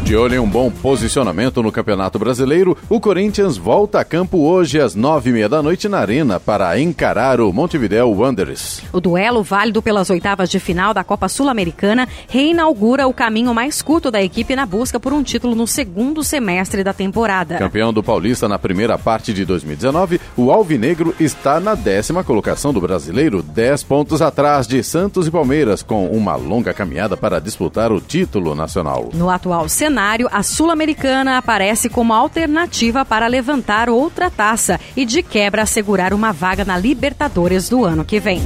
De 0.05 0.17
olho 0.17 0.35
em 0.35 0.39
um 0.41 0.49
bom 0.49 0.73
posicionamento 0.73 1.63
no 1.63 1.71
Campeonato 1.71 2.19
Brasileiro, 2.19 2.77
o 2.89 2.99
Corinthians 2.99 3.57
volta 3.57 4.01
a 4.01 4.05
campo 4.05 4.39
hoje 4.39 4.81
às 4.81 4.97
nove 4.97 5.31
e 5.31 5.33
meia 5.33 5.49
da 5.49 5.63
noite 5.63 5.89
na 5.89 5.99
Arena 6.01 6.41
para 6.41 6.77
encarar 6.81 7.41
o 7.41 7.53
Montevideo 7.53 8.11
Wanderers. 8.11 8.83
O 8.93 9.01
duelo 9.01 9.41
válido 9.45 9.81
pelas 9.81 10.11
oitavas 10.11 10.51
de 10.51 10.59
final 10.59 10.93
da 10.93 11.05
Copa 11.05 11.29
Sul-Americana 11.29 12.09
reinaugura 12.29 13.07
o 13.07 13.15
caminho 13.15 13.55
mais 13.55 13.83
curto 13.83 14.11
da 14.11 14.21
equipe 14.21 14.57
na 14.57 14.67
busca 14.67 14.99
por 14.99 15.13
um 15.13 15.23
título 15.23 15.55
no 15.55 15.67
segundo 15.67 16.25
semestre 16.25 16.83
da 16.83 16.93
temporada. 16.93 17.59
Campeão 17.59 17.93
do 17.93 18.03
Paulista 18.03 18.49
na 18.49 18.59
primeira 18.59 18.99
parte 18.99 19.33
de 19.33 19.45
2019, 19.45 20.21
o 20.37 20.51
Alvinegro 20.51 21.15
está 21.21 21.61
na 21.61 21.77
décima 21.77 22.25
colocação 22.25 22.73
do 22.73 22.81
Brasileiro, 22.81 23.45
dez 23.45 23.85
pontos 23.85 24.21
atrás 24.21 24.67
de 24.67 24.83
Santos 24.83 25.29
e 25.29 25.31
Palmeiras, 25.31 25.85
com 25.85 26.09
uma 26.09 26.35
longa 26.35 26.75
caminhada 26.75 27.17
para 27.17 27.41
disputar 27.41 27.93
o 27.93 28.01
título 28.01 28.57
nacional. 28.57 29.11
No 29.15 29.31
atual 29.31 29.69
cenário, 29.69 29.90
cenário, 29.91 30.29
a 30.31 30.45
Sul-Americana 30.45 31.37
aparece 31.37 31.89
como 31.89 32.15
alternativa 32.15 33.05
para 33.05 33.27
levantar 33.27 33.91
outra 33.91 34.31
taça 34.31 34.79
e, 34.97 35.05
de 35.05 35.21
quebra, 35.21 35.63
assegurar 35.63 36.15
uma 36.15 36.33
vaga 36.33 36.65
na 36.65 36.79
Libertadores 36.79 37.69
do 37.69 37.85
ano 37.85 38.05
que 38.05 38.21
vem. 38.21 38.41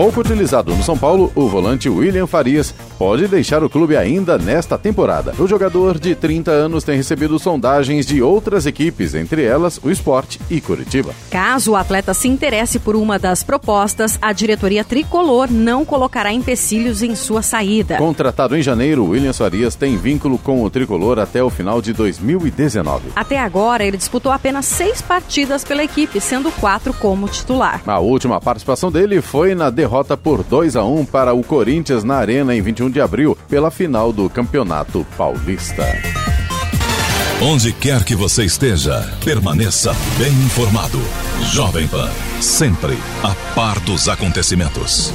Pouco 0.00 0.20
utilizado 0.20 0.74
no 0.74 0.82
São 0.82 0.96
Paulo, 0.96 1.30
o 1.34 1.46
volante 1.46 1.86
William 1.86 2.26
Farias 2.26 2.74
pode 2.98 3.28
deixar 3.28 3.62
o 3.62 3.68
clube 3.68 3.98
ainda 3.98 4.38
nesta 4.38 4.78
temporada. 4.78 5.34
O 5.38 5.46
jogador 5.46 5.98
de 5.98 6.14
30 6.14 6.50
anos 6.50 6.84
tem 6.84 6.96
recebido 6.96 7.38
sondagens 7.38 8.06
de 8.06 8.22
outras 8.22 8.64
equipes, 8.64 9.14
entre 9.14 9.44
elas 9.44 9.78
o 9.82 9.90
Esporte 9.90 10.40
e 10.48 10.58
Curitiba. 10.58 11.12
Caso 11.30 11.72
o 11.72 11.76
atleta 11.76 12.14
se 12.14 12.28
interesse 12.28 12.78
por 12.78 12.96
uma 12.96 13.18
das 13.18 13.42
propostas, 13.42 14.18
a 14.22 14.32
diretoria 14.32 14.82
tricolor 14.82 15.52
não 15.52 15.84
colocará 15.84 16.32
empecilhos 16.32 17.02
em 17.02 17.14
sua 17.14 17.42
saída. 17.42 17.98
Contratado 17.98 18.56
em 18.56 18.62
janeiro, 18.62 19.04
William 19.04 19.34
Farias 19.34 19.74
tem 19.74 19.98
vínculo 19.98 20.38
com 20.38 20.64
o 20.64 20.70
tricolor 20.70 21.18
até 21.18 21.42
o 21.44 21.50
final 21.50 21.82
de 21.82 21.92
2019. 21.92 23.10
Até 23.14 23.38
agora, 23.38 23.84
ele 23.84 23.98
disputou 23.98 24.32
apenas 24.32 24.64
seis 24.64 25.02
partidas 25.02 25.62
pela 25.62 25.84
equipe, 25.84 26.22
sendo 26.22 26.50
quatro 26.52 26.94
como 26.94 27.28
titular. 27.28 27.82
A 27.86 27.98
última 27.98 28.40
participação 28.40 28.90
dele 28.90 29.20
foi 29.20 29.54
na 29.54 29.68
derrota 29.90 30.16
por 30.16 30.44
2 30.44 30.76
a 30.76 30.84
1 30.84 31.04
para 31.06 31.34
o 31.34 31.42
Corinthians 31.42 32.04
na 32.04 32.14
Arena 32.14 32.54
em 32.54 32.62
21 32.62 32.90
de 32.90 33.00
abril, 33.00 33.36
pela 33.48 33.72
final 33.72 34.12
do 34.12 34.30
Campeonato 34.30 35.04
Paulista. 35.18 35.84
Onde 37.42 37.72
quer 37.72 38.04
que 38.04 38.14
você 38.14 38.44
esteja, 38.44 39.02
permaneça 39.24 39.92
bem 40.16 40.30
informado. 40.44 41.00
Jovem 41.52 41.88
Pan, 41.88 42.08
sempre 42.40 42.96
a 43.24 43.34
par 43.52 43.80
dos 43.80 44.08
acontecimentos. 44.08 45.12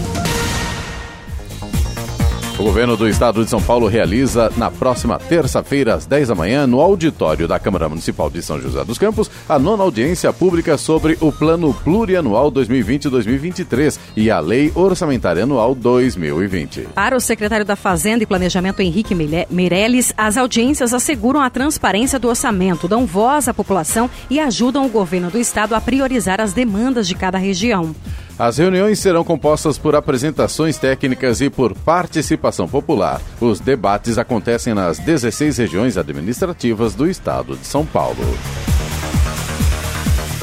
O 2.58 2.64
governo 2.64 2.96
do 2.96 3.06
estado 3.10 3.44
de 3.44 3.50
São 3.50 3.62
Paulo 3.62 3.86
realiza 3.86 4.50
na 4.56 4.72
próxima 4.72 5.20
terça-feira, 5.20 5.94
às 5.94 6.06
10 6.06 6.30
da 6.30 6.36
manhã, 6.36 6.66
no 6.66 6.80
auditório 6.80 7.50
da 7.50 7.60
Câmara 7.60 7.90
Municipal 7.90 8.30
de 8.30 8.42
São 8.42 8.62
José 8.62 8.82
dos 8.86 8.98
Campos, 8.98 9.30
a 9.48 9.60
nona 9.60 9.84
audiência 9.84 10.32
pública 10.32 10.78
sobre 10.78 11.18
o 11.20 11.34
Plano 11.34 11.74
Plurianual 11.74 12.50
2020-2023 12.54 14.00
e 14.16 14.32
a 14.32 14.40
Lei 14.40 14.72
Orçamentária 14.74 15.44
Anual 15.44 15.76
2020. 15.76 16.88
Para 16.96 17.18
o 17.18 17.20
secretário 17.20 17.66
da 17.66 17.76
Fazenda 17.76 18.24
e 18.24 18.26
Planejamento, 18.26 18.82
Henrique 18.82 19.14
Meirelles, 19.50 20.14
as 20.16 20.38
audiências 20.38 20.94
asseguram 20.94 21.42
a 21.42 21.50
transparência 21.50 22.18
do 22.18 22.30
orçamento, 22.30 22.88
dão 22.88 23.06
voz 23.06 23.50
à 23.50 23.54
população 23.54 24.10
e 24.30 24.40
ajudam 24.40 24.86
o 24.86 24.90
governo 24.90 25.30
do 25.30 25.38
estado 25.38 25.76
a 25.76 25.82
priorizar 25.82 26.40
as 26.40 26.54
demandas 26.54 27.06
de 27.06 27.16
cada 27.16 27.38
região. 27.38 27.94
As 28.38 28.58
reuniões 28.58 29.00
serão 29.00 29.24
compostas 29.24 29.78
por 29.78 29.96
apresentações 29.96 30.78
técnicas 30.78 31.40
e 31.40 31.50
por 31.50 31.74
participação 31.74 32.68
popular. 32.68 33.22
Os 33.40 33.62
debates 33.62 34.18
acontecem 34.18 34.74
nas 34.74 35.00
16 35.00 35.58
regiões 35.58 35.98
administrativas 35.98 36.94
do 36.94 37.10
estado 37.10 37.56
de 37.56 37.66
São 37.66 37.86
Paulo. 37.86 38.18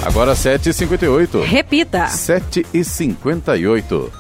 Agora 0.03 0.33
7h58. 0.33 1.45
Repita. 1.45 2.07
7h58. 2.07 4.11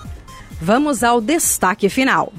Vamos 0.60 1.02
ao 1.02 1.18
destaque 1.18 1.88
final. 1.88 2.30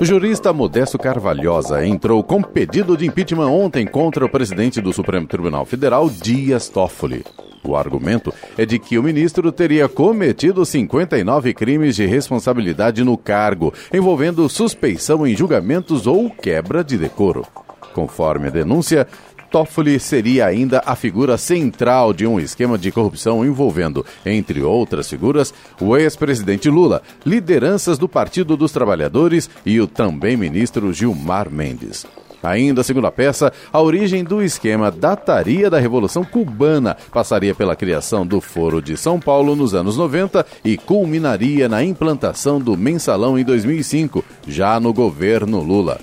O 0.00 0.04
jurista 0.04 0.52
Modesto 0.52 0.96
Carvalhosa 0.96 1.84
entrou 1.84 2.22
com 2.22 2.40
pedido 2.40 2.96
de 2.96 3.04
impeachment 3.04 3.48
ontem 3.48 3.84
contra 3.84 4.24
o 4.24 4.28
presidente 4.28 4.80
do 4.80 4.92
Supremo 4.92 5.26
Tribunal 5.26 5.66
Federal, 5.66 6.08
Dias 6.08 6.68
Toffoli. 6.68 7.24
O 7.68 7.76
argumento 7.76 8.32
é 8.56 8.64
de 8.64 8.78
que 8.78 8.96
o 8.96 9.02
ministro 9.02 9.52
teria 9.52 9.90
cometido 9.90 10.64
59 10.64 11.52
crimes 11.52 11.94
de 11.94 12.06
responsabilidade 12.06 13.04
no 13.04 13.14
cargo, 13.18 13.74
envolvendo 13.92 14.48
suspeição 14.48 15.26
em 15.26 15.36
julgamentos 15.36 16.06
ou 16.06 16.30
quebra 16.30 16.82
de 16.82 16.96
decoro. 16.96 17.46
Conforme 17.92 18.48
a 18.48 18.50
denúncia, 18.50 19.06
Toffoli 19.50 20.00
seria 20.00 20.46
ainda 20.46 20.82
a 20.86 20.96
figura 20.96 21.36
central 21.36 22.14
de 22.14 22.26
um 22.26 22.40
esquema 22.40 22.78
de 22.78 22.90
corrupção 22.90 23.44
envolvendo, 23.44 24.02
entre 24.24 24.62
outras 24.62 25.10
figuras, 25.10 25.52
o 25.78 25.94
ex-presidente 25.94 26.70
Lula, 26.70 27.02
lideranças 27.22 27.98
do 27.98 28.08
Partido 28.08 28.56
dos 28.56 28.72
Trabalhadores 28.72 29.50
e 29.66 29.78
o 29.78 29.86
também 29.86 30.38
ministro 30.38 30.90
Gilmar 30.90 31.50
Mendes. 31.50 32.06
Ainda 32.42 32.82
segundo 32.82 33.06
a 33.06 33.12
peça, 33.12 33.52
a 33.72 33.80
origem 33.80 34.22
do 34.22 34.42
esquema 34.42 34.90
dataria 34.90 35.68
da 35.68 35.78
Revolução 35.78 36.24
Cubana, 36.24 36.96
passaria 37.12 37.54
pela 37.54 37.76
criação 37.76 38.26
do 38.26 38.40
Foro 38.40 38.80
de 38.80 38.96
São 38.96 39.18
Paulo 39.18 39.56
nos 39.56 39.74
anos 39.74 39.96
90 39.96 40.46
e 40.64 40.76
culminaria 40.76 41.68
na 41.68 41.82
implantação 41.82 42.60
do 42.60 42.76
mensalão 42.76 43.38
em 43.38 43.44
2005, 43.44 44.24
já 44.46 44.78
no 44.78 44.92
governo 44.92 45.60
Lula. 45.60 45.98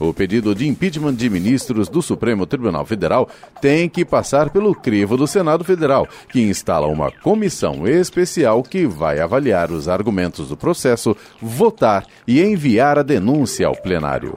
O 0.00 0.14
pedido 0.14 0.54
de 0.54 0.66
impeachment 0.66 1.14
de 1.14 1.28
ministros 1.28 1.86
do 1.86 2.00
Supremo 2.00 2.46
Tribunal 2.46 2.86
Federal 2.86 3.28
tem 3.60 3.86
que 3.86 4.02
passar 4.02 4.48
pelo 4.48 4.74
crivo 4.74 5.14
do 5.14 5.26
Senado 5.26 5.62
Federal, 5.62 6.08
que 6.32 6.40
instala 6.40 6.86
uma 6.86 7.10
comissão 7.10 7.86
especial 7.86 8.62
que 8.62 8.86
vai 8.86 9.20
avaliar 9.20 9.70
os 9.70 9.88
argumentos 9.88 10.48
do 10.48 10.56
processo, 10.56 11.14
votar 11.38 12.06
e 12.26 12.40
enviar 12.40 12.98
a 12.98 13.02
denúncia 13.02 13.66
ao 13.66 13.76
plenário. 13.76 14.34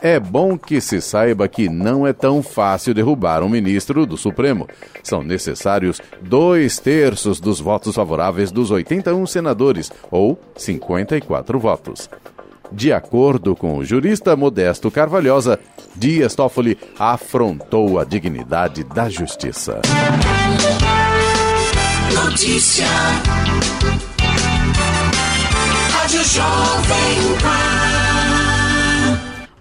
É 0.00 0.20
bom 0.20 0.56
que 0.56 0.80
se 0.80 1.00
saiba 1.00 1.48
que 1.48 1.68
não 1.68 2.06
é 2.06 2.12
tão 2.12 2.42
fácil 2.42 2.94
derrubar 2.94 3.42
um 3.42 3.48
ministro 3.48 4.06
do 4.06 4.16
Supremo. 4.16 4.68
São 5.02 5.22
necessários 5.22 6.00
dois 6.20 6.78
terços 6.78 7.40
dos 7.40 7.60
votos 7.60 7.94
favoráveis 7.94 8.52
dos 8.52 8.70
81 8.70 9.26
senadores, 9.26 9.90
ou 10.10 10.38
54 10.56 11.58
votos. 11.58 12.08
De 12.70 12.92
acordo 12.92 13.56
com 13.56 13.78
o 13.78 13.84
jurista 13.84 14.36
Modesto 14.36 14.90
Carvalhosa, 14.90 15.58
Dias 15.96 16.34
Toffoli 16.34 16.78
afrontou 16.98 17.98
a 17.98 18.04
dignidade 18.04 18.84
da 18.84 19.08
justiça. 19.08 19.80
Notícia. 22.14 22.86
Rádio 25.90 26.24
Jovem 26.24 27.38
Pan. 27.42 27.97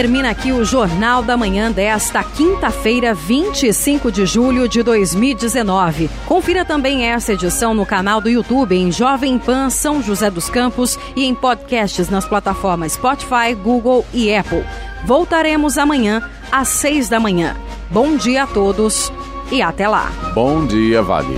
Termina 0.00 0.30
aqui 0.30 0.50
o 0.50 0.64
Jornal 0.64 1.22
da 1.22 1.36
Manhã 1.36 1.70
desta 1.70 2.24
quinta-feira, 2.24 3.12
25 3.12 4.10
de 4.10 4.24
julho 4.24 4.66
de 4.66 4.82
2019. 4.82 6.08
Confira 6.24 6.64
também 6.64 7.04
essa 7.04 7.34
edição 7.34 7.74
no 7.74 7.84
canal 7.84 8.18
do 8.18 8.30
YouTube 8.30 8.74
em 8.74 8.90
Jovem 8.90 9.38
Pan 9.38 9.68
São 9.68 10.02
José 10.02 10.30
dos 10.30 10.48
Campos 10.48 10.98
e 11.14 11.26
em 11.26 11.34
podcasts 11.34 12.08
nas 12.08 12.26
plataformas 12.26 12.92
Spotify, 12.92 13.54
Google 13.54 14.06
e 14.14 14.34
Apple. 14.34 14.64
Voltaremos 15.04 15.76
amanhã 15.76 16.26
às 16.50 16.68
seis 16.68 17.10
da 17.10 17.20
manhã. 17.20 17.54
Bom 17.90 18.16
dia 18.16 18.44
a 18.44 18.46
todos 18.46 19.12
e 19.52 19.60
até 19.60 19.86
lá. 19.86 20.10
Bom 20.34 20.64
dia, 20.66 21.02
Vale. 21.02 21.36